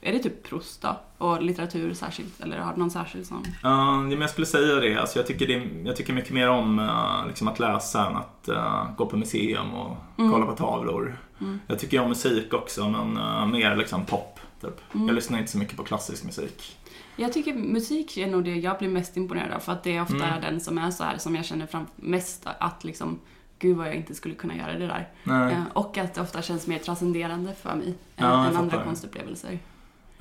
är 0.01 0.11
det 0.13 0.19
typ 0.19 0.43
Proust 0.43 0.81
då? 0.81 0.99
Och 1.17 1.41
litteratur 1.43 1.93
särskilt? 1.93 2.41
Eller 2.41 2.57
har 2.59 2.73
du 2.73 2.79
någon 2.79 2.91
särskild 2.91 3.25
sån? 3.25 3.45
Ja, 3.63 3.97
men 4.01 4.21
jag 4.21 4.29
skulle 4.29 4.47
säga 4.47 4.75
det. 4.75 4.95
Alltså, 4.97 5.19
jag, 5.19 5.27
tycker 5.27 5.47
det 5.47 5.67
jag 5.87 5.95
tycker 5.95 6.13
mycket 6.13 6.31
mer 6.31 6.49
om 6.49 6.79
eh, 6.79 7.27
liksom 7.27 7.47
att 7.47 7.59
läsa 7.59 8.07
än 8.07 8.15
att 8.15 8.47
eh, 8.47 8.95
gå 8.97 9.05
på 9.05 9.17
museum 9.17 9.73
och 9.73 9.97
Mm. 10.17 10.31
kolla 10.31 10.45
på 10.45 10.55
tavlor. 10.55 11.17
Mm. 11.41 11.59
Jag 11.67 11.79
tycker 11.79 12.01
om 12.01 12.09
musik 12.09 12.53
också, 12.53 12.89
men 12.89 13.17
eh, 13.17 13.45
mer 13.47 13.75
liksom 13.75 14.05
pop. 14.05 14.39
Typ. 14.61 14.81
Mm. 14.95 15.07
Jag 15.07 15.15
lyssnar 15.15 15.39
inte 15.39 15.51
så 15.51 15.57
mycket 15.57 15.77
på 15.77 15.83
klassisk 15.83 16.23
musik. 16.23 16.77
Jag 17.15 17.33
tycker 17.33 17.53
musik 17.53 18.17
är 18.17 18.27
nog 18.27 18.43
det 18.43 18.55
jag 18.55 18.77
blir 18.77 18.89
mest 18.89 19.17
imponerad 19.17 19.51
av 19.51 19.59
för 19.59 19.71
att 19.71 19.83
det 19.83 19.97
är 19.97 20.01
ofta 20.01 20.27
Mm. 20.27 20.41
den 20.41 20.59
som 20.61 20.77
är 20.77 20.91
så 20.91 21.03
här 21.03 21.17
som 21.17 21.35
jag 21.35 21.45
känner 21.45 21.65
fram 21.65 21.85
mest 21.95 22.47
att 22.59 22.83
liksom 22.83 23.19
Gud 23.59 23.77
vad 23.77 23.87
jag 23.87 23.95
inte 23.95 24.15
skulle 24.15 24.35
kunna 24.35 24.55
göra 24.55 24.73
det 24.73 24.87
där. 24.87 25.09
Nej. 25.23 25.55
Och 25.73 25.97
att 25.97 26.13
det 26.13 26.21
ofta 26.21 26.41
känns 26.41 26.67
mer 26.67 26.77
transcenderande 26.79 27.53
för 27.53 27.75
mig 27.75 27.95
Ja, 28.15 28.45
än, 28.47 28.55
andra 28.57 28.83
konstupplevelser. 28.83 29.59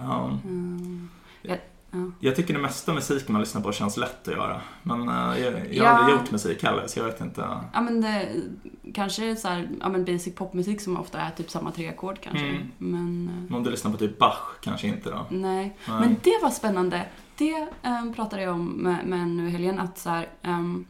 Ja. 0.04 0.38
Mm. 0.44 1.08
Ja, 1.42 1.56
ja. 1.90 2.10
Jag 2.20 2.36
tycker 2.36 2.54
det 2.54 2.60
mesta 2.60 2.94
musik 2.94 3.28
man 3.28 3.40
lyssnar 3.40 3.62
på 3.62 3.72
känns 3.72 3.96
lätt 3.96 4.28
att 4.28 4.34
göra. 4.34 4.60
Men 4.82 5.08
eh, 5.08 5.14
jag, 5.14 5.40
jag 5.42 5.52
har 5.54 5.64
Ja. 5.72 5.88
aldrig 5.88 6.18
gjort 6.18 6.30
musik 6.30 6.62
heller, 6.62 6.86
så 6.86 6.98
jag 6.98 7.04
vet 7.06 7.20
inte. 7.20 7.48
ja 7.72 7.80
men 7.80 8.00
det, 8.00 8.28
kanske 8.94 9.36
så 9.36 9.48
här, 9.48 9.68
ja 9.80 9.88
men 9.88 10.04
basic 10.04 10.34
popmusik 10.34 10.80
som 10.80 10.96
ofta 10.96 11.20
är 11.20 11.30
typ 11.30 11.50
samma 11.50 11.70
tre 11.70 11.88
ackord 11.88 12.20
kanske. 12.20 12.46
Mm. 12.46 12.70
Men 12.78 13.30
eh, 13.50 13.56
Om 13.56 13.62
du 13.64 13.70
lyssnar 13.70 13.90
på 13.92 13.96
typ 13.98 14.18
Bach, 14.18 14.38
kanske 14.60 14.86
inte 14.86 15.10
då. 15.10 15.26
nej. 15.30 15.76
Nej. 15.88 16.00
Men 16.00 16.16
det 16.22 16.38
var 16.42 16.50
spännande. 16.50 17.06
Det 17.38 17.66
um, 18.02 18.14
pratade 18.14 18.42
jag 18.42 18.54
om 18.54 18.66
med, 18.66 19.06
med 19.06 19.28
nu 19.28 19.46
i 19.48 19.50
helgen 19.50 19.78
att 19.78 19.98
så 19.98 20.10
här, 20.10 20.28
ehm, 20.42 20.84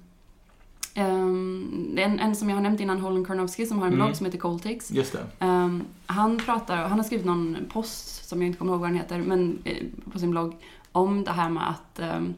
är 0.94 2.04
en, 2.04 2.20
en 2.20 2.36
som 2.36 2.48
jag 2.48 2.56
har 2.56 2.62
nämnt 2.62 2.80
innan, 2.80 3.00
Holden 3.00 3.24
Karnowski, 3.24 3.66
som 3.66 3.78
har 3.78 3.86
en 3.86 3.92
Mm. 3.92 4.04
blogg 4.06 4.16
som 4.16 4.26
heter 4.26 4.38
Cold 4.38 4.62
Takes. 4.62 4.90
Ehm, 5.38 5.84
han 6.06 6.38
pratar, 6.38 6.76
han 6.76 6.98
har 6.98 7.04
skrivit 7.04 7.26
någon 7.26 7.56
post 7.72 8.28
som 8.28 8.42
jag 8.42 8.46
inte 8.46 8.58
kommer 8.58 8.72
ihåg 8.72 8.80
vad 8.80 8.90
den 8.90 8.96
heter, 8.98 9.18
men 9.18 9.58
eh, 9.64 9.84
på 10.12 10.18
sin 10.18 10.30
blogg 10.30 10.56
om 10.92 11.24
det 11.24 11.30
här 11.32 11.50
med 11.50 11.68
att 11.70 11.98
ehm, 11.98 12.34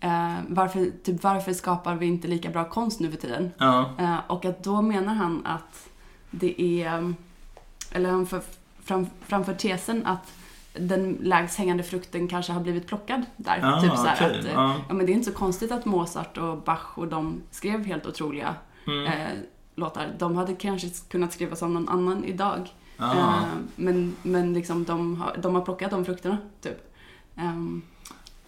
eh, 0.00 0.34
varför, 0.48 0.90
typ, 1.04 1.22
varför 1.22 1.52
skapar 1.52 1.94
vi 1.94 2.06
inte 2.06 2.28
lika 2.28 2.50
bra 2.50 2.68
konst 2.68 3.00
nu 3.00 3.10
för 3.10 3.18
tiden? 3.18 3.50
Ja. 3.58 3.90
Eh, 3.98 4.16
och 4.26 4.44
att 4.44 4.64
då 4.64 4.82
menar 4.82 5.14
han 5.14 5.46
att 5.46 5.88
det 6.30 6.62
är, 6.82 7.14
eller 7.92 8.10
han 8.10 8.26
för, 8.26 8.42
fram, 8.84 9.06
framför 9.26 9.54
tesen 9.54 10.06
att 10.06 10.32
den 10.74 11.18
lägst 11.20 11.58
hängande 11.58 11.82
frukten 11.82 12.28
kanske 12.28 12.52
har 12.52 12.60
blivit 12.60 12.86
plockad 12.86 13.22
där. 13.36 13.60
Ah, 13.62 13.80
typ 13.80 13.92
så 13.96 14.02
okej. 14.14 14.38
att, 14.38 14.44
eh, 14.44 14.52
Ja. 14.52 14.74
men 14.88 15.06
det 15.06 15.12
är 15.12 15.14
inte 15.14 15.30
så 15.32 15.36
konstigt 15.38 15.72
att 15.72 15.84
Mozart 15.84 16.38
och 16.38 16.58
Bach 16.62 16.98
och 16.98 17.08
de 17.08 17.40
skrev 17.50 17.84
helt 17.84 18.06
otroliga 18.06 18.54
Mm. 18.86 19.06
eh, 19.06 19.28
låtar. 19.74 20.06
De 20.18 20.36
hade 20.36 20.54
kanske 20.54 20.88
kunnat 21.08 21.32
skrivas 21.32 21.62
av 21.62 21.70
någon 21.70 21.88
annan 21.88 22.24
idag. 22.24 22.68
Ja. 22.96 23.12
Eh, 23.12 23.42
men 23.76 24.16
men 24.22 24.54
liksom 24.54 24.84
de, 24.84 25.16
har, 25.20 25.36
de 25.42 25.54
har 25.54 25.62
plockat 25.62 25.90
de 25.90 26.04
frukterna, 26.04 26.38
typ. 26.60 26.92
Ehm, 27.36 27.82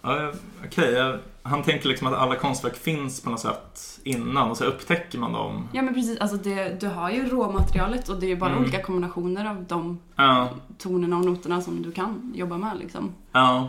Ja, 0.05 0.33
Okej, 0.67 0.93
jag- 0.93 1.19
han 1.43 1.63
tänker 1.63 1.89
liksom 1.89 2.07
att 2.07 2.15
alla 2.15 2.37
konstverk 2.37 2.77
finns 2.77 3.21
på 3.23 3.31
något 3.31 3.41
sätt 3.41 4.01
innan 4.05 4.51
och 4.51 4.57
så 4.57 4.65
upptäcker 4.65 5.19
man 5.19 5.33
dem. 5.33 5.69
ja 5.73 5.83
men 5.83 5.95
precis, 5.95 6.19
alltså 6.21 6.37
det, 6.37 6.81
du 6.81 6.89
har 6.89 7.11
ju 7.11 7.29
råmaterialet 7.29 8.09
och 8.09 8.21
det 8.21 8.27
är 8.27 8.29
ju 8.29 8.37
bara 8.37 8.51
Mm. 8.51 8.63
olika 8.63 8.83
kombinationer 8.83 9.51
av 9.51 9.65
de 9.69 9.99
Ja, 10.17 10.49
tonerna 10.79 11.17
och 11.17 11.25
noterna 11.25 11.61
som 11.61 11.83
du 11.83 11.93
kan 11.93 12.33
jobba 12.35 12.57
med 12.57 12.79
liksom. 12.79 13.13
ja. 13.33 13.69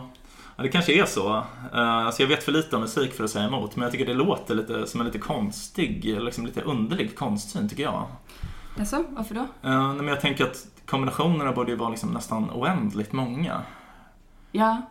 ja 0.56 0.62
det 0.62 0.68
kanske 0.68 0.92
är 1.02 1.04
så. 1.04 1.28
Uh, 1.28 1.42
alltså 1.72 2.22
jag 2.22 2.28
vet 2.28 2.42
för 2.44 2.52
lite 2.52 2.76
om 2.76 2.82
musik 2.82 3.12
för 3.14 3.24
att 3.24 3.30
säga 3.30 3.44
emot, 3.46 3.76
men 3.76 3.82
jag 3.82 3.92
tycker 3.92 4.06
det 4.06 4.14
låter 4.14 4.54
lite 4.54 4.86
som 4.86 5.00
en 5.00 5.06
lite 5.06 5.18
konstig, 5.18 6.04
liksom 6.20 6.46
lite 6.46 6.60
underlig 6.62 7.16
konstsyn 7.18 7.68
tycker 7.68 7.82
jag. 7.82 8.06
Jaså, 8.78 9.04
varför 9.10 9.34
då? 9.34 9.40
Uh, 9.40 9.46
nej, 9.62 9.96
men 9.96 10.08
jag 10.08 10.20
tänker 10.20 10.44
att 10.44 10.66
kombinationerna 10.86 11.52
borde 11.52 11.70
ju 11.70 11.76
vara 11.76 11.90
liksom 11.90 12.10
nästan 12.10 12.50
oändligt 12.50 13.12
många. 13.12 13.60
Ja, 14.56 14.82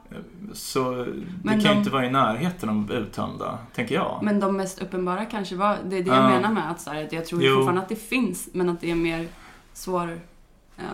Så 0.54 0.91
det 0.91 1.13
Men 1.43 1.54
kan 1.54 1.62
ju 1.62 1.67
de- 1.67 1.78
inte 1.78 1.89
vara 1.89 2.06
i 2.06 2.12
närheten 2.12 2.69
av 2.69 2.91
uttömda, 2.91 3.58
tänker 3.76 3.95
jag. 3.95 4.19
men 4.23 4.39
de 4.39 4.58
mest 4.58 4.82
uppenbara 4.82 5.26
kanske 5.26 5.56
var, 5.56 5.78
det 5.86 5.97
är 5.97 6.04
det 6.04 6.10
Ja. 6.10 6.15
jag 6.15 6.32
menar 6.41 6.52
med 6.54 6.71
att, 6.71 6.82
så 6.82 6.89
här, 6.89 7.04
att 7.06 7.13
jag 7.13 7.26
tror 7.26 7.43
Jo. 7.43 7.56
fortfarande 7.56 7.82
att 7.82 7.89
det 7.89 7.95
finns, 7.95 8.49
men 8.54 8.69
att 8.69 8.82
det 8.82 8.91
är 8.91 8.95
mer 8.95 9.28
svår, 9.73 10.19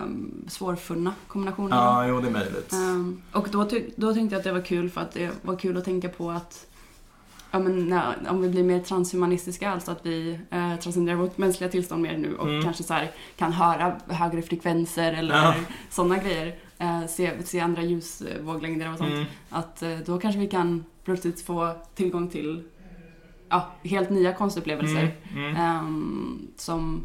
um, 0.02 0.44
svårfunna 0.48 1.12
kombinationer. 1.26 1.76
Ja, 1.76 2.06
jo 2.06 2.20
det 2.20 2.28
är 2.28 2.32
möjligt. 2.32 2.72
Ehm, 2.72 3.22
och 3.32 3.48
då, 3.52 3.68
då 3.96 4.14
tänkte 4.14 4.34
jag 4.34 4.38
att 4.38 4.44
det 4.44 4.52
var 4.52 4.60
kul 4.62 4.90
för 4.90 5.00
att 5.00 5.12
det 5.12 5.30
var 5.42 5.56
kul 5.56 5.76
att 5.76 5.84
tänka 5.84 6.08
på 6.08 6.30
att 6.30 6.66
ja, 7.50 7.58
men, 7.58 7.88
när, 7.88 8.14
om 8.28 8.40
vi 8.42 8.48
blir 8.48 8.64
mer 8.64 8.80
transhumanistiska, 8.80 9.70
alltså 9.70 9.90
att 9.90 10.06
vi 10.06 10.38
eh, 10.50 10.76
transcenderar 10.76 11.16
vårt 11.16 11.38
mänskliga 11.38 11.70
tillstånd 11.70 12.02
mer 12.02 12.18
nu 12.18 12.34
och 12.36 12.48
Mm. 12.48 12.62
kanske 12.64 12.82
så 12.82 12.94
här, 12.94 13.10
kan 13.36 13.52
höra 13.52 13.96
högre 14.08 14.42
frekvenser 14.42 15.12
eller 15.12 15.34
Ja. 15.36 15.54
sådana 15.90 16.18
grejer. 16.18 16.54
Eh, 16.80 17.06
se, 17.06 17.42
se 17.44 17.60
andra 17.60 17.82
ljusvåglängder 17.82 18.92
och 18.92 18.98
sånt. 18.98 19.12
Mm. 19.12 19.24
Att 19.50 19.82
eh, 19.82 19.98
då 20.06 20.18
kanske 20.18 20.40
vi 20.40 20.46
kan 20.46 20.84
plötsligt 21.04 21.40
få 21.40 21.74
tillgång 21.94 22.28
till 22.28 22.62
ja, 23.48 23.70
helt 23.84 24.10
nya 24.10 24.32
konstupplevelser. 24.34 25.16
Mm. 25.32 25.44
Mm. 25.44 25.56
Ehm, 25.56 26.48
som, 26.56 27.04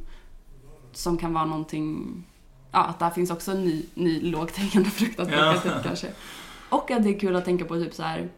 som 0.92 1.18
kan 1.18 1.34
vara 1.34 1.46
någonting, 1.46 2.24
ja 2.72 2.84
att 2.84 3.00
där 3.00 3.10
finns 3.10 3.32
också 3.32 3.52
en 3.52 3.64
ny, 3.66 3.86
ny 3.94 4.22
lågt 4.32 4.56
hängande 4.56 4.90
frukt 4.90 5.20
att 5.20 5.32
Ja. 5.32 5.52
plocka 5.62 5.76
typ 5.78 5.84
kanske. 5.88 6.08
Och 6.70 6.92
att 6.92 7.04
det 7.04 7.10
är 7.16 7.20
kul 7.20 7.36
att 7.36 7.46
tänka 7.46 7.66
på 7.66 7.76
typ 7.76 7.94
så 7.94 8.04
här 8.04 8.30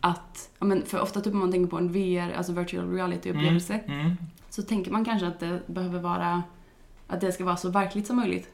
att, 0.00 0.50
ja 0.58 0.66
men 0.66 0.86
för 0.86 1.00
ofta 1.00 1.20
typ 1.20 1.32
om 1.32 1.38
man 1.38 1.52
tänker 1.52 1.70
på 1.70 1.78
en 1.78 1.92
VR, 1.92 2.32
alltså 2.36 2.52
virtual 2.52 2.92
reality 2.92 3.30
upplevelse, 3.30 3.80
Mm. 3.86 4.16
så 4.50 4.62
tänker 4.62 4.90
man 4.92 5.04
kanske 5.04 5.26
att 5.26 5.40
det 5.40 5.60
behöver 5.66 6.00
vara, 6.00 6.42
att 7.06 7.20
det 7.20 7.32
ska 7.32 7.44
vara 7.44 7.56
så 7.56 7.68
verkligt 7.70 8.06
som 8.06 8.16
möjligt. 8.16 8.48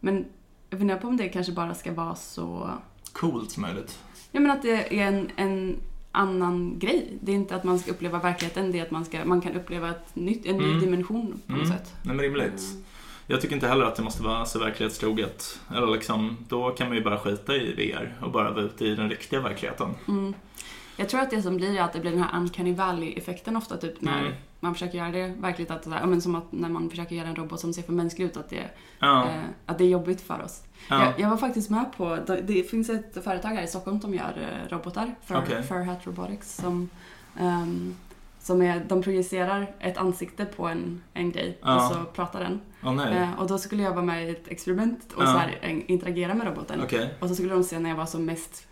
Men 0.00 0.24
jag 0.72 0.78
funderar 0.78 0.98
på 0.98 1.08
om 1.08 1.16
det 1.16 1.28
kanske 1.28 1.52
bara 1.52 1.74
ska 1.74 1.92
vara 1.92 2.14
så, 2.14 2.70
Coolt 3.12 3.50
som 3.50 3.62
möjligt. 3.62 3.98
ja 4.32 4.40
men 4.40 4.50
att 4.50 4.62
det 4.62 4.98
är 5.00 5.06
en, 5.08 5.30
en 5.36 5.76
annan 6.12 6.78
grej. 6.78 7.18
Det 7.20 7.32
är 7.32 7.36
inte 7.36 7.56
att 7.56 7.64
man 7.64 7.78
ska 7.78 7.90
uppleva 7.90 8.18
verkligheten, 8.18 8.72
det 8.72 8.78
är 8.78 8.82
att 8.82 8.90
man, 8.90 9.04
ska, 9.04 9.24
man 9.24 9.40
kan 9.40 9.54
uppleva 9.56 9.90
ett 9.90 10.16
nytt, 10.16 10.46
en 10.46 10.56
ny 10.56 10.64
Mm. 10.64 10.80
dimension 10.80 11.40
på 11.46 11.52
något 11.52 11.64
Mm. 11.66 11.78
sätt. 11.78 11.94
Nej, 12.02 12.14
men 12.16 12.24
rimligt. 12.24 12.62
Jag 13.26 13.40
tycker 13.40 13.54
inte 13.54 13.68
heller 13.68 13.84
att 13.84 13.96
det 13.96 14.02
måste 14.02 14.22
vara 14.22 14.44
så 14.44 14.58
verklighetstroget. 14.58 15.60
Eller 15.76 15.86
liksom, 15.86 16.36
då 16.48 16.70
kan 16.70 16.88
man 16.88 16.96
ju 16.96 17.04
bara 17.04 17.18
skita 17.18 17.54
i 17.56 17.72
VR 17.74 18.16
och 18.20 18.30
bara 18.32 18.50
vara 18.50 18.62
ute 18.64 18.84
i 18.86 18.94
den 18.94 19.10
riktiga 19.10 19.40
verkligheten. 19.40 19.88
Mm. 20.08 20.34
Jag 20.96 21.08
tror 21.08 21.20
att 21.20 21.30
det 21.30 21.42
som 21.42 21.56
blir 21.56 21.76
är 21.78 21.82
att 21.82 21.92
det 21.92 22.00
blir 22.00 22.10
den 22.10 22.22
här 22.22 22.38
uncanny 22.40 22.72
valley-effekten 22.74 23.56
ofta 23.56 23.76
typ 23.76 24.00
när 24.00 24.20
Mm. 24.20 24.32
man 24.60 24.74
försöker 24.74 24.98
göra 24.98 25.10
det 25.10 25.26
verkligt. 25.38 25.70
Att, 25.70 25.84
så 25.84 25.90
här, 25.90 26.00
ja, 26.00 26.06
men 26.06 26.20
som 26.22 26.34
att 26.34 26.52
när 26.52 26.68
man 26.68 26.90
försöker 26.90 27.16
göra 27.16 27.28
en 27.28 27.36
robot 27.36 27.60
som 27.60 27.72
ser 27.72 27.82
för 27.82 27.92
mänsklig 27.92 28.24
ut, 28.24 28.36
att 28.36 28.50
det, 28.50 28.64
Ja, 28.98 29.24
eh, 29.28 29.40
att 29.66 29.78
det 29.78 29.84
är 29.84 29.88
jobbigt 29.88 30.20
för 30.20 30.42
oss. 30.42 30.62
ja. 30.90 31.04
Jag, 31.04 31.20
jag 31.20 31.30
var 31.30 31.36
faktiskt 31.36 31.70
med 31.70 31.84
på, 31.96 32.18
det- 32.26 32.70
finns 32.70 32.90
ett 32.90 33.24
företag 33.24 33.48
här 33.50 33.62
i 33.62 33.66
Stockholm 33.66 34.00
som 34.00 34.14
gör 34.14 34.48
eh, 34.66 34.70
robotar, 34.76 35.14
för, 35.24 35.38
Okej. 35.38 35.62
Furhat 35.62 36.06
Robotics, 36.06 36.54
som, 36.56 36.88
ehm, 37.40 37.94
som 38.40 38.62
är, 38.62 38.84
de 38.88 39.02
projicerar 39.02 39.74
ett 39.80 39.96
ansikte 39.98 40.44
på 40.44 40.66
en, 40.68 41.02
en 41.14 41.30
grej 41.32 41.58
Ja. 41.62 41.76
och 41.76 41.94
så 41.94 42.04
pratar 42.04 42.40
den. 42.40 42.60
Nej. 42.96 43.16
Eh, 43.16 43.40
och 43.40 43.46
då 43.48 43.58
skulle 43.58 43.82
jag 43.82 43.90
vara 43.90 44.04
med 44.04 44.26
i 44.28 44.30
ett 44.30 44.48
experiment 44.48 45.12
och 45.16 45.22
Ja. 45.22 45.26
så 45.26 45.38
här, 45.38 45.58
en- 45.62 45.86
interagera 45.86 46.34
med 46.34 46.46
roboten. 46.46 46.80
Okej. 46.84 47.14
Och 47.20 47.28
så 47.28 47.34
skulle 47.34 47.52
de 47.54 47.64
se 47.64 47.78
när 47.78 47.90
jag 47.90 47.96
var 47.96 48.06
som 48.06 48.24
mest 48.24 48.66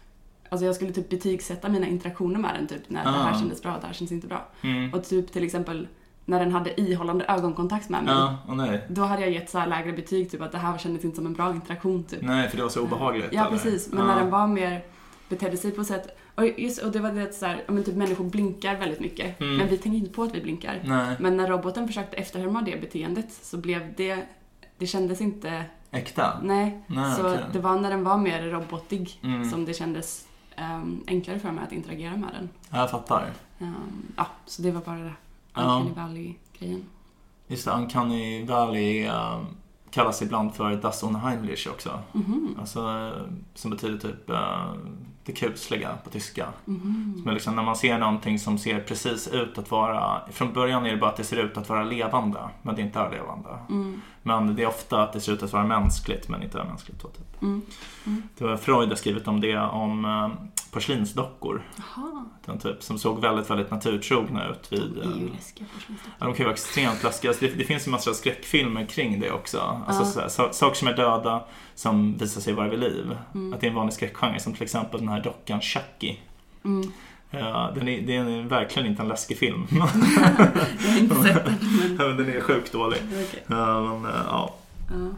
Alltså 0.51 0.67
jag 0.67 0.75
skulle 0.75 0.93
typ 0.93 1.09
betygsätta 1.09 1.69
mina 1.69 1.87
interaktioner 1.87 2.39
med 2.41 2.55
den 2.55 2.67
typ 2.67 2.83
när 2.91 3.05
det 3.05 3.11
här 3.11 3.31
Ah. 3.31 3.39
kändes 3.39 3.63
bra 3.63 3.75
och 3.75 3.81
det 3.81 3.87
här 3.87 3.95
känns 3.95 4.13
inte 4.13 4.27
bra. 4.27 4.49
Mm. 4.63 4.95
Och 4.95 5.05
typ 5.05 5.33
till 5.33 5.45
exempel 5.45 5.89
när 6.25 6.41
den 6.41 6.53
hade 6.53 6.81
ihållande 6.81 7.25
ögonkontakt 7.25 7.89
med 7.89 8.05
mig. 8.05 8.15
Ja, 8.15 8.37
åh 8.49 8.55
nej. 8.57 8.85
Då 8.89 9.03
hade 9.03 9.23
jag 9.23 9.31
gett 9.31 9.51
så 9.51 9.67
lägre 9.67 9.93
betyg, 9.93 10.31
typ 10.31 10.41
att 10.43 10.53
det 10.53 10.59
här 10.59 10.79
kändes 10.79 11.05
inte 11.05 11.17
som 11.17 11.27
en 11.27 11.33
bra 11.33 11.51
interaktion 11.51 12.05
typ. 12.05 12.23
Nej, 12.23 12.49
för 12.49 12.57
det 12.57 12.63
var 12.63 12.71
så 12.71 12.81
obehagligt. 12.83 13.29
Ja 13.33 13.41
eller? 13.47 13.51
precis, 13.51 13.89
men 13.93 13.99
ja. 14.01 14.07
när 14.15 14.21
den 14.21 14.31
var 14.31 14.47
mer 14.47 14.83
betedde 15.29 15.57
sig 15.57 15.71
på 15.71 15.85
sätt 15.85 16.17
och, 16.35 16.47
just, 16.61 16.83
och 16.83 16.93
det 16.93 16.99
var 16.99 17.13
det 17.13 17.33
så 17.35 17.47
här, 17.47 17.63
men 17.69 17.85
typ 17.85 17.95
människor 17.97 18.25
blinkar 18.25 18.77
väldigt 18.77 19.01
mycket. 19.01 19.41
Mm. 19.41 19.57
Men 19.57 19.69
vi 19.69 19.77
tänker 19.79 19.99
inte 19.99 20.11
på 20.11 20.23
att 20.23 20.35
vi 20.35 20.41
blinkar. 20.41 20.81
Nej, 20.85 21.17
Men 21.21 21.37
när 21.37 21.47
roboten 21.49 21.87
försökte 21.87 22.17
efterhärma 22.17 22.63
det 22.63 22.81
beteendet 22.81 23.33
så 23.43 23.57
blev 23.57 23.95
det, 23.97 24.19
det 24.79 24.87
kändes 24.87 25.21
inte, 25.21 25.65
äkta? 25.91 26.41
nej. 26.43 26.83
Nej, 26.87 27.15
så 27.17 27.27
okej. 27.29 27.45
det 27.53 27.59
var 27.59 27.77
när 27.81 27.91
den 27.91 28.05
var 28.05 28.19
mer 28.19 28.43
robotig 28.43 29.21
Mm. 29.23 29.51
som 29.51 29.65
det 29.65 29.75
kändes 29.75 30.27
ehm, 30.61 31.05
enklare 31.07 31.39
för 31.39 31.51
mig 31.53 31.65
att 31.65 31.73
interagera 31.73 32.17
med 32.17 32.31
den. 32.33 32.49
Jag 32.71 32.91
fattar. 32.91 33.31
Ehm, 33.59 34.03
ja, 34.17 34.27
så 34.47 34.63
det 34.63 34.71
var 34.71 34.81
bara 34.81 34.99
det. 34.99 35.13
Ja. 35.55 35.63
Uncanny 35.63 35.95
Valley-grejen. 35.95 36.85
Just 37.47 37.65
det, 37.65 37.71
Uncanny 37.71 38.45
Valley 38.45 39.07
uh, 39.09 39.41
kallas 39.91 40.23
ibland 40.23 40.55
för 40.55 40.77
Das 40.77 41.03
Unheimlich 41.03 41.69
också. 41.71 41.99
Mhm, 42.13 42.57
Alltså, 42.61 42.81
eh, 42.81 43.33
som 43.55 43.71
betyder 43.71 43.99
typ 43.99 44.31
uh, 44.31 44.73
det 45.25 45.33
kusliga 45.33 45.89
på 46.05 46.11
tyska. 46.11 46.47
Som 46.65 47.23
är 47.27 47.33
liksom 47.33 47.57
när 47.57 47.63
man 47.63 47.77
ser 47.77 47.99
någonting 47.99 48.39
som 48.39 48.59
ser 48.59 48.81
precis 48.81 49.29
ut 49.29 49.59
att 49.59 49.71
vara, 49.71 50.21
från 50.31 50.53
början 50.53 50.87
är 50.87 50.91
det 50.91 50.97
bara 50.97 51.11
att 51.11 51.17
det 51.17 51.25
ser 51.25 51.37
ut 51.37 51.57
att 51.57 51.69
vara 51.69 51.85
levande, 51.85 52.39
men 52.63 52.75
det 52.75 52.83
inte 52.83 52.99
är 52.99 53.11
levande. 53.11 53.49
Mm, 53.69 54.01
Men 54.23 54.57
det 54.57 54.63
är 54.63 54.67
ofta 54.67 55.03
att 55.03 55.13
det 55.13 55.21
ser 55.21 55.33
ut 55.33 55.43
att 55.43 55.53
vara 55.53 55.65
mänskligt, 55.67 56.29
men 56.29 56.43
inte 56.43 56.59
är 56.61 56.65
mänskligt. 56.65 57.03
Då, 57.03 57.09
typ. 57.09 57.43
mm. 57.43 57.63
Det 58.39 58.45
var 58.45 58.57
Freud 58.57 58.89
har 58.89 58.97
skrivit 58.97 59.29
om 59.29 59.41
det, 59.41 59.59
om 59.59 60.05
uh, 60.05 60.29
porslinsdockor. 60.73 61.63
Jaha, 61.77 62.25
Den 62.47 62.59
typ, 62.59 62.83
som 62.83 62.99
såg 62.99 63.21
väldigt, 63.21 63.51
väldigt 63.51 63.71
naturtrogna 63.71 64.49
ut 64.49 64.73
vid... 64.73 64.81
det 64.95 65.01
är 65.01 65.05
ju 65.05 65.27
eh, 65.27 65.33
läskiga 65.33 65.67
porslinsdockor. 65.75 66.13
Ja, 66.19 66.27
de 66.27 66.35
kan 66.35 66.39
ju 66.39 66.45
vara 66.45 66.55
extremt 66.55 67.03
läskiga. 67.03 67.31
Alltså, 67.31 67.45
det, 67.45 67.53
det 67.53 67.65
finns 67.65 67.87
ju 67.87 67.91
massor 67.91 68.11
av 68.11 68.15
skräckfilmer 68.15 68.87
kring 68.87 69.21
det 69.21 69.31
också. 69.31 69.83
Alltså, 69.87 70.21
Ja. 70.21 70.29
så, 70.29 70.47
så, 70.49 70.53
saker 70.53 70.77
som 70.77 70.89
är 70.89 70.97
döda 70.97 71.45
som 71.75 72.17
visar 72.19 72.41
sig 72.41 72.53
vara 72.53 72.69
vid 72.69 72.79
liv. 72.81 73.17
Mm. 73.35 73.55
Att 73.55 73.61
det 73.61 73.67
är 73.67 73.69
en 73.69 73.77
vanlig 73.77 73.95
skräckgenre, 73.95 74.41
som 74.41 74.53
till 74.53 74.63
exempel 74.63 75.01
den 75.01 75.09
här 75.09 75.23
dockan 75.23 75.61
Chucky. 75.61 76.17
Mm. 76.65 76.93
Ja, 77.31 77.71
den 77.75 77.89
är, 77.89 78.01
det 78.01 78.17
är 78.17 78.43
verkligen 78.49 78.89
inte 78.89 79.03
en 79.03 79.09
läskig 79.09 79.39
film. 79.39 79.67
Jag 79.71 79.81
har 80.91 80.99
inte 80.99 81.15
sett 81.15 81.45
den, 81.45 81.55
men 81.99 82.17
den 82.17 82.29
är 82.29 82.41
sjukt 82.41 82.73
dålig. 82.73 82.99
okej. 83.07 83.45
Ja, 83.47 83.81
men, 83.95 84.05
eh, 84.13 84.21
ja. 84.27 84.55
Ja. 84.91 85.09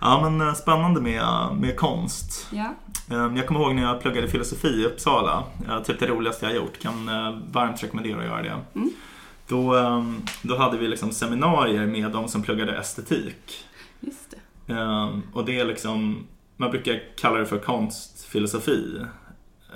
ja, 0.00 0.30
men 0.30 0.48
eh, 0.48 0.54
spännande 0.54 1.00
med, 1.00 1.24
med 1.60 1.76
konst. 1.76 2.46
Ja. 2.52 2.74
Eh, 3.10 3.36
Jag 3.36 3.46
kommer 3.46 3.60
ihåg 3.60 3.74
när 3.74 3.82
jag 3.82 4.00
pluggade 4.00 4.28
filosofi 4.28 4.68
i 4.68 4.84
Uppsala. 4.86 5.44
Typ 5.84 6.00
det 6.00 6.06
roligaste 6.06 6.46
jag 6.46 6.54
gjort. 6.56 6.78
Kan 6.78 7.08
eh, 7.08 7.38
varmt 7.52 7.82
rekommendera 7.82 8.18
att 8.18 8.24
göra 8.24 8.42
det. 8.42 8.56
Mm. 8.74 8.90
Då, 9.48 9.76
eh, 9.76 10.04
då 10.42 10.56
hade 10.56 10.78
vi 10.78 10.88
liksom 10.88 11.10
seminarier 11.12 11.86
med 11.86 12.10
de 12.10 12.28
som 12.28 12.42
pluggade 12.42 12.78
estetik. 12.78 13.64
just 14.00 14.34
det. 14.66 14.72
Eh, 14.74 15.10
Och 15.32 15.44
det 15.44 15.60
är 15.60 15.64
liksom, 15.64 16.26
man 16.56 16.70
brukar 16.70 17.00
kalla 17.16 17.38
det 17.38 17.46
för 17.46 17.58
konstfilosofi. 17.58 19.00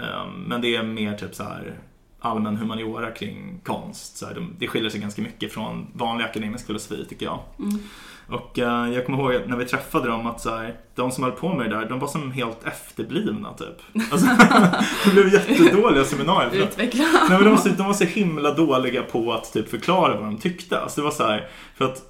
Eh, 0.02 0.26
Men 0.46 0.60
det 0.60 0.76
är 0.76 0.82
mer 0.82 1.14
typ 1.16 1.34
så 1.34 1.42
här 1.42 1.74
allmän 2.20 2.56
humaniora 2.56 3.10
kring 3.10 3.60
konst. 3.64 4.16
Så 4.16 4.26
här, 4.26 4.34
de- 4.34 4.54
det 4.58 4.66
skiljer 4.68 4.90
sig 4.90 5.00
ganska 5.00 5.22
mycket 5.22 5.52
från 5.52 5.86
vanlig 5.94 6.24
akademisk 6.24 6.66
filosofi 6.66 7.06
tycker 7.08 7.26
jag. 7.26 7.38
Mm. 7.58 7.78
Och 8.30 8.58
eh, 8.58 8.88
jag 8.94 9.06
kommer 9.06 9.18
ihåg 9.18 9.42
när 9.48 9.56
vi 9.56 9.64
träffade 9.64 10.08
dem 10.08 10.26
att 10.26 10.40
så 10.40 10.50
här, 10.56 10.74
de 10.94 11.10
som 11.10 11.24
höll 11.24 11.32
på 11.32 11.54
med 11.54 11.70
det 11.70 11.76
där, 11.76 11.88
de 11.88 11.98
var 11.98 12.08
som 12.08 12.32
helt 12.32 12.64
efterblivna 12.64 13.52
typ. 13.52 14.02
Alltså, 14.12 14.26
det 15.04 15.10
blev 15.12 15.32
jättedåliga 15.34 16.04
seminarier. 16.04 16.62
Utveckla. 16.66 17.04
nej, 17.04 17.28
men 17.30 17.44
de, 17.44 17.50
var 17.50 17.56
så, 17.56 17.68
de 17.68 17.86
var 17.86 17.94
så 17.94 18.04
himla 18.04 18.54
dåliga 18.54 19.02
på 19.02 19.32
att 19.32 19.52
typ 19.52 19.68
förklara 19.70 20.14
vad 20.16 20.24
de 20.24 20.36
tyckte. 20.38 20.80
Alltså, 20.80 21.00
det 21.00 21.04
var 21.04 21.10
så 21.10 21.26
här, 21.26 21.48
för 21.76 21.84
att 21.84 22.02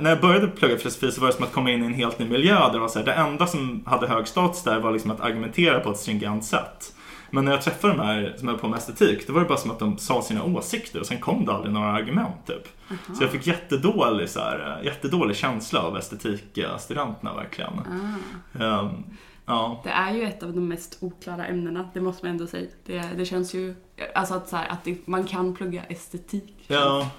när 0.00 0.10
jag 0.10 0.20
började 0.20 0.46
plugga 0.48 0.76
filosofi 0.78 1.12
så 1.12 1.20
var 1.20 1.28
det 1.28 1.34
som 1.34 1.44
att 1.44 1.52
komma 1.52 1.70
in 1.70 1.82
i 1.82 1.86
en 1.86 1.94
helt 1.94 2.18
ny 2.18 2.28
miljö. 2.28 2.54
Där 2.54 2.72
det, 2.72 2.78
var 2.78 2.88
så 2.88 2.98
här, 2.98 3.06
det 3.06 3.12
enda 3.12 3.46
som 3.46 3.82
hade 3.86 4.06
hög 4.08 4.28
status 4.28 4.62
där 4.62 4.80
var 4.80 4.92
liksom 4.92 5.10
att 5.10 5.20
argumentera 5.20 5.80
på 5.80 5.90
ett 5.90 5.98
stringent 5.98 6.44
sätt. 6.44 6.94
Men 7.30 7.44
när 7.44 7.52
jag 7.52 7.62
träffade 7.62 7.94
de 7.94 8.02
här 8.02 8.34
som 8.38 8.48
höll 8.48 8.58
på 8.58 8.68
med 8.68 8.78
estetik, 8.78 9.26
då 9.26 9.32
var 9.32 9.40
det 9.40 9.46
bara 9.46 9.58
som 9.58 9.70
att 9.70 9.78
de 9.78 9.98
sa 9.98 10.22
sina 10.22 10.44
åsikter 10.44 11.00
och 11.00 11.06
sen 11.06 11.20
kom 11.20 11.44
det 11.44 11.52
aldrig 11.52 11.74
några 11.74 11.92
argument 11.92 12.46
typ. 12.46 12.68
Så 13.16 13.22
jag 13.22 13.30
fick 13.30 13.46
jättedålig, 13.46 14.28
så 14.28 14.40
här, 14.40 14.80
jättedålig 14.84 15.36
känsla 15.36 15.80
av 15.80 15.96
estetikstudenterna 15.96 17.34
verkligen. 17.34 17.72
Ah. 17.78 18.64
Ehm, 18.64 19.04
ja. 19.46 19.80
Det 19.84 19.90
är 19.90 20.14
ju 20.14 20.22
ett 20.22 20.42
av 20.42 20.52
de 20.52 20.68
mest 20.68 20.98
oklara 21.00 21.46
ämnena, 21.46 21.90
det 21.94 22.00
måste 22.00 22.26
man 22.26 22.32
ändå 22.32 22.46
säga. 22.46 22.70
Det, 22.86 23.02
det 23.16 23.24
känns 23.24 23.54
ju, 23.54 23.74
alltså 24.14 24.34
att, 24.34 24.48
så 24.48 24.56
här, 24.56 24.68
att 24.68 24.84
det, 24.84 25.06
man 25.06 25.24
kan 25.24 25.54
plugga 25.54 25.84
estetik. 25.84 26.54
Ja. 26.66 27.10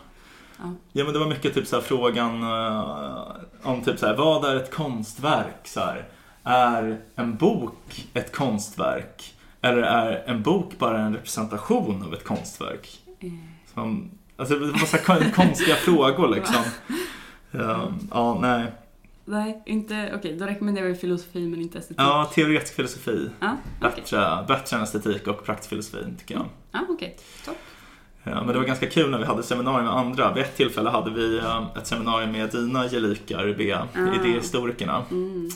Ja. 0.61 0.73
ja, 0.91 1.03
men 1.03 1.13
det 1.13 1.19
var 1.19 1.27
mycket 1.27 1.53
typ 1.53 1.67
så 1.67 1.75
här, 1.75 1.83
frågan 1.83 2.43
eh, 2.43 3.35
om 3.63 3.81
typ 3.83 3.99
så 3.99 4.05
här, 4.05 4.15
vad 4.15 4.45
är 4.45 4.55
ett 4.55 4.73
konstverk? 4.73 5.67
Så 5.67 5.79
här, 5.79 6.07
är 6.43 7.01
en 7.15 7.35
bok 7.35 8.07
ett 8.13 8.35
konstverk? 8.35 9.35
Eller 9.61 9.81
är 9.81 10.23
en 10.25 10.43
bok 10.43 10.73
bara 10.77 10.99
en 10.99 11.13
representation 11.13 12.03
av 12.03 12.13
ett 12.13 12.23
konstverk? 12.23 12.99
Eh, 13.19 13.29
Som, 13.73 14.11
alltså 14.37 14.55
det 14.55 14.71
var 14.71 14.77
så 15.25 15.31
konstiga 15.35 15.75
frågor 15.85 16.27
liksom. 16.35 16.63
Ehm, 17.51 17.93
ja, 18.11 18.37
nej. 18.41 18.71
nej, 19.25 19.63
inte, 19.65 20.11
okej, 20.15 20.37
då 20.39 20.45
rekommenderar 20.45 20.87
vi 20.87 20.95
filosofi 20.95 21.47
men 21.47 21.61
inte 21.61 21.77
estetik. 21.77 21.97
Ja, 21.99 22.31
teoretisk 22.35 22.73
filosofi. 22.75 23.29
Ja, 23.39 23.57
okej. 23.81 23.91
Bättre, 23.95 24.45
bättre 24.47 24.77
än 24.77 24.83
estetik 24.83 25.27
och 25.27 25.45
praktisk 25.45 25.69
filosofi 25.69 26.05
tycker 26.19 26.35
jag. 26.35 26.45
Ja, 26.71 26.79
okej. 26.89 27.17
Topp. 27.45 27.57
Ja, 28.23 28.35
men 28.35 28.47
det 28.47 28.53
var 28.59 28.63
ganska 28.65 28.89
kul 28.89 29.09
när 29.11 29.17
vi 29.17 29.25
hade 29.25 29.43
seminarier 29.43 29.83
med 29.83 29.93
andra. 29.93 30.33
Vid 30.33 30.43
ett 30.43 30.55
tillfälle 30.57 30.89
hade 30.89 31.11
vi 31.11 31.37
eh, 31.37 31.67
ett 31.77 31.87
seminarium 31.87 32.31
med 32.31 32.49
dina 32.51 32.87
gelikar, 32.89 33.55
Bea, 33.57 33.87
Ah. 33.95 34.15
idéhistorikerna. 34.25 35.03
Mm. 35.11 35.49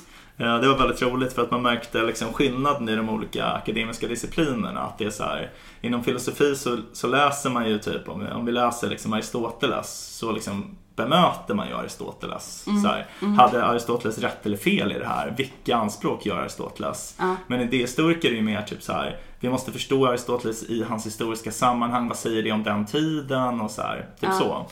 Eh, 0.43 0.59
Det 0.59 0.67
var 0.67 0.77
väldigt 0.77 1.01
roligt 1.01 1.33
för 1.33 1.41
att 1.41 1.51
man 1.51 1.61
märkte 1.61 2.01
liksom 2.01 2.33
skillnaden 2.33 2.89
i 2.89 2.95
de 2.95 3.09
olika 3.09 3.45
akademiska 3.45 4.07
disciplinerna. 4.07 4.81
Att 4.81 4.97
det 4.97 5.05
är 5.05 5.09
så 5.09 5.23
här, 5.23 5.51
inom 5.81 6.03
filosofi 6.03 6.55
så, 6.55 6.77
så 6.93 7.07
läser 7.07 7.49
man 7.49 7.69
ju 7.69 7.79
typ, 7.79 8.09
om 8.09 8.19
vi, 8.19 8.31
om 8.31 8.45
vi 8.45 8.51
läser 8.51 8.89
liksom 8.89 9.13
Aristoteles 9.13 10.17
så 10.17 10.31
liksom 10.31 10.77
bemöter 10.95 11.53
man 11.53 11.67
ju 11.67 11.73
Aristoteles. 11.73 12.65
Så 12.83 12.87
här, 12.87 13.05
Hade 13.37 13.65
Aristoteles 13.65 14.17
rätt 14.19 14.45
eller 14.45 14.57
fel 14.57 14.91
i 14.91 14.99
det 14.99 15.07
här? 15.07 15.33
Vilka 15.37 15.75
anspråk 15.75 16.25
gör 16.25 16.37
Aristoteles? 16.37 17.15
Ja. 17.19 17.35
Men 17.47 17.61
idéhistoriker 17.61 18.29
är 18.29 18.33
ju 18.35 18.41
mer 18.41 18.61
typ 18.61 18.83
så 18.83 18.93
här, 18.93 19.17
vi 19.39 19.49
måste 19.49 19.71
förstå 19.71 20.07
Aristoteles 20.07 20.63
i 20.63 20.83
hans 20.83 21.05
historiska 21.05 21.51
sammanhang, 21.51 22.07
vad 22.07 22.17
säger 22.17 22.43
det 22.43 22.51
om 22.51 22.63
den 22.63 22.85
tiden 22.85 23.61
och 23.61 23.71
så 23.71 23.81
här, 23.81 24.05
typ 24.19 24.29
så. 24.33 24.65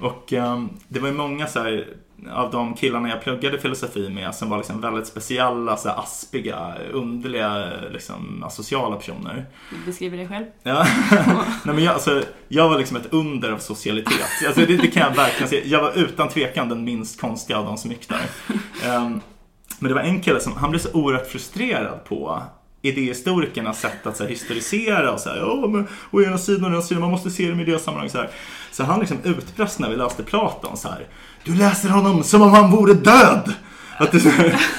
Och 0.00 0.32
ehm, 0.32 0.68
det 0.88 1.00
var 1.00 1.08
ju 1.08 1.14
många 1.14 1.46
så 1.46 1.60
här, 1.60 1.86
av 2.30 2.50
de 2.50 2.74
killarna 2.74 3.08
jag 3.08 3.22
pluggade 3.22 3.58
filosofi 3.58 4.10
med 4.10 4.34
som 4.34 4.50
var 4.50 4.56
liksom 4.56 4.80
väldigt 4.80 5.06
speciella, 5.06 5.76
så 5.76 5.88
aspiga, 5.88 6.74
underliga, 6.92 7.64
liksom, 7.92 8.42
asociala 8.46 8.96
personer. 8.96 9.46
Beskriver 9.86 10.16
dig 10.16 10.28
själv. 10.28 10.46
Ja. 10.62 10.86
Nej, 11.64 11.74
men 11.74 11.84
jag, 11.84 11.94
alltså, 11.94 12.22
jag 12.48 12.68
var 12.68 12.78
liksom 12.78 12.96
ett 12.96 13.12
under 13.12 13.52
av 13.52 13.58
socialitet. 13.58 14.46
Alltså, 14.46 14.60
det, 14.60 14.76
det 14.76 14.86
kan 14.86 15.02
jag 15.02 15.16
verkligen 15.16 15.48
säga. 15.48 15.66
Jag 15.66 15.82
var 15.82 15.92
utan 15.92 16.28
tvekan 16.28 16.68
den 16.68 16.84
minst 16.84 17.20
konstiga 17.20 17.58
av 17.58 17.64
de 17.64 17.78
som 17.78 17.90
gick 17.90 18.08
där. 18.08 18.26
Ehm, 18.86 19.20
men 19.78 19.88
det 19.88 19.94
var 19.94 20.02
en 20.02 20.20
kille 20.20 20.40
som 20.40 20.56
han 20.56 20.70
blev 20.70 20.80
så 20.80 20.92
oerhört 20.92 21.26
frustrerad 21.26 22.04
på 22.04 22.42
idéhistorikernas 22.82 23.80
sätt 23.80 24.06
att 24.06 24.16
så 24.16 24.22
här, 24.22 24.30
historisera 24.30 25.12
och 25.12 25.20
så 25.20 25.28
här, 25.28 25.68
men 25.68 25.88
å 26.10 26.22
ena 26.22 26.38
sidan 26.38 26.64
och 26.64 26.70
å 26.70 26.74
andra 26.74 26.82
sidan, 26.82 27.00
man 27.00 27.10
måste 27.10 27.30
se 27.30 27.46
det 27.46 27.52
i 27.52 27.54
miljösammanhang 27.54 28.10
så 28.10 28.18
här. 28.18 28.30
Så 28.72 28.84
han 28.84 29.00
liksom 29.00 29.18
utbrast 29.24 29.78
när 29.78 29.90
vi 29.90 29.96
läste 29.96 30.22
Platon 30.22 30.76
så 30.76 30.88
här, 30.88 31.06
du 31.44 31.54
läser 31.54 31.88
honom 31.88 32.22
som 32.22 32.42
om 32.42 32.50
han 32.50 32.70
vore 32.70 32.94
död! 32.94 33.54
Att 33.96 34.12
det, 34.12 34.18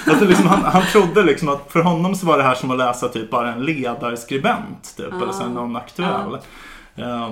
att 0.07 0.19
det 0.19 0.25
liksom, 0.25 0.47
han, 0.47 0.63
han 0.63 0.83
trodde 0.91 1.23
liksom 1.23 1.49
att 1.49 1.71
för 1.71 1.81
honom 1.81 2.15
så 2.15 2.25
var 2.25 2.37
det 2.37 2.43
här 2.43 2.55
som 2.55 2.71
att 2.71 2.77
läsa 2.77 3.07
typ 3.07 3.29
bara 3.29 3.53
en 3.53 3.65
ledarskribent 3.65 4.97
typ, 4.97 5.13
eller 5.13 5.31
så 5.31 5.47
någon 5.47 5.75
aktuell. 5.75 6.37
Ehm, 6.95 7.31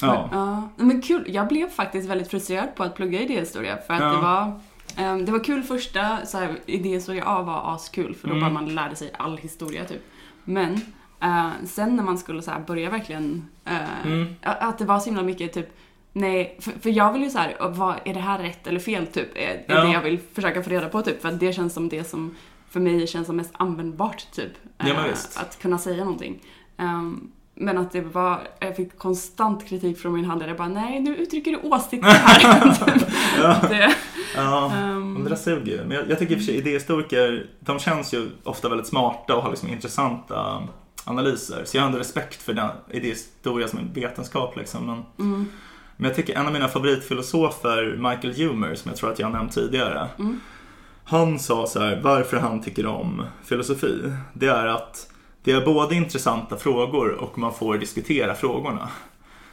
ja. 0.00 0.28
Ja, 0.32 0.68
men 0.76 1.02
kul. 1.02 1.24
Jag 1.26 1.48
blev 1.48 1.70
faktiskt 1.70 2.08
väldigt 2.08 2.30
frustrerad 2.30 2.74
på 2.74 2.84
att 2.84 2.94
plugga 2.94 3.20
idéhistoria 3.20 3.78
för 3.86 3.94
att 3.94 4.00
det 4.00 4.22
var 4.22 4.42
ehm, 4.42 4.52
det 4.96 5.32
var 5.32 5.44
kul 5.44 5.62
första 5.62 6.26
så 6.26 6.38
här, 6.38 6.56
idéhistoria 6.66 7.24
A 7.26 7.42
var 7.42 7.74
askul 7.74 8.14
för 8.14 8.28
då 8.28 8.34
Mm. 8.34 8.44
bara 8.44 8.62
man 8.62 8.74
lärde 8.74 8.96
sig 8.96 9.10
all 9.18 9.38
historia 9.38 9.84
typ. 9.84 10.02
Men 10.44 10.74
eh, 11.20 11.50
sen 11.64 11.96
när 11.96 12.02
man 12.02 12.18
skulle 12.18 12.42
så 12.42 12.52
börja 12.66 12.90
verkligen 12.90 13.48
eh, 13.64 14.06
Mm. 14.06 14.34
att 14.42 14.78
det 14.78 14.84
var 14.84 14.98
så 14.98 15.06
himla 15.06 15.22
mycket 15.22 15.52
typ 15.52 15.68
Nej, 16.12 16.56
för, 16.60 16.70
för 16.70 16.90
jag 16.90 17.12
vill 17.12 17.22
ju 17.22 17.30
så 17.30 17.38
här, 17.38 17.56
vad, 17.60 17.96
är 18.04 18.14
det 18.14 18.20
här 18.20 18.38
rätt 18.38 18.66
eller 18.66 18.80
fel 18.80 19.06
typ? 19.06 19.36
Är, 19.36 19.40
är 19.40 19.64
Ja. 19.68 19.84
det 19.84 19.92
jag 19.92 20.00
vill 20.02 20.18
försöka 20.32 20.62
få 20.62 20.70
reda 20.70 20.88
på 20.88 21.02
typ. 21.02 21.22
För 21.22 21.32
det 21.32 21.52
känns 21.52 21.74
som 21.74 21.88
det 21.88 22.04
som 22.04 22.34
för 22.70 22.80
mig 22.80 23.06
känns 23.06 23.26
som 23.26 23.36
mest 23.36 23.50
användbart 23.56 24.32
typ. 24.32 24.52
Ja, 24.78 24.86
Eh, 24.88 25.04
visst. 25.10 25.40
att 25.40 25.58
kunna 25.62 25.78
säga 25.78 26.04
någonting. 26.04 26.42
Ehm, 26.76 27.30
men 27.58 27.78
att 27.78 27.92
det 27.92 28.00
var, 28.00 28.40
jag 28.58 28.76
fick 28.76 28.98
konstant 28.98 29.68
kritik 29.68 29.98
från 29.98 30.12
min 30.12 30.24
handledare. 30.24 30.50
Jag 30.50 30.58
bara, 30.58 30.82
nej 30.82 31.00
nu 31.00 31.16
uttrycker 31.16 31.50
du 31.50 31.68
åsikter 31.68 32.08
här. 32.08 32.76
Ja. 33.42 33.56
det, 33.68 33.94
Ja, 34.36 34.72
ehm, 34.72 35.12
men 35.12 35.24
det 35.24 35.28
där 35.28 35.36
suger 35.36 35.72
ju. 35.72 35.84
Men 35.84 35.96
jag, 35.96 36.10
jag 36.10 36.18
tycker 36.18 36.34
i 36.34 36.36
och 36.36 36.40
för 36.40 36.46
sig 36.46 36.56
idéhistoriker, 36.56 37.46
de 37.60 37.78
känns 37.78 38.14
ju 38.14 38.30
ofta 38.44 38.68
väldigt 38.68 38.86
smarta 38.86 39.36
och 39.36 39.42
har 39.42 39.50
liksom 39.50 39.68
intressanta 39.68 40.62
analyser. 41.04 41.62
Så 41.64 41.76
jag 41.76 41.82
har 41.82 41.86
ändå 41.86 41.98
respekt 41.98 42.42
för 42.42 42.52
den 42.52 42.70
idéhistoria 42.90 43.68
som 43.68 43.78
en 43.78 43.92
vetenskap 43.92 44.56
liksom. 44.56 44.86
Men, 44.86 45.02
mm, 45.18 45.46
men 45.96 46.08
jag 46.08 46.16
tycker 46.16 46.34
en 46.34 46.46
av 46.46 46.52
mina 46.52 46.68
favoritfilosofer, 46.68 47.96
Michael 47.96 48.34
Humer, 48.34 48.74
som 48.74 48.88
jag 48.88 48.98
tror 48.98 49.12
att 49.12 49.18
jag 49.18 49.26
har 49.26 49.32
nämnt 49.32 49.52
tidigare. 49.52 50.08
Mm. 50.18 50.40
Han 51.04 51.38
sa 51.38 51.66
så 51.66 51.80
här, 51.80 52.00
varför 52.04 52.36
han 52.36 52.62
tycker 52.62 52.86
om 52.86 53.22
filosofi. 53.44 54.12
Det 54.32 54.46
är 54.46 54.66
att 54.66 55.10
det 55.46 55.52
är 55.52 55.64
både 55.64 55.94
intressanta 55.94 56.56
frågor 56.56 57.10
och 57.12 57.38
man 57.38 57.54
får 57.54 57.78
diskutera 57.78 58.34
frågorna. 58.34 58.88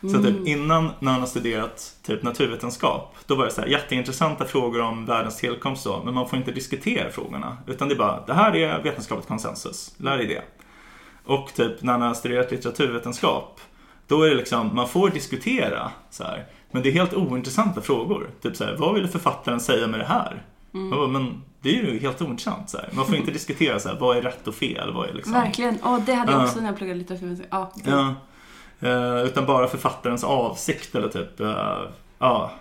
Så 0.02 0.08
Mm. 0.08 0.24
typ 0.24 0.48
innan 0.48 0.90
när 1.00 1.12
han 1.12 1.20
har 1.20 1.28
studerat 1.28 1.96
typ 2.06 2.24
naturvetenskap, 2.24 3.16
då 3.26 3.36
var 3.36 3.46
det 3.46 3.52
så 3.52 3.62
här 3.62 3.68
jätteintressanta 3.68 4.46
frågor 4.46 4.82
om 4.82 5.06
världens 5.06 5.38
tillkomst 5.38 5.84
så, 5.84 6.02
men 6.06 6.14
man 6.14 6.30
får 6.30 6.40
inte 6.40 6.52
diskutera 6.52 7.10
frågorna. 7.10 7.58
Utan 7.68 7.88
det 7.88 7.94
är 7.94 7.98
bara, 7.98 8.24
det 8.28 8.34
här 8.34 8.56
är 8.56 8.84
vetenskapligt 8.84 9.28
konsensus, 9.28 9.94
lär 9.98 10.18
dig 10.18 10.28
det. 10.28 10.42
Och 11.26 11.54
typ 11.54 11.82
när 11.82 11.92
han 11.94 12.02
har 12.02 12.14
studerat 12.14 12.52
litteraturvetenskap, 12.52 13.60
då 14.08 14.24
är 14.24 14.30
det 14.30 14.36
liksom, 14.36 14.76
man 14.76 14.88
får 14.88 15.10
diskutera 15.10 15.92
så 16.10 16.24
här. 16.24 16.46
Men 16.72 16.84
det 16.84 16.90
är 16.90 16.94
helt 16.94 17.14
ointressanta 17.14 17.82
frågor. 17.82 18.30
Typ 18.42 18.56
så 18.56 18.64
här, 18.64 18.76
vad 18.80 18.94
ville 18.96 19.08
författaren 19.08 19.60
säga 19.60 19.88
med 19.88 20.00
det 20.00 20.06
här? 20.06 20.44
Mm. 20.74 20.90
Bara, 20.90 21.08
men 21.08 21.42
det 21.62 21.70
är 21.70 21.84
ju 21.84 22.00
helt 22.00 22.22
ointressant. 22.22 22.70
Så 22.70 22.78
här. 22.78 22.90
Man 22.94 23.06
får 23.06 23.16
inte 23.16 23.32
diskutera 23.40 23.80
så 23.80 23.90
här, 23.90 24.00
vad 24.00 24.18
är 24.18 24.22
rätt 24.22 24.48
och 24.48 24.56
fel? 24.56 24.94
Vad 24.94 25.10
är 25.10 25.14
liksom... 25.14 25.34
Verkligen. 25.34 25.78
Åh, 25.84 26.00
det 26.06 26.14
hade 26.14 26.32
jag 26.32 26.42
Ja. 26.42 26.46
också 26.46 26.60
när 26.60 26.68
jag 26.68 26.78
pluggade 26.78 27.00
litteratur. 27.00 27.46
Ja, 27.50 27.72
det- 27.84 27.90
Ja. 27.92 28.16
Eh, 28.80 29.24
utan 29.26 29.46
bara 29.46 29.68
författarens 29.68 30.24
avsikt 30.24 30.96
eller 30.96 31.10
typ, 31.10 31.40
eh, 31.40 31.78
ja. 32.20 32.52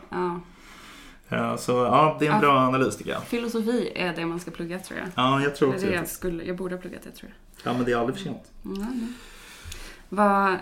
Eh, 1.28 1.56
så 1.56 1.72
ja, 1.72 2.16
det 2.20 2.26
är 2.26 2.32
en 2.32 2.40
bra 2.40 2.58
analys 2.58 2.96
tycker 2.96 3.10
jag. 3.10 3.22
Filosofi 3.22 3.92
är 3.94 4.12
det 4.16 4.26
man 4.26 4.40
ska 4.40 4.50
plugga 4.50 4.78
tror 4.78 4.98
jag. 4.98 5.08
Ja, 5.14 5.42
jag 5.42 5.56
tror 5.56 5.74
också 5.74 5.86
det 5.86 5.92
jag, 5.92 6.08
skulle, 6.08 6.44
jag 6.44 6.56
borde 6.56 6.74
ha 6.74 6.80
pluggat 6.80 7.02
det 7.02 7.10
tror 7.10 7.32
jag. 7.64 7.72
Ja, 7.72 7.76
men 7.76 7.86
det 7.86 7.92
är 7.92 7.96
aldrig 7.96 8.16
för 8.16 8.24
sent. 8.24 8.42
Mm, 8.64 9.14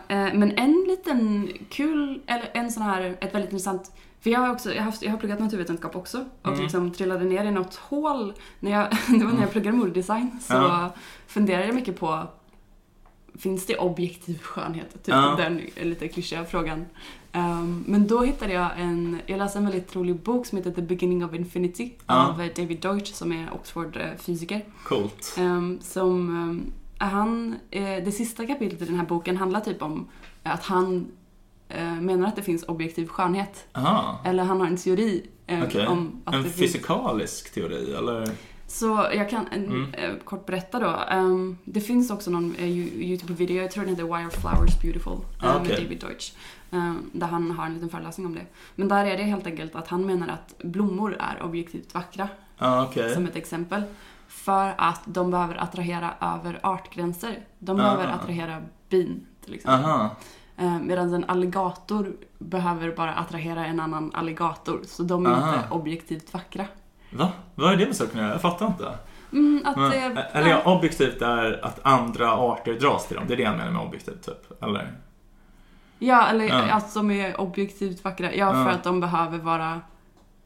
eh, 0.08 0.34
men 0.38 0.50
en 0.58 0.84
liten 0.88 1.48
kul, 1.70 2.20
eller 2.26 2.50
en 2.54 2.70
sån 2.70 2.82
här, 2.82 3.16
ett 3.20 3.34
väldigt 3.34 3.52
intressant 3.52 3.92
för 4.20 4.30
jag 4.30 4.40
har, 4.40 4.50
också, 4.50 4.70
jag 4.70 4.78
har, 4.78 4.84
haft, 4.84 5.02
jag 5.02 5.10
har 5.10 5.18
pluggat 5.18 5.40
naturvetenskap 5.40 5.96
också 5.96 6.24
och 6.42 6.48
Mm. 6.48 6.60
liksom 6.62 6.90
trillade 6.90 7.24
ner 7.24 7.44
i 7.44 7.50
något 7.50 7.74
hål. 7.74 8.32
När 8.60 8.70
jag, 8.70 8.88
det 9.18 9.24
var 9.24 9.32
när 9.32 9.40
jag 9.40 9.50
pluggade 9.52 9.76
modedesign 9.76 10.38
så 10.40 10.52
Ja. 10.54 10.94
funderade 11.26 11.66
jag 11.66 11.74
mycket 11.74 12.00
på 12.00 12.26
Finns 13.38 13.66
det 13.66 13.76
objektiv 13.78 14.38
skönhet? 14.42 14.92
Typ 14.92 15.08
Ja. 15.08 15.34
den 15.38 15.60
lite 15.82 16.08
klyschiga 16.08 16.44
frågan. 16.44 16.84
Ehm, 17.32 17.84
men 17.86 18.06
då 18.06 18.20
hittade 18.20 18.52
jag 18.52 18.68
en, 18.80 19.20
jag 19.26 19.38
läste 19.38 19.58
en 19.58 19.64
väldigt 19.64 19.96
rolig 19.96 20.16
bok 20.16 20.46
som 20.46 20.58
heter 20.58 20.70
The 20.70 20.82
Beginning 20.82 21.24
of 21.24 21.34
Infinity 21.34 21.92
Ja. 22.06 22.26
av 22.28 22.40
eh, 22.42 22.50
David 22.56 22.80
Deutsch 22.80 23.12
som 23.14 23.32
är 23.32 23.54
Oxford-fysiker. 23.54 24.64
Coolt. 24.84 25.34
Ehm, 25.38 25.78
som, 25.82 26.28
um, 26.28 26.72
han, 26.98 27.56
eh, 27.70 27.82
det 28.04 28.12
sista 28.12 28.46
kapitlet 28.46 28.82
i 28.82 28.84
den 28.84 28.94
här 28.96 29.06
boken 29.06 29.36
handlar 29.36 29.60
typ 29.60 29.82
om 29.82 30.08
att 30.42 30.64
han 30.64 31.06
menar 32.00 32.28
att 32.28 32.36
det 32.36 32.42
finns 32.42 32.62
objektiv 32.62 33.06
skönhet. 33.08 33.66
Aha. 33.72 34.20
Eller 34.24 34.44
han 34.44 34.60
har 34.60 34.66
en 34.66 34.76
teori 34.76 35.26
eh, 35.46 35.62
Okej. 35.64 35.86
om 35.86 36.22
att 36.24 36.34
En 36.34 36.42
det 36.42 36.48
finns. 36.50 36.72
fysikalisk 36.72 37.54
teori, 37.54 37.94
eller? 37.94 38.28
Så 38.66 39.06
jag 39.14 39.30
kan 39.30 39.46
Mm. 39.48 39.94
eh, 39.94 40.10
kort 40.24 40.46
berätta 40.46 40.78
då. 40.78 40.96
Ehm, 41.10 41.58
det 41.64 41.80
finns 41.80 42.10
också 42.10 42.30
någon 42.30 42.54
eh, 42.58 42.64
Yo- 42.64 42.94
Youtube-video, 43.02 43.56
jag 43.62 43.70
tror 43.70 43.84
den 43.84 43.90
heter 43.94 44.04
Why 44.04 44.12
are 44.24 44.30
flowers 44.30 44.80
beautiful? 44.82 45.12
eh, 45.12 45.44
Ah, 45.50 45.52
Med 45.52 45.62
okej. 45.62 45.82
David 45.84 46.00
Deutsch. 46.00 46.32
ehm, 46.70 47.10
där 47.12 47.26
han 47.26 47.50
har 47.50 47.66
en 47.66 47.74
liten 47.74 47.88
föreläsning 47.88 48.26
om 48.26 48.34
det. 48.34 48.46
Men 48.74 48.88
där 48.88 49.04
är 49.06 49.16
det 49.16 49.22
helt 49.22 49.46
enkelt 49.46 49.74
att 49.74 49.88
han 49.88 50.06
menar 50.06 50.28
att 50.28 50.54
blommor 50.58 51.16
är 51.20 51.42
objektivt 51.42 51.94
vackra. 51.94 52.28
Ja, 52.58 52.84
okej. 52.90 53.14
som 53.14 53.24
ett 53.26 53.36
exempel. 53.36 53.82
För 54.28 54.74
att 54.78 55.00
de 55.04 55.30
behöver 55.30 55.62
attrahera 55.62 56.10
över 56.20 56.60
artgränser. 56.62 57.38
De 57.58 57.80
Aha. 57.80 57.94
behöver 57.96 58.12
attrahera 58.14 58.62
bin 58.88 59.26
till 59.44 59.54
exempel. 59.54 59.84
Aha. 59.90 60.16
Eh, 60.60 60.78
Medan 60.80 61.14
en 61.14 61.24
alligator 61.24 62.12
behöver 62.38 62.90
bara 62.96 63.14
attrahera 63.14 63.66
en 63.66 63.80
annan 63.80 64.10
alligator. 64.14 64.80
Så 64.84 65.02
de 65.02 65.26
är 65.26 65.30
Aha. 65.30 65.54
inte 65.56 65.68
objektivt 65.70 66.34
vackra. 66.34 66.64
Va? 67.10 67.28
Vad 67.54 67.72
är 67.72 67.76
det 67.76 67.86
med 67.86 67.96
göra? 68.18 68.28
Jag 68.32 68.40
fattar 68.40 68.66
inte. 68.66 68.94
Mm, 69.32 69.62
att 69.66 69.76
Men, 69.76 69.90
det, 69.90 70.20
eller 70.32 70.48
ja, 70.50 70.62
objektivt 70.76 71.22
är 71.22 71.64
att 71.64 71.80
andra 71.82 72.32
arter 72.32 72.72
dras 72.74 73.06
till 73.06 73.16
dem. 73.16 73.24
Det 73.28 73.34
är 73.34 73.36
det 73.36 73.42
jag 73.42 73.56
menar 73.56 73.70
med 73.70 73.82
objektivt, 73.82 74.26
typ. 74.26 74.62
Eller? 74.62 74.92
ja, 75.98 76.26
eller 76.26 76.44
Ja. 76.44 76.72
att 76.74 76.94
de 76.94 77.10
är 77.10 77.40
objektivt 77.40 78.04
vackra. 78.04 78.34
Ja, 78.34 78.56
Ja. 78.58 78.64
för 78.64 78.70
att 78.70 78.84
de 78.84 79.00
behöver 79.00 79.38
vara... 79.38 79.80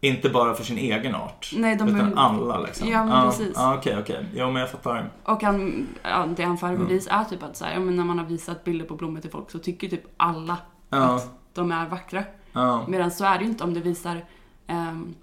Inte 0.01 0.29
bara 0.29 0.55
för 0.55 0.65
sin 0.65 0.79
egen 0.79 1.15
art. 1.15 1.51
Nej, 1.57 1.77
de 1.77 1.89
utan 1.89 2.01
är, 2.13 2.17
alla 2.17 2.59
liksom. 2.61 2.89
Ja, 2.89 3.05
men 3.05 3.23
precis. 3.31 3.53
Ja, 3.55 3.75
okej, 3.79 3.99
okej. 4.01 4.27
Jo, 4.35 4.51
men 4.51 4.61
jag 4.61 4.71
fattar. 4.71 5.11
Och 5.25 5.43
han, 5.43 5.87
ja, 6.03 6.27
det 6.37 6.43
han 6.45 6.59
för 6.59 6.67
Mm. 6.69 6.87
bevis 6.87 7.09
är 7.11 7.25
typ 7.25 7.43
att 7.43 7.57
så 7.57 7.65
här, 7.65 7.81
men 7.81 7.97
när 7.97 8.05
man 8.05 8.19
har 8.19 8.27
visat 8.27 8.65
bilder 8.65 8.87
på 8.87 8.95
blommor 8.97 9.21
till 9.21 9.31
folk 9.31 9.51
så 9.51 9.59
tycker 9.59 9.89
typ 9.89 10.05
alla 10.17 10.57
Ja, 10.91 10.99
att 11.17 11.31
de 11.55 11.73
är 11.73 11.89
vackra. 11.89 12.25
ja. 12.53 12.85
Medan 12.89 13.11
så 13.11 13.25
är 13.25 13.39
det 13.39 13.45
ju 13.45 13.51
inte 13.51 13.65
om 13.65 13.75
du 13.75 13.81
visar 13.81 14.25
ehm, 14.67 15.15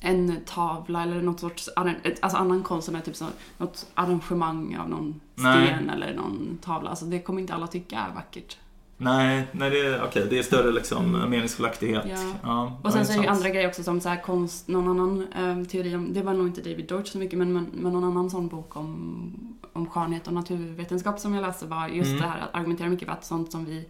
en 0.00 0.36
tavla 0.46 1.02
eller 1.02 1.22
något 1.22 1.40
sorts 1.40 1.68
alltså 1.76 2.38
annan 2.38 2.62
konst 2.62 2.86
som 2.86 2.94
är 2.96 3.00
typ 3.00 3.16
så, 3.16 3.26
något 3.58 3.86
arrangemang 3.94 4.76
av 4.76 4.88
någon 4.90 5.20
Nej. 5.34 5.66
sten 5.66 5.90
eller 5.90 6.14
någon 6.14 6.58
tavla. 6.62 6.90
Alltså 6.90 7.04
det 7.04 7.20
kommer 7.20 7.40
inte 7.40 7.54
alla 7.54 7.66
tycka 7.66 7.98
är 7.98 8.14
vackert. 8.14 8.58
Nej, 8.96 9.46
nej 9.52 9.70
det, 9.70 9.80
är, 9.86 10.04
okej, 10.04 10.26
det 10.30 10.38
är 10.38 10.42
större 10.42 10.72
liksom 10.72 11.12
meningsfullaktighet. 11.30 12.04
Ja. 12.08 12.16
Ja, 12.42 12.80
Och 12.82 12.92
sen 12.92 13.06
så 13.06 13.12
är 13.12 13.16
det 13.16 13.22
ju 13.22 13.28
andra 13.28 13.48
grejer 13.48 13.68
också 13.68 13.82
som 13.82 14.00
så 14.00 14.08
här 14.08 14.22
konst, 14.22 14.68
någon 14.68 14.88
annan 14.88 15.26
ehm, 15.36 15.66
teori 15.66 15.96
om, 15.96 16.12
det 16.12 16.22
var 16.22 16.34
nog 16.34 16.46
inte 16.46 16.60
David 16.60 16.88
Deutsch 16.88 17.12
så 17.12 17.18
mycket 17.18 17.38
men, 17.38 17.52
men, 17.52 17.70
men 17.72 17.92
någon 17.92 18.04
annan 18.04 18.30
sån 18.30 18.48
bok 18.48 18.76
om, 18.76 19.32
om 19.72 19.86
skönhet 19.90 20.26
och 20.26 20.32
naturvetenskap 20.32 21.18
som 21.20 21.34
jag 21.34 21.42
läste 21.42 21.66
var 21.66 21.88
just 21.88 22.08
Mm. 22.10 22.20
det 22.22 22.28
här 22.28 22.40
att 22.40 22.54
argumentera 22.54 22.88
mycket 22.88 23.08
för 23.08 23.12
att 23.12 23.24
sånt 23.24 23.52
som 23.52 23.64
vi 23.64 23.86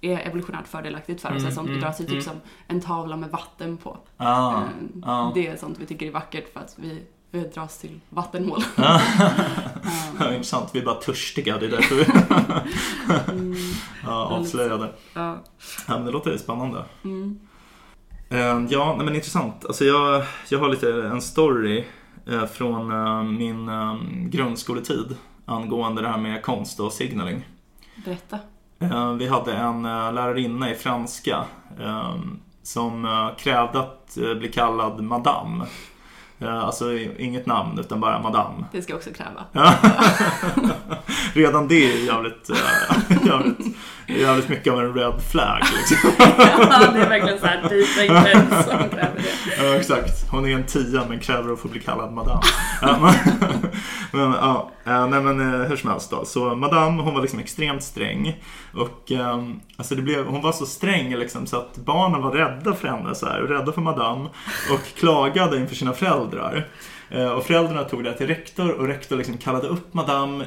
är 0.00 0.18
evolutionärt 0.18 0.68
fördelaktigt 0.68 1.20
för 1.20 1.28
oss, 1.28 1.36
Mm, 1.36 1.46
är 1.46 1.50
sånt 1.50 1.68
vi 1.68 1.72
mm, 1.72 1.80
dras 1.82 1.96
till, 1.96 2.06
typ 2.06 2.12
mm. 2.12 2.22
som 2.24 2.36
en 2.66 2.80
tavla 2.80 3.16
med 3.16 3.30
vatten 3.30 3.76
på. 3.76 3.98
Ja, 4.16 4.56
Ehm, 4.56 5.02
ja. 5.06 5.32
Det 5.34 5.46
är 5.46 5.56
sånt 5.56 5.78
vi 5.80 5.86
tycker 5.86 6.06
är 6.06 6.10
vackert 6.10 6.52
för 6.52 6.60
att 6.60 6.74
vi 6.78 7.02
vi 7.32 7.40
dras 7.40 7.78
till 7.78 8.00
vattenhål. 8.10 8.62
Ja, 8.76 9.00
intressant. 10.32 10.70
Vi 10.72 10.80
är 10.80 10.84
bara 10.84 10.94
törstiga, 10.94 11.58
det 11.58 11.66
är 11.66 11.70
därför 11.70 11.94
vi 11.94 12.04
Mm, 13.32 13.54
ja, 14.04 14.24
avslöjade. 14.24 14.92
ja. 15.14 15.38
Ja, 15.88 15.94
men 15.94 16.04
det 16.04 16.10
låter 16.10 16.36
spännande. 16.38 16.84
Mm. 17.04 17.38
Eh, 18.28 18.66
Ja, 18.68 18.94
nej, 18.96 19.04
men 19.04 19.14
intressant. 19.14 19.64
Alltså 19.64 19.84
jag, 19.84 20.24
jag 20.48 20.58
har 20.58 20.68
lite 20.68 20.92
en 20.92 21.22
story 21.22 21.84
eh, 22.26 22.46
från 22.46 22.92
eh, 22.92 23.22
min 23.22 23.70
grundskoletid 24.30 25.16
angående 25.44 26.02
det 26.02 26.08
här 26.08 26.18
med 26.18 26.42
konst 26.42 26.80
och 26.80 26.92
signaling. 26.92 27.48
Berätta. 28.04 28.38
Vi 29.18 29.28
hade 29.28 29.52
en 29.52 29.82
lärarinna 29.82 30.70
i 30.70 30.74
franska 30.74 31.44
som 32.62 33.30
krävde 33.38 33.78
att 33.80 34.14
bli 34.38 34.48
kallad 34.52 35.00
madame. 35.02 35.66
Eh, 36.42 36.64
Alltså 36.64 36.92
inget 37.18 37.46
namn 37.46 37.78
utan 37.78 38.00
bara 38.00 38.22
madame. 38.22 38.64
Det 38.72 38.82
ska 38.82 38.92
jag 38.92 38.98
också 38.98 39.10
kräva. 39.10 39.44
Ja. 39.52 39.74
Redan 41.34 41.68
det 41.68 41.92
är 41.92 42.04
jävligt, 42.06 42.50
eh, 42.50 42.56
jävligt, 43.26 43.76
jävligt 44.06 44.48
mycket 44.48 44.72
av 44.72 44.80
en 44.80 44.94
red 44.94 45.12
flag. 45.32 45.58
Liksom. 45.76 46.10
det 46.18 47.00
är 47.00 47.08
verkligen 47.08 47.38
så 47.38 47.46
här 47.46 47.62
inte 48.34 48.62
som 48.62 48.78
kräver 48.88 49.16
det. 49.16 49.41
Ja, 49.62 49.76
exakt. 49.76 50.30
Hon 50.30 50.46
är 50.46 50.54
en 50.54 50.66
tia 50.66 51.04
men 51.08 51.20
kräver 51.20 51.52
att 51.52 51.58
få 51.58 51.68
bli 51.68 51.80
kallad 51.80 52.12
madame. 52.12 52.42
Men, 54.12 54.32
ja, 54.32 54.70
eh, 54.84 55.06
nej, 55.06 55.20
men 55.20 55.40
eh, 55.40 55.68
hur 55.68 55.76
som 55.76 55.90
helst 55.90 56.10
då. 56.10 56.24
Så 56.24 56.54
madame 56.54 57.02
hon 57.02 57.14
var 57.14 57.20
liksom 57.20 57.38
extremt 57.38 57.82
sträng. 57.82 58.42
Och 58.74 59.12
ehm, 59.12 59.60
alltså 59.76 59.94
det 59.94 60.02
blev, 60.02 60.26
hon 60.26 60.42
var 60.42 60.52
så 60.52 60.66
sträng 60.66 61.16
liksom, 61.16 61.46
så 61.46 61.56
att 61.56 61.76
barnen 61.76 62.22
var 62.22 62.30
rädda 62.30 62.74
för 62.74 62.88
henne 62.88 63.14
så 63.14 63.26
här, 63.26 63.42
och 63.42 63.48
rädda 63.48 63.72
för 63.72 63.80
madame. 63.80 64.28
Och 64.72 64.98
klagade 64.98 65.56
inför 65.56 65.74
sina 65.74 65.92
föräldrar. 65.92 66.68
Eh, 67.10 67.28
och 67.28 67.44
föräldrarna 67.44 67.84
tog 67.84 68.04
det 68.04 68.14
till 68.14 68.26
rektor 68.26 68.70
och 68.72 68.86
rektor 68.86 69.16
liksom 69.16 69.38
kallade 69.38 69.68
upp 69.68 69.94
madame 69.94 70.46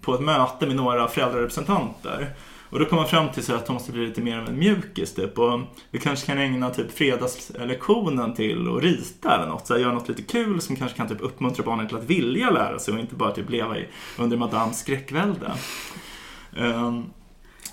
på 0.00 0.14
ett 0.14 0.20
möte 0.20 0.66
med 0.66 0.76
några 0.76 1.08
föräldrarepresentanter. 1.08 2.34
Och 2.70 2.78
då 2.78 2.84
kom 2.84 2.96
man 2.96 3.08
fram 3.08 3.28
till 3.28 3.42
så 3.42 3.54
att 3.54 3.68
hon 3.68 3.74
måste 3.74 3.92
bli 3.92 4.06
lite 4.06 4.20
mer 4.20 4.38
av 4.38 4.48
en 4.48 4.58
mjukis 4.58 5.14
typ. 5.14 5.38
Och 5.38 5.60
vi 5.90 5.98
kanske 5.98 6.26
kan 6.26 6.38
ägna 6.38 6.70
typ 6.70 6.92
fredagslektionen 6.92 8.34
till 8.34 8.76
att 8.76 8.82
rita 8.82 9.34
eller 9.34 9.46
något. 9.46 9.66
Så 9.66 9.74
här, 9.74 9.80
göra 9.80 9.92
något 9.92 10.08
lite 10.08 10.22
kul 10.22 10.60
som 10.60 10.76
kanske 10.76 10.96
kan 10.96 11.08
typ 11.08 11.20
uppmuntra 11.20 11.64
barnen 11.64 11.88
till 11.88 11.96
att 11.96 12.04
vilja 12.04 12.50
lära 12.50 12.78
sig 12.78 12.94
och 12.94 13.00
inte 13.00 13.14
bara 13.14 13.32
typ 13.32 13.50
leva 13.50 13.78
i, 13.78 13.86
under 14.18 14.36
madams 14.36 14.78
skräckvälde. 14.78 15.52
Ehm, 16.56 17.04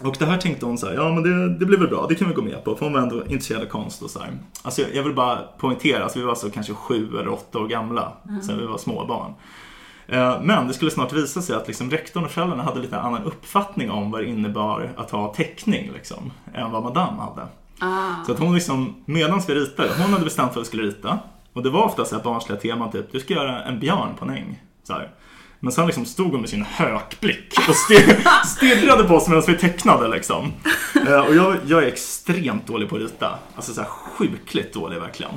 och 0.02 0.16
det 0.20 0.26
här 0.26 0.38
tänkte 0.38 0.66
hon 0.66 0.78
så 0.78 0.88
här, 0.88 0.94
ja 0.94 1.14
men 1.14 1.24
det, 1.24 1.58
det 1.60 1.66
blir 1.66 1.78
väl 1.78 1.88
bra, 1.88 2.06
det 2.10 2.16
kan 2.16 2.28
vi 2.28 2.34
gå 2.34 2.42
med 2.42 2.64
på. 2.64 2.76
För 2.76 2.86
hon 2.86 2.94
var 2.94 3.02
ändå 3.02 3.26
intresserad 3.26 3.62
av 3.62 3.66
konst 3.66 4.02
och 4.02 4.10
så 4.10 4.20
här. 4.20 4.32
Alltså 4.62 4.82
jag, 4.82 4.96
jag 4.96 5.04
vill 5.04 5.14
bara 5.14 5.38
poängtera, 5.38 6.04
alltså, 6.04 6.20
vi 6.20 6.26
var 6.26 6.36
så 6.36 6.50
kanske 6.50 6.74
sju 6.74 7.18
eller 7.20 7.30
åtta 7.30 7.60
år 7.60 7.68
gamla. 7.68 8.14
Så 8.42 8.56
vi 8.56 8.66
var 8.66 8.78
små 8.78 9.06
barn. 9.06 9.32
Eh, 9.32 9.36
Men 10.42 10.68
det 10.68 10.74
skulle 10.74 10.92
snart 10.92 11.14
visa 11.14 11.42
sig 11.42 11.56
att 11.56 11.68
liksom 11.68 11.92
rektorn 11.92 12.26
och 12.26 12.32
föräldrarna 12.32 12.64
hade 12.64 12.80
lite 12.80 13.00
annan 13.00 13.24
uppfattning 13.24 13.92
om 13.92 14.12
vad 14.12 14.22
det 14.22 14.28
innebar 14.28 14.90
att 14.98 15.12
ha 15.12 15.34
teckning 15.34 15.92
liksom, 15.94 16.32
än 16.54 16.72
vad 16.72 16.84
madame 16.84 17.22
hade. 17.22 17.48
Ah. 17.80 18.26
Så 18.26 18.32
att 18.32 18.40
hon 18.40 18.54
liksom, 18.56 18.96
medan 19.06 19.42
vi 19.48 19.56
ritade, 19.56 19.90
hon 20.02 20.14
hade 20.14 20.24
bestämt 20.26 20.56
vad 20.56 20.64
vi 20.64 20.68
skulle 20.68 20.84
rita. 20.84 21.20
Och 21.54 21.64
det 21.64 21.70
var 21.70 21.84
ofta 21.84 22.06
så 22.06 22.16
här 22.16 22.24
barnsliga 22.24 22.60
teman, 22.60 22.92
typ 22.92 23.12
du 23.12 23.20
ska 23.20 23.34
göra 23.34 23.64
en 23.64 23.80
björn 23.80 24.10
på 24.20 24.26
en 24.26 24.32
äng. 24.32 24.62
Så 24.84 24.94
här. 24.94 25.10
Men 25.60 25.72
sen 25.72 25.86
liksom 25.86 26.06
stod 26.06 26.32
hon 26.32 26.42
med 26.42 26.50
sin 26.50 26.66
hökblick 26.66 27.54
och 27.70 27.76
stir- 27.76 28.28
stirrade 28.46 29.04
på 29.04 29.16
oss 29.16 29.28
medan 29.28 29.44
vi 29.48 29.58
tecknade 29.58 30.08
liksom. 30.08 30.54
Eh, 31.08 31.20
Och 31.20 31.36
jag, 31.36 31.56
jag 31.66 31.84
är 31.84 31.88
extremt 31.88 32.68
dålig 32.68 32.90
på 32.90 32.96
att 32.96 33.02
rita. 33.02 33.40
Alltså 33.56 33.74
så 33.74 33.82
här 33.82 33.90
sjukligt 33.90 34.74
dålig 34.74 35.00
verkligen. 35.00 35.32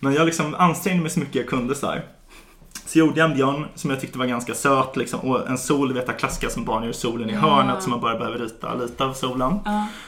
Men 0.00 0.12
jag 0.14 0.26
liksom 0.26 0.54
ansträngde 0.54 1.02
mig 1.02 1.10
så 1.10 1.20
mycket 1.20 1.34
jag 1.34 1.46
kunde 1.48 1.74
så 1.74 1.86
här. 1.86 2.02
Så 2.92 2.98
gjorde 2.98 3.20
jag 3.20 3.30
en 3.30 3.36
björn 3.36 3.66
som 3.74 3.90
jag 3.90 4.00
tyckte 4.00 4.18
var 4.18 4.26
ganska 4.26 4.54
söt 4.54 4.96
liksom. 4.96 5.20
Och 5.20 5.48
en 5.48 5.58
sol, 5.58 5.92
vet 5.92 6.06
jag 6.06 6.18
klassiska 6.18 6.50
som 6.50 6.64
barn 6.64 6.84
gör 6.84 6.92
solen 6.92 7.30
i 7.30 7.32
hörnet 7.32 7.82
som 7.82 7.90
man 7.90 8.00
bara 8.00 8.18
behöver 8.18 8.38
rita 8.38 8.74
lite 8.74 9.04
av 9.04 9.12
solen. 9.12 9.58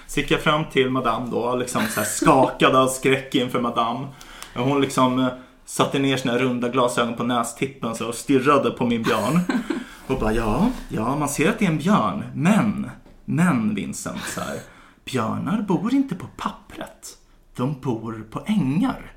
Så 0.07 0.21
gick 0.21 0.31
jag 0.31 0.41
fram 0.41 0.65
till 0.65 0.91
madame 0.91 1.31
då, 1.31 1.57
liksom 1.57 1.83
så 1.91 2.01
här 2.01 2.07
skakad 2.07 2.77
av 2.77 2.89
skräck 2.89 3.35
inför 3.35 3.61
madame. 3.61 4.07
Hon 4.55 4.81
liksom 4.81 5.31
satte 5.65 5.99
ner 5.99 6.17
sina 6.17 6.39
runda 6.39 6.69
glasögon 6.69 7.15
på 7.15 7.23
nästippen 7.23 7.95
så 7.95 8.09
och 8.09 8.15
stirrade 8.15 8.71
på 8.71 8.87
min 8.87 9.03
björn. 9.03 9.41
Och 10.07 10.21
bara 10.21 10.33
ja, 10.33 10.71
ja 10.89 11.17
man 11.17 11.29
ser 11.29 11.49
att 11.49 11.59
det 11.59 11.65
är 11.65 11.71
en 11.71 11.79
björn. 11.79 12.25
Men, 12.35 12.91
men 13.25 13.75
Vincent 13.75 14.23
så 14.35 14.41
här. 14.41 14.59
Björnar 15.05 15.63
bor 15.63 15.95
inte 15.95 16.15
på 16.15 16.27
pappret. 16.37 17.19
De 17.57 17.81
bor 17.81 18.27
på 18.31 18.43
ängar. 18.47 19.13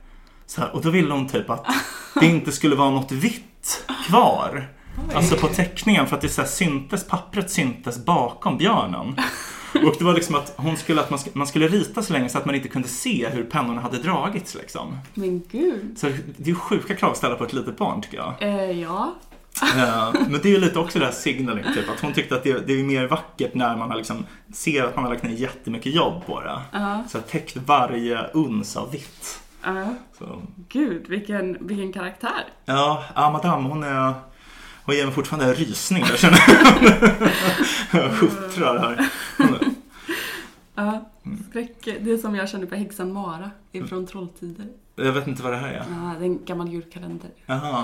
Så 0.46 0.62
här, 0.62 0.76
och 0.76 0.82
då 0.82 0.90
ville 0.90 1.14
hon 1.14 1.28
typ 1.28 1.50
att 1.50 1.66
det 2.20 2.26
inte 2.26 2.52
skulle 2.52 2.76
vara 2.76 2.90
något 2.90 3.12
vitt 3.12 3.44
kvar. 4.08 4.68
Alltså 5.16 5.36
på 5.38 5.48
teckningen 5.48 6.08
för 6.08 6.16
att 6.16 6.22
det 6.22 6.30
så 6.30 6.44
syntes, 6.44 7.08
pappret 7.08 7.52
syntes 7.52 8.06
bakom 8.06 8.58
björnen. 8.58 9.16
Och 9.74 9.96
det 10.00 10.04
var 10.04 10.14
liksom 10.14 10.36
att 10.36 10.54
hon 10.58 10.78
skulle 10.78 11.02
att 11.02 11.10
man, 11.10 11.20
sk- 11.20 11.30
man 11.34 11.48
skulle 11.48 11.68
rita 11.68 12.04
så 12.04 12.14
länge 12.14 12.30
så 12.30 12.38
att 12.38 12.46
man 12.46 12.56
inte 12.56 12.68
kunde 12.68 12.88
se 12.88 13.30
hur 13.30 13.44
pennorna 13.44 13.82
hade 13.82 13.98
dragits 13.98 14.56
liksom. 14.56 14.98
Men 15.14 15.42
gud. 15.52 15.98
Så 15.98 16.06
det 16.08 16.44
är 16.44 16.48
ju 16.48 16.56
sjuka 16.56 16.96
krav 16.96 17.12
att 17.12 17.18
ställa 17.18 17.36
på 17.36 17.44
ett 17.44 17.54
litet 17.54 17.78
barn 17.78 18.02
tycker 18.02 18.18
jag. 18.18 18.34
Eh, 18.40 18.82
ja. 18.82 19.14
Eh, 19.76 20.14
Men 20.28 20.40
det 20.44 20.46
är 20.50 20.52
ju 20.54 20.60
lite 20.60 20.80
också 20.80 21.00
det 21.00 21.06
här 21.06 21.12
signaling, 21.12 21.64
typ 21.76 21.90
att 21.90 22.00
hon 22.00 22.14
tyckte 22.14 22.36
att 22.36 22.44
det, 22.44 22.68
det 22.68 22.74
är 22.80 22.84
mer 22.84 23.08
vackert 23.08 23.54
när 23.54 23.78
man 23.78 23.90
har 23.90 23.98
liksom, 23.98 24.26
ser 24.54 24.84
att 24.84 24.96
man 24.96 25.06
har 25.06 25.12
lagt 25.12 25.24
ner 25.24 25.32
jättemycket 25.32 25.94
jobb 25.96 26.26
på 26.26 26.42
det. 26.42 26.60
Ja. 26.72 27.04
Så 27.10 27.18
att 27.18 27.28
täckt 27.30 27.58
varje 27.58 28.28
uns 28.34 28.78
av 28.78 28.92
vitt. 28.92 29.40
Ja. 29.64 29.96
Så. 30.18 30.42
Gud, 30.70 31.08
vilken, 31.08 31.68
vilken 31.68 31.94
karaktär. 31.94 32.46
Ja, 32.66 33.06
ja, 33.16 33.32
madame 33.32 33.70
hon 33.70 33.84
är... 33.84 34.14
Hon 34.84 34.96
ger 34.96 35.06
mig 35.06 35.14
fortfarande 35.14 35.54
rysningar 35.54 36.08
känner 36.08 36.40
jag. 37.92 38.10
Huttrar 38.10 38.80
här. 38.80 39.10
Ja. 40.76 41.06
Mm. 41.26 41.44
Skräck, 41.50 41.84
det 41.84 42.12
är 42.12 42.18
som 42.18 42.36
jag 42.36 42.50
kände 42.50 42.68
på 42.68 42.76
häxan 42.76 43.14
Mara 43.14 43.52
ifrån 43.72 44.08
Trolltider. 44.08 44.66
Jag 44.96 45.12
vet 45.12 45.28
inte 45.28 45.44
vad 45.44 45.54
det 45.54 45.58
här 45.58 45.70
är. 45.70 45.86
Ja, 45.90 46.16
det 46.20 46.26
är 46.26 46.30
en 46.30 46.46
gammal 46.46 46.70
julkalender. 46.70 47.30
Jaha. 47.46 47.84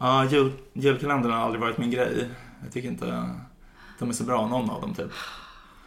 Ja, 0.00 0.24
jul, 0.24 0.52
julkalendern 0.72 1.32
har 1.32 1.38
aldrig 1.38 1.60
varit 1.60 1.78
min 1.78 1.90
grej. 1.90 2.28
Jag 2.62 2.72
tycker 2.72 2.88
inte 2.88 3.30
de 3.98 4.08
är 4.08 4.12
så 4.12 4.24
bra, 4.24 4.46
någon 4.46 4.70
av 4.70 4.80
dem 4.80 4.94
typ. 4.94 5.10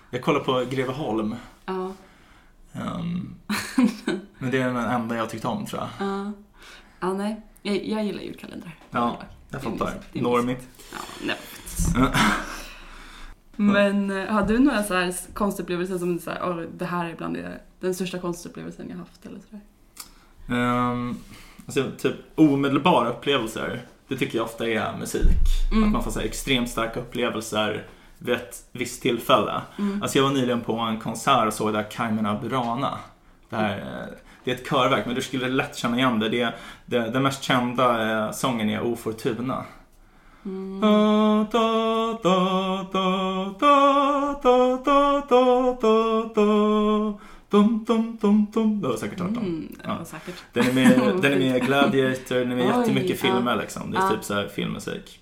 Jag 0.10 0.22
kollar 0.22 0.40
på 0.40 0.66
Greveholm. 0.70 1.36
Ja. 1.66 1.92
Ehm, 2.74 3.36
men 4.38 4.52
det 4.52 4.58
är 4.62 4.66
den 4.66 4.78
enda 4.78 5.16
jag 5.16 5.30
tyckt 5.30 5.46
om 5.46 5.66
tror 5.66 5.82
jag. 5.82 6.08
Ja. 6.08 6.32
Ja, 7.00 7.14
nej. 7.14 7.42
Jag, 7.62 7.86
jag 7.86 8.06
gillar 8.06 8.22
julkalendrar. 8.22 8.76
Ja, 8.92 9.18
Jag 9.50 9.62
fattar. 9.62 9.94
Normie. 10.14 10.58
Ja, 10.94 11.00
nej. 11.26 11.38
Men 13.56 14.12
eh, 14.12 14.28
har 14.34 14.48
du 14.48 14.60
några 14.60 14.84
så 14.84 14.94
här 14.94 15.14
konstupplevelser 15.34 15.98
som 15.98 16.20
säger, 16.20 16.50
"Åh, 16.50 16.58
det 16.78 16.86
här 16.86 17.06
är 17.10 17.16
bland 17.16 17.34
det, 17.36 17.62
den 17.80 17.96
största 17.96 18.20
konstupplevelsen 18.20 18.90
jag 18.90 18.98
haft 18.98 19.26
eller 19.26 19.40
sådär? 19.40 19.62
Um, 20.92 21.18
alltså, 21.66 21.92
typ 21.98 22.16
omedelbara 22.36 23.10
upplevelser, 23.10 23.86
det 24.08 24.18
tycker 24.18 24.38
jag 24.38 24.46
ofta 24.46 24.68
är 24.68 24.98
musik. 24.98 25.22
Mm. 25.72 25.84
Att 25.84 25.92
man 25.92 26.04
får 26.04 26.12
så 26.12 26.20
här, 26.20 26.26
extremt 26.26 26.70
starka 26.70 27.00
upplevelser 27.00 27.88
vid 28.24 28.36
ett 28.36 28.64
visst 28.72 29.02
tillfälle. 29.02 29.62
Mm. 29.80 30.02
Alltså 30.02 30.18
jag 30.18 30.24
var 30.24 30.32
nyligen 30.32 30.62
på 30.62 30.74
en 30.74 31.00
konsert 31.00 31.48
och 31.48 31.54
såg 31.54 31.74
där 31.74 31.92
Kaimena 31.92 32.40
Burana. 32.42 32.98
Det, 33.50 33.56
här, 33.56 33.78
mm. 33.78 33.88
eh, 33.88 34.06
det 34.44 34.52
är 34.52 34.56
ett 34.56 34.70
körverk, 34.70 35.06
men 35.06 35.16
du 35.16 35.22
skulle 35.22 35.48
lätt 35.48 35.76
känna 35.76 35.98
igen 35.98 36.20
det. 36.20 36.30
det, 36.30 36.54
det 36.86 37.10
den 37.10 37.24
mest 37.24 37.44
kända 37.44 38.12
eh, 38.26 38.32
sången 38.32 38.70
är 38.70 38.82
O 38.82 38.96
Fortuna. 38.96 39.66
Du 48.82 48.88
har 48.88 48.98
säkert 48.98 49.20
hört 49.20 49.30
mm, 49.30 49.76
den. 49.84 50.06
Den 50.54 50.66
är 50.68 50.74
med, 50.74 51.56
i 51.56 51.60
Gladiator, 51.60 52.36
den 52.36 52.52
är 52.52 52.56
med 52.56 52.66
jättemycket 52.66 53.20
filmer 53.20 53.56
liksom. 53.56 53.92
Det 53.92 53.98
är 53.98 54.44
typ 54.44 54.52
filmmusik. 54.52 55.20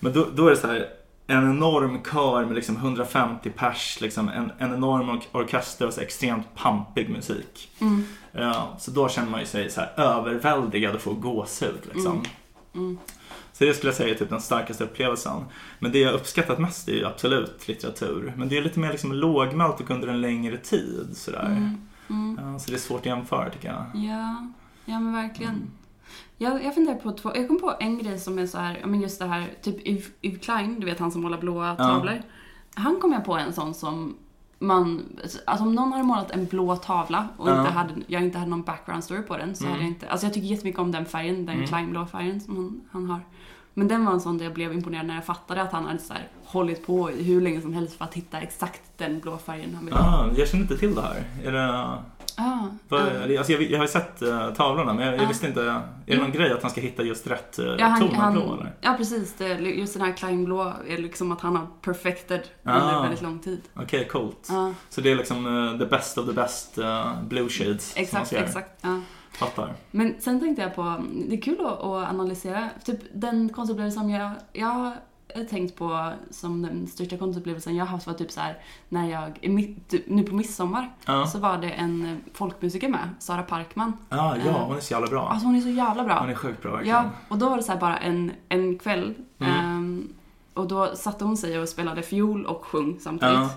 Men 0.00 0.12
då 0.34 0.46
är 0.46 0.50
det 0.50 0.56
så 0.56 0.66
här, 0.66 0.86
en 1.30 1.50
enorm 1.50 1.98
kör 2.12 2.44
med 2.44 2.54
liksom 2.54 2.76
150 2.76 3.50
pers, 3.50 3.98
liksom 4.00 4.28
en, 4.28 4.52
en 4.58 4.74
enorm 4.74 5.10
ork- 5.10 5.28
orkester 5.32 5.86
och 5.86 5.92
så 5.92 6.00
extremt 6.00 6.54
pampig 6.54 7.10
musik. 7.10 7.70
Mm. 7.80 8.04
Ja, 8.32 8.76
så 8.78 8.90
då 8.90 9.08
känner 9.08 9.30
man 9.30 9.40
ju 9.40 9.46
sig 9.46 9.70
så 9.70 9.80
här 9.80 9.92
överväldigad 9.96 10.94
och 10.94 11.00
får 11.00 11.14
gåshud 11.14 11.80
liksom. 11.94 12.12
Mm. 12.12 12.22
Mm. 12.74 12.98
Så 13.52 13.64
det 13.64 13.74
skulle 13.74 13.88
jag 13.88 13.96
säga 13.96 14.14
är 14.14 14.18
typ 14.18 14.30
den 14.30 14.40
starkaste 14.40 14.84
upplevelsen. 14.84 15.44
Men 15.78 15.92
det 15.92 15.98
jag 15.98 16.14
uppskattat 16.14 16.58
mest 16.58 16.88
är 16.88 16.92
ju 16.92 17.06
absolut 17.06 17.68
litteratur. 17.68 18.32
Men 18.36 18.48
det 18.48 18.58
är 18.58 18.62
lite 18.62 18.80
mer 18.80 18.90
liksom 18.90 19.12
lågmält 19.12 19.80
och 19.80 19.90
under 19.90 20.08
en 20.08 20.20
längre 20.20 20.56
tid 20.56 21.08
sådär. 21.14 21.46
Mm. 21.46 21.88
Mm. 22.10 22.52
Ja, 22.52 22.58
så 22.58 22.70
det 22.70 22.76
är 22.76 22.80
svårt 22.80 23.00
att 23.00 23.06
jämföra 23.06 23.50
tycker 23.50 23.68
jag. 23.68 23.84
Ja, 24.04 24.46
ja 24.84 25.00
men 25.00 25.12
verkligen. 25.12 25.70
Jag, 26.38 26.64
jag 26.64 26.74
funderar 26.74 26.96
på 26.96 27.12
två, 27.12 27.30
jag 27.34 27.48
kom 27.48 27.60
på 27.60 27.74
en 27.80 27.98
grej 27.98 28.18
som 28.18 28.38
är 28.38 28.46
så 28.46 28.58
här, 28.58 28.78
ja 28.80 28.86
men 28.86 29.00
just 29.00 29.18
det 29.18 29.26
här, 29.26 29.50
typ 29.62 29.86
Yves, 29.86 30.04
Yves 30.22 30.40
Klein, 30.44 30.80
du 30.80 30.86
vet 30.86 30.98
han 30.98 31.10
som 31.10 31.22
målar 31.22 31.38
blåa 31.38 31.68
Ja. 31.68 31.84
tavlor. 31.84 32.22
Han 32.74 32.96
kom 33.00 33.12
jag 33.12 33.24
på 33.24 33.34
en 33.36 33.52
sån 33.52 33.74
som 33.74 34.16
man, 34.58 35.02
alltså 35.46 35.64
om 35.64 35.74
någon 35.74 35.92
hade 35.92 36.04
målat 36.04 36.30
en 36.30 36.46
blå 36.46 36.76
tavla 36.76 37.28
och 37.36 37.48
Ja. 37.48 37.58
inte 37.60 37.72
hade, 37.72 37.94
jag 38.06 38.22
inte 38.22 38.38
hade 38.38 38.50
någon 38.50 38.62
background 38.62 39.04
story 39.04 39.22
på 39.22 39.36
den 39.36 39.54
så 39.56 39.64
Mm. 39.64 39.72
hade 39.72 39.84
jag 39.84 39.90
inte, 39.92 40.08
alltså 40.08 40.26
jag 40.26 40.34
tycker 40.34 40.46
jättemycket 40.48 40.80
om 40.80 40.92
den 40.92 41.06
färgen, 41.06 41.46
den 41.46 41.54
Mm. 41.54 41.66
Kleinblå 41.66 42.06
färgen 42.06 42.40
som 42.40 42.56
han, 42.56 42.80
han 42.92 43.10
har. 43.10 43.20
Men 43.78 43.88
den 43.88 44.04
var 44.04 44.12
en 44.12 44.20
sån 44.20 44.38
där 44.38 44.44
jag 44.44 44.54
blev 44.54 44.72
imponerad 44.72 45.06
när 45.06 45.14
jag 45.14 45.24
fattade 45.24 45.62
att 45.62 45.72
han 45.72 45.84
hade 45.86 45.98
så 45.98 46.12
här, 46.12 46.28
hållit 46.44 46.86
på 46.86 47.10
i 47.10 47.22
hur 47.22 47.40
länge 47.40 47.60
som 47.60 47.74
helst 47.74 47.98
för 47.98 48.04
att 48.04 48.14
hitta 48.14 48.40
exakt 48.40 48.80
den 48.96 49.20
blå 49.20 49.38
färgen 49.38 49.74
han 49.74 49.84
ville 49.84 49.96
ha. 49.98 50.18
Ah, 50.18 50.30
jag 50.36 50.48
känner 50.48 50.62
inte 50.62 50.78
till 50.78 50.94
det 50.94 51.02
här. 51.02 51.24
Är 51.44 51.52
det, 51.52 51.98
Ah, 52.40 52.62
vad, 52.88 53.00
ah. 53.02 53.38
alltså 53.38 53.52
jag, 53.52 53.62
jag 53.62 53.78
har 53.78 53.84
ju 53.84 53.90
sett 53.90 54.22
uh, 54.22 54.52
tavlorna 54.52 54.94
men 54.94 55.04
jag, 55.06 55.14
jag 55.14 55.22
Ja. 55.22 55.28
visste 55.28 55.46
inte. 55.46 55.62
Är 55.62 55.82
det 56.16 56.16
någon 56.16 56.32
grej 56.32 56.52
att 56.52 56.62
han 56.62 56.70
ska 56.70 56.80
hitta 56.80 57.02
just 57.02 57.26
rätt 57.26 57.58
uh, 57.58 57.66
Ja, 57.78 57.96
ton 58.00 58.08
av 58.08 58.14
han, 58.14 58.32
blå 58.32 58.54
eller? 58.54 58.72
ja 58.80 58.94
precis. 58.98 59.34
Det, 59.38 59.48
just 59.58 59.92
den 59.94 60.02
här 60.02 60.12
Kleinblå 60.12 60.72
är 60.88 60.98
liksom 60.98 61.32
att 61.32 61.40
han 61.40 61.56
har 61.56 61.66
perfected 61.82 62.40
Ah. 62.64 62.80
under 62.80 63.02
väldigt 63.02 63.22
lång 63.22 63.38
tid. 63.38 63.60
Okej, 63.74 64.08
coolt. 64.08 64.46
Ja, 64.48 64.72
Så 64.90 65.00
det 65.00 65.10
är 65.10 65.16
liksom 65.16 65.46
uh, 65.46 65.78
the 65.78 65.86
best 65.86 66.18
of 66.18 66.26
the 66.26 66.32
best 66.32 66.78
uh, 66.78 67.22
blue 67.28 67.48
shades 67.48 67.92
exakt, 67.96 68.32
exakt. 68.32 68.84
Ja. 69.40 69.46
Fattar. 69.46 69.74
Men 69.90 70.14
sen 70.20 70.40
tänkte 70.40 70.62
jag 70.62 70.74
på, 70.74 71.04
det 71.28 71.36
är 71.36 71.40
kul 71.40 71.60
att, 71.60 71.80
att 71.80 72.08
analysera, 72.10 72.68
typ 72.84 72.98
den 73.14 73.48
konstupplevelsen 73.48 74.00
som 74.02 74.10
jag, 74.10 74.30
jag 74.52 74.66
har 74.66 74.92
tänkt 75.50 75.76
på 75.76 76.12
som 76.30 76.62
den 76.62 76.86
största 76.86 77.16
konstupplevelsen 77.16 77.76
jag 77.76 77.84
har 77.84 77.90
haft 77.90 78.06
var 78.06 78.14
typ 78.14 78.30
så 78.30 78.40
här 78.40 78.58
när 78.88 79.10
jag, 79.10 79.38
typ, 79.88 80.02
nu 80.06 80.22
på 80.22 80.34
midsommar, 80.34 80.90
Ja, 81.04 81.26
så 81.26 81.38
var 81.38 81.58
det 81.58 81.70
en 81.70 82.20
folkmusiker 82.34 82.88
med, 82.88 83.08
Sara 83.18 83.42
Parkman. 83.42 83.92
ah, 84.08 84.36
ja 84.46 84.52
hon 84.66 84.76
är 84.76 84.80
så 84.80 84.92
jävla 84.92 85.06
bra. 85.06 85.28
Alltså 85.28 85.46
hon 85.46 85.56
är 85.56 85.60
så 85.60 85.68
jävla 85.68 86.04
bra. 86.04 86.20
Hon 86.20 86.30
är 86.30 86.34
sjukt 86.34 86.62
bra 86.62 86.72
verkligen. 86.72 86.96
Ja, 86.96 87.10
och 87.28 87.38
då 87.38 87.48
var 87.48 87.56
det 87.56 87.62
så 87.62 87.76
bara 87.76 87.96
en, 87.96 88.32
en 88.48 88.78
kväll. 88.78 89.14
Mm. 89.38 89.52
ehm, 89.52 90.08
och 90.54 90.68
då 90.68 90.96
satte 90.96 91.24
hon 91.24 91.36
sig 91.36 91.58
och 91.58 91.68
spelade 91.68 92.02
fiol 92.02 92.46
och 92.46 92.64
sjöng 92.64 92.96
samtidigt. 93.00 93.34
Ja. 93.34 93.50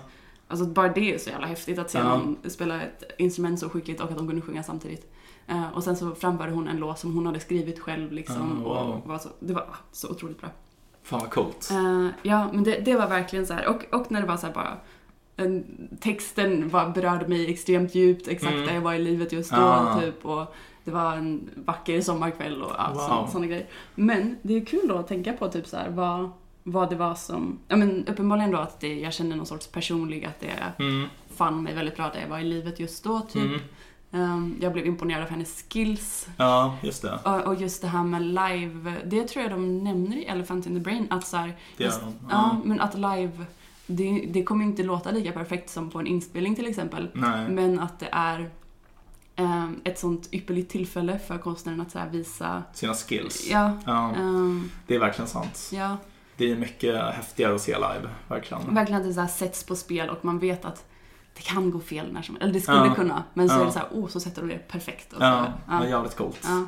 Alltså 0.48 0.66
bara 0.66 0.88
det 0.88 1.14
är 1.14 1.18
så 1.18 1.30
jävla 1.30 1.46
häftigt 1.46 1.78
att 1.78 1.90
se 1.90 1.98
Ja. 1.98 2.04
någon 2.04 2.36
spela 2.48 2.82
ett 2.82 3.02
instrument 3.18 3.60
så 3.60 3.68
skickligt 3.68 4.00
och 4.00 4.10
att 4.10 4.18
de 4.18 4.26
kunde 4.26 4.42
sjunga 4.42 4.62
samtidigt. 4.62 5.12
Eh, 5.52 5.68
och 5.74 5.84
sen 5.84 5.96
så 5.96 6.14
framförde 6.14 6.52
hon 6.52 6.68
en 6.68 6.76
låt 6.76 6.98
som 6.98 7.14
hon 7.14 7.26
hade 7.26 7.40
skrivit 7.40 7.80
själv 7.80 8.12
liksom. 8.12 8.62
Ah, 8.66 8.68
wow. 8.68 9.00
och 9.02 9.08
var 9.08 9.18
så, 9.18 9.28
det 9.40 9.52
var 9.54 9.64
så 9.92 10.08
otroligt 10.10 10.40
bra. 10.40 10.50
Fan 11.02 11.20
vad 11.20 11.30
coolt. 11.30 11.68
Eh, 11.70 12.08
ja, 12.22 12.48
men 12.52 12.64
det, 12.64 12.80
det 12.80 12.96
var 12.96 13.06
verkligen 13.08 13.46
så 13.46 13.54
här. 13.54 13.68
Och, 13.68 13.94
och 14.00 14.10
när 14.10 14.20
det 14.20 14.26
var 14.26 14.36
så 14.36 14.46
här 14.46 14.54
bara 14.54 14.76
en, 15.36 15.64
texten 16.00 16.68
var, 16.68 16.88
berörde 16.88 17.28
mig 17.28 17.50
extremt 17.50 17.94
djupt, 17.94 18.28
exakt 18.28 18.52
Mm. 18.54 18.66
där 18.66 18.74
jag 18.74 18.80
var 18.80 18.94
i 18.94 18.98
livet 18.98 19.32
just 19.32 19.50
då. 19.50 19.56
Ah. 19.60 20.00
Typ, 20.00 20.24
och 20.26 20.54
det 20.84 20.90
var 20.90 21.16
en 21.16 21.50
vacker 21.54 22.00
sommarkväll 22.00 22.62
och 22.62 22.72
ja, 22.78 22.90
Wow. 22.94 23.26
sådana 23.30 23.46
grejer. 23.46 23.66
Men 23.94 24.36
det 24.42 24.56
är 24.56 24.64
kul 24.64 24.88
då 24.88 24.96
att 24.96 25.08
tänka 25.08 25.32
på 25.32 25.48
typ 25.48 25.66
så 25.66 25.76
här, 25.76 25.90
vad, 25.90 26.30
vad 26.62 26.90
det 26.90 26.96
var 26.96 27.14
som... 27.14 27.58
Ja, 27.68 27.76
men 27.76 28.06
uppenbarligen 28.06 28.50
då 28.50 28.58
att 28.58 28.80
det, 28.80 29.00
jag 29.00 29.12
kände 29.12 29.36
någon 29.36 29.46
sorts 29.46 29.66
personlig, 29.66 30.24
att 30.24 30.40
det 30.40 30.84
Mm. 30.84 31.06
fann 31.34 31.62
mig 31.62 31.74
väldigt 31.74 31.96
bra 31.96 32.10
där 32.14 32.20
jag 32.20 32.28
var 32.28 32.38
i 32.38 32.44
livet 32.44 32.80
just 32.80 33.04
då. 33.04 33.20
Typ. 33.20 33.42
Mm. 33.42 33.60
Ehm, 34.14 34.56
jag 34.60 34.72
blev 34.72 34.86
imponerad 34.86 35.22
av 35.22 35.28
hennes 35.28 35.64
skills. 35.70 36.28
Ja, 36.36 36.76
just 36.82 37.02
det. 37.02 37.18
Och, 37.46 37.54
just 37.54 37.82
det 37.82 37.88
här 37.88 38.02
med 38.04 38.22
live, 38.22 38.94
det 39.04 39.28
tror 39.28 39.42
jag 39.42 39.52
de 39.52 39.78
nämner 39.84 40.16
i 40.16 40.24
Elephant 40.24 40.66
in 40.66 40.74
the 40.74 40.80
Brain, 40.80 41.06
att 41.10 41.26
så 41.26 41.36
här, 41.36 41.56
det 41.76 41.84
just, 41.84 42.02
är, 42.02 42.12
ja, 42.30 42.56
men 42.64 42.80
att 42.80 42.94
live, 42.94 43.30
det, 43.86 44.24
det 44.28 44.44
kommer 44.44 44.64
inte 44.64 44.82
låta 44.82 45.10
lika 45.10 45.32
perfekt 45.32 45.70
som 45.70 45.90
på 45.90 45.98
en 45.98 46.06
inspelning 46.06 46.54
till 46.54 46.66
exempel. 46.66 47.08
Nej. 47.14 47.48
Men 47.48 47.80
att 47.80 47.98
det 48.00 48.08
är 48.12 48.50
ehm, 49.36 49.80
ett 49.84 49.98
sånt 49.98 50.28
ypperligt 50.32 50.70
tillfälle 50.72 51.18
för 51.18 51.38
konstnären 51.38 51.80
att 51.80 51.90
så 51.90 51.98
visa, 52.12 52.62
Sina 52.72 52.94
skills. 52.94 53.48
ja, 53.50 53.78
Ja, 53.86 54.10
ehm, 54.14 54.70
det 54.86 54.94
är 54.94 54.98
verkligen 54.98 55.28
sant. 55.28 55.70
ja, 55.72 55.96
Det 56.36 56.50
är 56.52 56.56
mycket 56.56 57.14
häftigare 57.14 57.54
att 57.54 57.60
se 57.62 57.74
live, 57.74 58.08
verkligen. 58.28 58.74
verkligen 58.74 59.00
att 59.02 59.06
det 59.08 59.14
så 59.14 59.26
sätts 59.26 59.64
på 59.64 59.76
spel 59.76 60.10
och 60.10 60.24
man 60.24 60.38
vet 60.38 60.64
att 60.64 60.84
det 61.36 61.42
kan 61.42 61.70
gå 61.70 61.80
fel 61.80 62.12
när 62.12 62.22
som 62.22 62.36
Eller 62.40 62.52
det 62.52 62.60
skulle 62.60 62.76
Ja. 62.86 62.94
kunna, 62.94 63.22
men 63.34 63.48
så 63.48 63.54
Ja. 63.54 63.60
är 63.60 63.64
det 63.66 63.72
så 63.72 63.78
här, 63.78 63.88
oh, 63.92 64.08
så 64.08 64.20
sätter 64.20 64.42
de 64.42 64.48
det 64.48 64.58
perfekt. 64.68 65.12
Och 65.12 65.18
så, 65.18 65.24
Ja, 65.24 65.46
ja, 65.68 65.80
det 65.80 65.88
jävligt 65.88 66.16
coolt. 66.16 66.40
ja, 66.44 66.64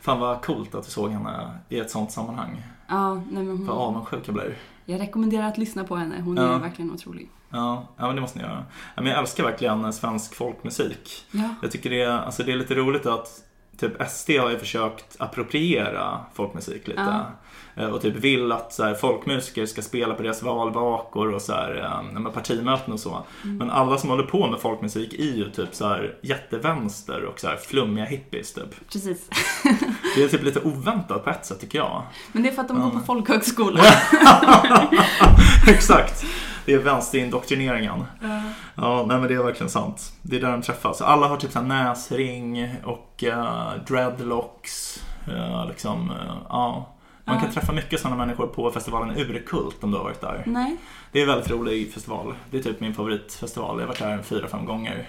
Fan 0.00 0.20
vad 0.20 0.42
coolt 0.42 0.74
att 0.74 0.84
du 0.84 0.90
såg 0.90 1.10
henne 1.10 1.50
i 1.68 1.78
ett 1.78 1.90
sånt 1.90 2.12
sammanhang. 2.12 2.62
ja, 2.88 3.14
nej 3.14 3.24
men 3.44 3.66
Vad 3.66 3.76
hon, 3.76 3.86
avundsjuk 3.86 4.22
jag 4.28 4.34
blir. 4.34 4.56
jag 4.84 5.00
rekommenderar 5.00 5.48
att 5.48 5.58
lyssna 5.58 5.84
på 5.84 5.96
henne, 5.96 6.20
hon 6.20 6.36
Ja. 6.36 6.42
är 6.42 6.58
verkligen 6.58 6.90
otrolig. 6.92 7.30
Ja, 7.50 7.86
ja 7.96 8.06
men 8.06 8.14
det 8.14 8.20
måste 8.20 8.38
ni 8.38 8.44
göra. 8.44 8.64
Men 8.96 9.06
jag 9.06 9.18
älskar 9.18 9.44
verkligen 9.44 9.92
svensk 9.92 10.34
folkmusik. 10.34 11.24
Ja, 11.30 11.48
Jag 11.62 11.70
tycker 11.70 11.90
det 11.90 12.02
är, 12.02 12.10
alltså 12.18 12.42
det 12.42 12.52
är 12.52 12.56
lite 12.56 12.74
roligt 12.74 13.06
att 13.06 13.42
typ 13.78 13.92
SD 14.10 14.30
har 14.30 14.50
ju 14.50 14.58
försökt 14.58 15.16
appropriera 15.18 16.20
folkmusik 16.34 16.88
lite. 16.88 17.00
Ja. 17.00 17.82
Eh, 17.82 17.88
Och 17.88 18.02
typ 18.02 18.16
vill 18.16 18.52
att 18.52 18.72
så 18.72 18.84
här, 18.84 18.94
folkmusiker 18.94 19.66
ska 19.66 19.82
spela 19.82 20.14
på 20.14 20.22
deras 20.22 20.42
valvakor 20.42 21.32
och 21.34 21.42
så 21.42 21.52
här, 21.52 22.00
eh, 22.16 22.30
partimöten 22.32 22.92
och 22.92 23.00
så. 23.00 23.22
Mm. 23.44 23.56
Men 23.56 23.70
alla 23.70 23.98
som 23.98 24.10
håller 24.10 24.22
på 24.24 24.46
med 24.50 24.60
folkmusik 24.60 25.12
är 25.14 25.36
ju 25.36 25.50
typ 25.50 25.74
så 25.74 25.88
här 25.88 26.14
jättevänster 26.22 27.24
och 27.24 27.40
så 27.40 27.46
här 27.48 27.56
flummiga 27.56 28.04
hippies 28.04 28.52
typ. 28.54 28.90
precis. 28.92 29.28
Det 30.16 30.22
är 30.24 30.28
typ 30.28 30.42
lite 30.42 30.60
oväntat 30.60 31.24
på 31.24 31.30
ett 31.30 31.46
sätt 31.46 31.60
tycker 31.60 31.78
jag. 31.78 32.02
Men 32.32 32.42
det 32.42 32.48
är 32.48 32.52
för 32.52 32.62
att 32.62 32.68
de 32.68 32.76
Ja. 32.76 32.82
går 32.84 32.90
på 32.90 32.98
folkhögskola. 33.00 33.80
Exakt. 35.68 36.24
Det 36.66 36.74
är 36.74 36.78
vänsterindoktrineringen. 36.78 38.04
Ja. 38.20 38.40
Ja, 38.74 39.04
nej 39.08 39.18
men 39.18 39.28
det 39.28 39.34
är 39.34 39.42
verkligen 39.42 39.70
sant. 39.70 40.12
Det 40.22 40.36
är 40.36 40.40
där 40.40 40.50
de 40.50 40.62
träffas. 40.62 41.00
Alla 41.00 41.26
har 41.28 41.36
typ 41.36 41.52
så 41.52 41.60
näsring 41.60 42.74
och 42.84 43.24
uh, 43.26 43.72
dreadlocks. 43.88 45.02
eh, 45.28 45.66
liksom, 45.68 46.10
eh, 46.10 46.36
ja. 46.48 46.92
Man 47.28 47.40
kan 47.40 47.50
träffa 47.50 47.72
mycket 47.72 48.00
sådana 48.00 48.16
människor 48.16 48.46
på 48.46 48.70
festivalen 48.70 49.16
Urkult 49.16 49.84
om 49.84 49.90
du 49.90 49.96
har 49.96 50.04
varit 50.04 50.20
där. 50.20 50.42
Nej. 50.46 50.76
Det 51.12 51.18
är 51.18 51.22
en 51.22 51.28
väldigt 51.28 51.50
rolig 51.50 51.92
festival. 51.92 52.34
Det 52.50 52.58
är 52.58 52.62
typ 52.62 52.80
min 52.80 52.94
favoritfestival. 52.94 53.76
Jag 53.76 53.82
har 53.82 53.88
varit 53.88 53.98
där 53.98 54.22
fyra, 54.22 54.48
fem 54.48 54.64
gånger. 54.64 55.08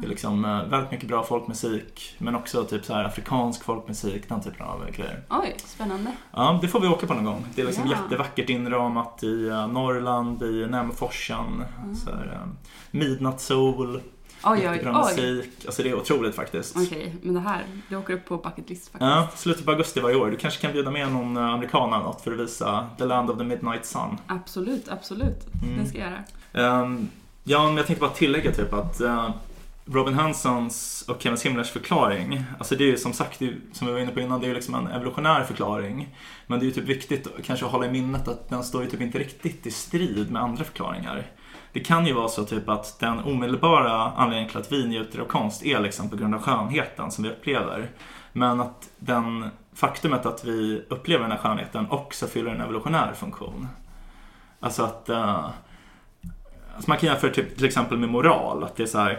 Det 0.00 0.06
är 0.06 0.08
liksom 0.10 0.44
eh, 0.44 0.64
väldigt 0.64 0.90
mycket 0.90 1.08
bra 1.08 1.22
folkmusik. 1.24 2.14
Men 2.18 2.34
också 2.34 2.64
typ 2.64 2.84
så 2.84 2.94
här 2.94 3.04
afrikansk 3.04 3.64
folkmusik, 3.64 4.28
den 4.28 4.40
typen 4.40 4.66
av 4.66 4.90
grejer. 4.96 5.22
Oj, 5.30 5.56
spännande. 5.64 6.12
Ja, 6.32 6.58
det 6.62 6.68
får 6.68 6.80
vi 6.80 6.88
åka 6.88 7.06
på 7.06 7.14
någon 7.14 7.24
gång. 7.24 7.44
Det 7.54 7.62
är 7.62 7.66
liksom 7.66 7.84
Ja. 7.86 7.96
jättevackert 7.96 8.50
inramat 8.50 9.22
i 9.22 9.48
eh, 9.48 9.66
Norrland, 9.68 10.42
i 10.42 10.66
Nämforsen. 10.70 11.64
Så 12.04 12.10
här, 12.10 12.26
eh, 12.42 12.48
midnattssol, 12.90 14.00
Oj, 14.44 14.60
jättebra 14.62 15.02
oj. 15.04 15.10
musik. 15.16 15.50
Alltså 15.66 15.82
det 15.82 15.88
är 15.90 15.94
otroligt 15.94 16.34
faktiskt. 16.34 16.76
Okej, 16.76 17.14
men 17.22 17.34
det 17.34 17.40
här, 17.40 17.64
det 17.88 17.96
åker 17.96 18.14
upp 18.14 18.24
på 18.24 18.36
bucket 18.36 18.68
list 18.70 18.84
faktiskt. 18.84 19.00
Ja, 19.00 19.28
slutet 19.36 19.64
på 19.64 19.70
augusti 19.70 20.00
varje 20.00 20.16
år. 20.16 20.30
Du 20.30 20.36
kanske 20.36 20.60
kan 20.60 20.72
bjuda 20.72 20.90
med 20.90 21.12
någon 21.12 21.36
eh, 21.36 21.44
amerikan 21.44 21.92
eller 21.92 22.04
något 22.04 22.20
för 22.20 22.32
att 22.32 22.38
visa 22.40 22.86
The 22.98 23.04
Land 23.04 23.30
of 23.30 23.38
the 23.38 23.44
Midnight 23.44 23.86
Sun. 23.86 24.16
Absolut, 24.26 24.88
absolut. 24.88 25.46
Mm. 25.62 25.78
Det 25.84 25.88
ska 25.88 25.98
jag 25.98 26.10
göra. 26.52 26.82
Um, 26.82 27.08
ja, 27.44 27.66
men 27.66 27.76
jag 27.76 27.86
tänkte 27.86 28.00
bara 28.00 28.10
tillägga 28.14 28.52
typ 28.52 28.72
att 28.72 29.00
eh, 29.00 29.30
Robin 29.90 30.14
Hansons 30.14 31.04
och 31.08 31.22
Kevin 31.22 31.38
Simlers 31.38 31.70
förklaring, 31.70 32.44
alltså 32.58 32.74
det 32.76 32.84
är 32.84 32.88
ju 32.88 32.96
som 32.96 33.12
sagt, 33.12 33.40
ju- 33.40 33.60
som 33.72 33.86
vi 33.86 33.92
var 33.92 34.00
inne 34.00 34.10
på 34.12 34.20
innan, 34.20 34.40
det 34.40 34.46
är 34.46 34.48
ju 34.48 34.54
liksom 34.54 34.74
en 34.74 34.86
evolutionär 34.86 35.44
förklaring. 35.44 36.08
Men 36.46 36.58
det 36.58 36.64
är 36.64 36.66
ju 36.66 36.72
typ 36.72 36.84
viktigt 36.84 37.26
att 37.26 37.44
kanske 37.44 37.66
hålla 37.66 37.86
i 37.86 37.90
minnet 37.90 38.28
att 38.28 38.48
den 38.48 38.64
står 38.64 38.82
ju 38.84 38.90
typ 38.90 39.00
inte 39.00 39.18
riktigt 39.18 39.66
i 39.66 39.70
strid 39.70 40.30
med 40.30 40.42
andra 40.42 40.64
förklaringar. 40.64 41.26
Det 41.72 41.80
kan 41.80 42.06
ju 42.06 42.12
vara 42.12 42.28
så 42.28 42.44
typ 42.44 42.68
att 42.68 42.98
den 43.00 43.18
omedelbara 43.18 43.92
anledningen 43.92 44.48
till 44.48 44.58
att 44.58 44.72
vi 44.72 44.86
njuter 44.86 45.20
av 45.20 45.24
konst 45.24 45.66
är 45.66 45.80
liksom 45.80 46.10
på 46.10 46.16
grund 46.16 46.34
av 46.34 46.42
skönheten 46.42 47.10
som 47.10 47.24
vi 47.24 47.30
upplever. 47.30 47.88
Men 48.32 48.60
att 48.60 48.90
den 48.98 49.50
faktumet 49.74 50.26
att 50.26 50.44
vi 50.44 50.82
upplever 50.88 51.22
den 51.22 51.30
här 51.32 51.38
skönheten 51.38 51.86
också 51.90 52.26
fyller 52.26 52.50
en 52.50 52.60
evolutionär 52.60 53.12
funktion. 53.12 53.68
Alltså 54.60 54.82
att 54.82 55.10
uh, 55.10 55.48
Alltså 56.74 56.90
man 56.90 56.98
kan 56.98 57.08
jämföra 57.08 57.30
typ, 57.30 57.56
till 57.56 57.66
exempel 57.66 57.98
med 57.98 58.08
moral. 58.08 58.64
Att 58.64 58.76
det 58.76 58.82
är 58.82 58.86
så 58.86 58.98
här, 58.98 59.12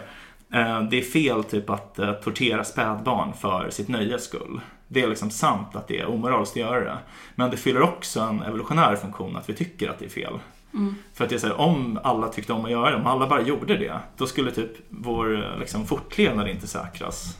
uh, 0.54 0.88
det 0.88 0.98
är 0.98 1.02
fel 1.02 1.44
typ 1.44 1.70
att 1.70 1.98
uh, 1.98 2.12
tortera 2.12 2.64
spädbarn 2.64 3.32
för 3.32 3.70
sitt 3.70 3.88
nöjes 3.88 4.24
skull. 4.24 4.60
Det 4.88 5.02
är 5.02 5.08
liksom 5.08 5.30
sant 5.30 5.76
att 5.76 5.88
det 5.88 6.00
är 6.00 6.06
omoraliskt 6.06 6.52
att 6.52 6.60
göra 6.60 6.84
det. 6.84 6.98
Men 7.34 7.50
det 7.50 7.56
fyller 7.56 7.82
också 7.82 8.20
en 8.20 8.42
evolutionär 8.42 8.96
funktion 8.96 9.36
att 9.36 9.48
vi 9.48 9.54
tycker 9.54 9.88
att 9.88 9.98
det 9.98 10.04
är 10.04 10.08
fel. 10.08 10.38
Mm. 10.74 10.94
För 11.14 11.24
att 11.24 11.30
det 11.30 11.36
är 11.36 11.38
så 11.38 11.46
här, 11.46 11.60
om 11.60 11.98
alla 12.02 12.28
tyckte 12.28 12.52
om 12.52 12.64
att 12.64 12.70
göra 12.70 12.90
det, 12.90 12.96
om 12.96 13.06
alla 13.06 13.26
bara 13.26 13.42
gjorde 13.42 13.76
det, 13.76 13.98
då 14.16 14.26
skulle 14.26 14.50
typ 14.50 14.70
vår 14.88 15.56
liksom, 15.58 15.86
fortlevnad 15.86 16.48
inte 16.48 16.66
säkras. 16.66 17.36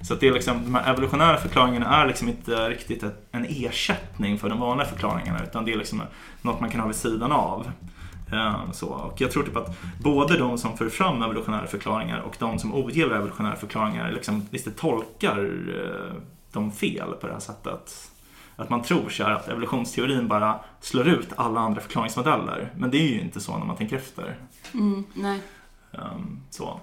Så 0.00 0.14
att 0.14 0.20
det 0.20 0.28
är 0.28 0.32
liksom, 0.32 0.64
de 0.64 0.74
här 0.74 0.92
evolutionära 0.92 1.36
förklaringarna 1.36 2.02
är 2.02 2.06
liksom 2.06 2.28
inte 2.28 2.68
riktigt 2.68 3.04
en 3.32 3.46
ersättning 3.48 4.38
för 4.38 4.48
de 4.48 4.60
vanliga 4.60 4.86
förklaringarna 4.86 5.42
utan 5.42 5.64
det 5.64 5.72
är 5.72 5.76
liksom 5.76 6.02
något 6.42 6.60
man 6.60 6.70
kan 6.70 6.80
ha 6.80 6.86
vid 6.86 6.96
sidan 6.96 7.32
av. 7.32 7.70
Ehm, 8.32 8.72
så. 8.72 8.86
Och 8.86 9.20
jag 9.20 9.30
tror 9.30 9.42
typ 9.42 9.56
att 9.56 9.76
både 10.02 10.38
de 10.38 10.58
som 10.58 10.76
för 10.76 10.88
fram 10.88 11.22
evolutionära 11.22 11.66
förklaringar 11.66 12.20
och 12.20 12.36
de 12.38 12.58
som 12.58 12.74
ogillar 12.74 13.16
evolutionära 13.16 13.56
förklaringar 13.56 14.12
liksom 14.12 14.46
visst 14.50 14.76
tolkar 14.76 15.38
eh, 15.68 16.22
de 16.52 16.72
fel 16.72 17.12
på 17.20 17.26
det 17.26 17.32
här 17.32 17.40
sättet. 17.40 18.10
Att 18.60 18.70
man 18.70 18.82
tror 18.82 19.08
så 19.08 19.24
här 19.24 19.30
att 19.30 19.48
evolutionsteorin 19.48 20.28
bara 20.28 20.60
slår 20.80 21.08
ut 21.08 21.28
alla 21.36 21.60
andra 21.60 21.80
förklaringsmodeller. 21.80 22.72
Men 22.76 22.90
det 22.90 22.96
är 22.98 23.08
ju 23.08 23.20
inte 23.20 23.40
så 23.40 23.58
när 23.58 23.66
man 23.66 23.76
tänker 23.76 23.96
efter. 23.96 24.38
Mm, 24.74 25.04
nej. 25.14 25.40
Ehm, 25.92 26.40
Så. 26.50 26.80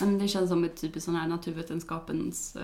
Men 0.00 0.18
det 0.18 0.28
känns 0.28 0.50
som 0.50 0.64
ett 0.64 0.80
typiskt 0.80 1.04
sån 1.04 1.14
här 1.16 1.28
naturvetenskapens 1.28 2.56
eh, 2.56 2.62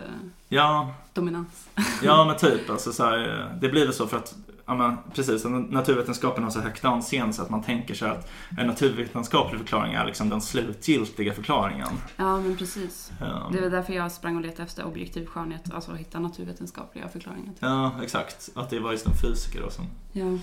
Ja, 0.49 0.95
dominans. 1.13 1.69
ja 2.03 2.25
men 2.25 2.37
typ. 2.51 2.71
Alltså, 2.71 2.93
så 2.93 3.05
här, 3.05 3.49
det 3.61 3.69
blir 3.69 3.85
väl 3.85 3.95
så 3.95 4.07
för 4.07 4.17
att 4.17 4.35
ja, 4.67 4.75
men, 4.75 4.97
precis, 5.15 5.45
naturvetenskapen 5.69 6.45
har 6.45 6.51
så 6.51 6.61
högt 6.61 6.85
anseende 6.85 7.33
så 7.33 7.43
att 7.43 7.51
man 7.51 7.63
tänker 7.63 7.95
sig 7.95 8.11
att 8.11 8.31
en 8.59 8.67
naturvetenskaplig 8.67 9.61
förklaring 9.61 9.93
är 9.95 10.05
liksom 10.07 10.29
den 10.29 10.41
slutgiltiga 10.41 11.35
förklaringen. 11.35 11.89
Ja, 12.17 12.41
men 12.41 12.57
precis. 12.57 13.13
Ja. 13.21 13.51
Det 13.53 13.61
var 13.61 13.69
därför 13.71 13.93
jag 13.93 14.13
sprang 14.13 14.37
och 14.37 14.43
letade 14.43 14.63
efter 14.63 14.85
objektiv 14.87 15.27
skönhet, 15.27 15.75
alltså 15.75 15.93
att 15.93 15.99
hitta 15.99 16.21
naturvetenskapliga 16.21 17.09
förklaringar. 17.09 17.45
till. 17.53 17.55
Ja, 17.61 17.93
exakt. 18.03 18.49
Att 18.55 18.71
det 18.71 18.81
var 18.81 18.93
just 18.93 19.07
en 19.07 19.15
fysiker 19.17 19.63
då 19.63 19.71
som... 19.71 19.85
Ja. 20.13 20.39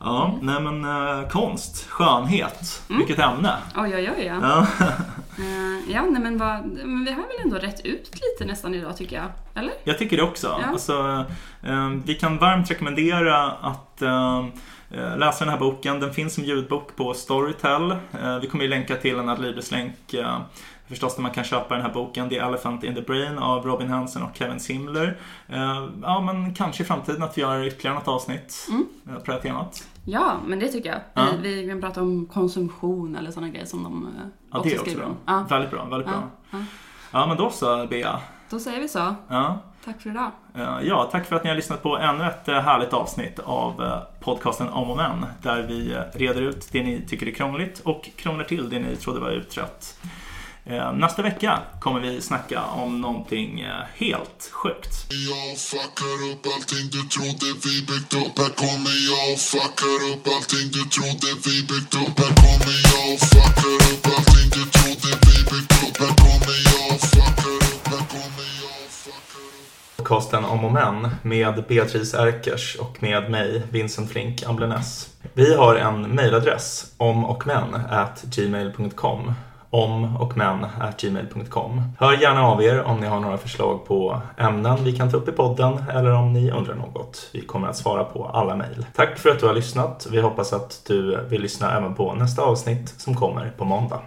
Ja, 0.00 0.38
nej 0.42 0.60
men 0.62 0.84
eh, 0.84 1.28
konst, 1.28 1.86
skönhet, 1.88 2.82
Mm. 2.88 2.98
vilket 2.98 3.18
ämne. 3.24 3.56
Oj, 3.76 3.94
oj, 3.96 4.10
oj, 4.16 4.24
ja. 4.24 4.66
Ja. 5.38 5.44
Eh, 5.44 5.92
ja, 5.94 6.02
nej, 6.02 6.22
men, 6.22 6.38
vad, 6.38 6.64
men 6.66 7.04
vi 7.04 7.10
har 7.10 7.22
väl 7.22 7.36
ändå 7.44 7.56
rätt 7.56 7.84
ut 7.84 8.10
lite 8.14 8.44
nästan 8.50 8.74
idag 8.74 8.96
tycker 8.96 9.16
jag. 9.16 9.26
Eller? 9.54 9.72
Jag 9.84 9.98
tycker 9.98 10.16
det 10.16 10.22
också. 10.22 10.46
Ja. 10.62 10.66
Alltså, 10.66 11.24
eh, 11.62 11.88
vi 12.04 12.14
kan 12.14 12.38
varmt 12.38 12.70
rekommendera 12.70 13.50
att 13.52 14.02
eh, 14.02 14.46
läsa 15.16 15.44
den 15.44 15.48
här 15.54 15.60
boken. 15.60 16.00
Den 16.00 16.14
finns 16.14 16.34
som 16.34 16.44
ljudbok 16.44 16.96
på 16.96 17.14
Storytel. 17.14 17.90
Eh, 17.90 18.38
vi 18.40 18.46
kommer 18.46 18.64
ju 18.64 18.70
länka 18.70 18.96
till 18.96 19.18
en 19.18 19.28
Adlibris-länk 19.28 20.14
eh, 20.14 20.38
förstås 20.88 21.14
där 21.16 21.22
man 21.22 21.30
kan 21.30 21.44
köpa 21.44 21.74
den 21.74 21.82
här 21.82 21.92
boken. 21.92 22.28
The 22.28 22.38
Elephant 22.38 22.84
in 22.84 22.94
the 22.94 23.00
Brain 23.02 23.38
av 23.38 23.66
Robin 23.66 23.88
Hansen 23.88 24.22
och 24.22 24.36
Kevin 24.36 24.60
Simler. 24.60 25.16
Ja, 26.02 26.20
men 26.20 26.54
kanske 26.54 26.82
i 26.82 26.86
framtiden 26.86 27.22
att 27.22 27.38
vi 27.38 27.42
gör 27.42 27.66
ytterligare 27.66 27.94
något 27.98 28.08
avsnitt 28.08 28.66
Mm. 28.68 28.86
på 29.20 29.22
det 29.26 29.32
här 29.32 29.40
temat. 29.40 29.88
Ja, 30.08 30.36
men 30.46 30.58
det 30.58 30.68
tycker 30.68 30.88
jag. 30.90 31.00
Ja. 31.14 31.26
Vi, 31.42 31.62
vi 31.62 31.68
kan 31.68 31.80
prata 31.80 32.02
om 32.02 32.26
konsumtion 32.26 33.16
eller 33.16 33.30
sådana 33.30 33.48
grejer 33.52 33.66
som 33.66 33.82
de 33.82 34.06
eh, 34.06 34.12
Ja, 34.52 34.58
också 34.58 34.68
det 34.68 34.74
också 34.78 34.90
skriver 34.90 35.04
om. 35.06 35.16
Ja. 35.26 35.46
Väldigt 35.50 35.70
bra, 35.70 35.84
väldigt 35.84 36.08
bra. 36.08 36.22
Ja, 37.10 37.26
men 37.26 37.36
då 37.36 37.50
så, 37.50 37.86
Bea. 37.86 38.20
Då 38.50 38.58
säger 38.58 38.80
vi 38.80 38.88
så. 38.88 39.14
Tack 39.84 40.00
för 40.00 40.10
idag. 40.10 40.30
Eh, 40.54 40.78
Ja, 40.82 41.08
tack 41.12 41.26
för 41.26 41.36
att 41.36 41.42
ni 41.44 41.48
har 41.50 41.56
lyssnat 41.56 41.82
på 41.82 41.98
ännu 41.98 42.24
ett 42.24 42.48
eh, 42.48 42.54
härligt 42.60 42.92
avsnitt 42.92 43.38
av 43.38 44.00
podcasten 44.20 44.68
Om 44.68 44.90
och 44.90 44.96
Men. 44.96 45.26
Där 45.42 45.62
vi 45.62 45.96
reder 46.14 46.42
ut 46.42 46.68
det 46.72 46.82
ni 46.82 47.06
tycker 47.08 47.26
är 47.26 47.30
krångligt 47.30 47.80
och 47.80 48.10
krånglar 48.16 48.44
till 48.44 48.68
det 48.70 48.78
ni 48.78 48.96
trodde 48.96 49.20
var 49.20 49.30
utrett. 49.30 49.98
Eh, 50.70 50.92
Nästa 50.92 51.22
vecka 51.22 51.58
kommer 51.80 52.00
vi 52.00 52.20
snacka 52.20 52.62
om 52.64 53.00
någonting 53.00 53.60
eh, 53.60 53.84
helt 53.94 54.50
sjukt. 54.52 55.06
Jag 55.30 55.58
fuckar 55.58 56.30
upp 56.32 56.46
allting 56.54 56.86
du 56.92 57.02
trodde 57.14 57.46
vi 57.64 57.74
byggt 57.90 58.14
upp. 58.14 58.34
Här 58.42 58.52
kommer 58.62 58.96
jag 59.10 59.24
och 59.32 59.40
fuckar 59.52 59.98
upp 60.12 60.24
allting 60.34 60.66
du 60.76 60.82
trodde 60.96 61.28
vi 61.46 61.54
byggt 61.70 61.94
upp. 62.02 62.16
Här 62.22 62.32
kommer 62.42 62.76
jag 62.90 63.04
och 63.14 63.20
fuckar 63.32 63.74
upp 63.90 64.04
allting 64.16 64.48
du 64.56 64.62
trodde 64.76 65.10
vi 65.26 65.36
byggt 65.50 65.74
upp. 65.84 65.96
Här 66.02 66.14
kommer 66.24 66.56
jag 66.70 66.84
och 66.94 67.00
fuckar 67.12 67.54
upp 67.70 67.84
Här 67.92 68.04
kommer 68.14 68.46
jag 68.62 68.76
och 68.86 68.92
fuckar 69.04 69.44
upp. 69.58 69.68
Podcasten 69.96 70.44
Om 70.44 70.64
och 70.64 70.72
Men 70.72 70.96
med 71.22 71.64
Beatrice 71.68 72.14
Erkers 72.14 72.76
och 72.84 73.02
med 73.02 73.30
mig, 73.30 73.62
Vincent 73.70 74.10
Flink 74.12 74.42
Amblenäs. 74.42 75.08
Vi 75.34 75.54
har 75.54 75.74
en 75.76 76.02
mejladress, 76.02 76.84
omochmän@gmail.com 76.98 79.32
omochmen.gmail.com 79.76 81.82
Hör 81.98 82.12
gärna 82.12 82.46
av 82.46 82.62
er 82.62 82.82
om 82.82 83.00
ni 83.00 83.06
har 83.06 83.20
några 83.20 83.38
förslag 83.38 83.86
på 83.86 84.20
ämnen 84.36 84.84
vi 84.84 84.96
kan 84.96 85.10
ta 85.10 85.16
upp 85.16 85.28
i 85.28 85.32
podden 85.32 85.84
eller 85.92 86.12
om 86.12 86.32
ni 86.32 86.50
undrar 86.50 86.74
något. 86.74 87.30
Vi 87.32 87.40
kommer 87.40 87.68
att 87.68 87.76
svara 87.76 88.04
på 88.04 88.24
alla 88.24 88.56
mejl. 88.56 88.86
Tack 88.94 89.18
för 89.18 89.30
att 89.30 89.40
du 89.40 89.46
har 89.46 89.54
lyssnat. 89.54 90.06
Vi 90.10 90.20
hoppas 90.20 90.52
att 90.52 90.82
du 90.86 91.24
vill 91.28 91.42
lyssna 91.42 91.78
även 91.78 91.94
på 91.94 92.14
nästa 92.14 92.42
avsnitt 92.42 92.88
som 92.88 93.14
kommer 93.14 93.52
på 93.56 93.64
måndag. 93.64 94.00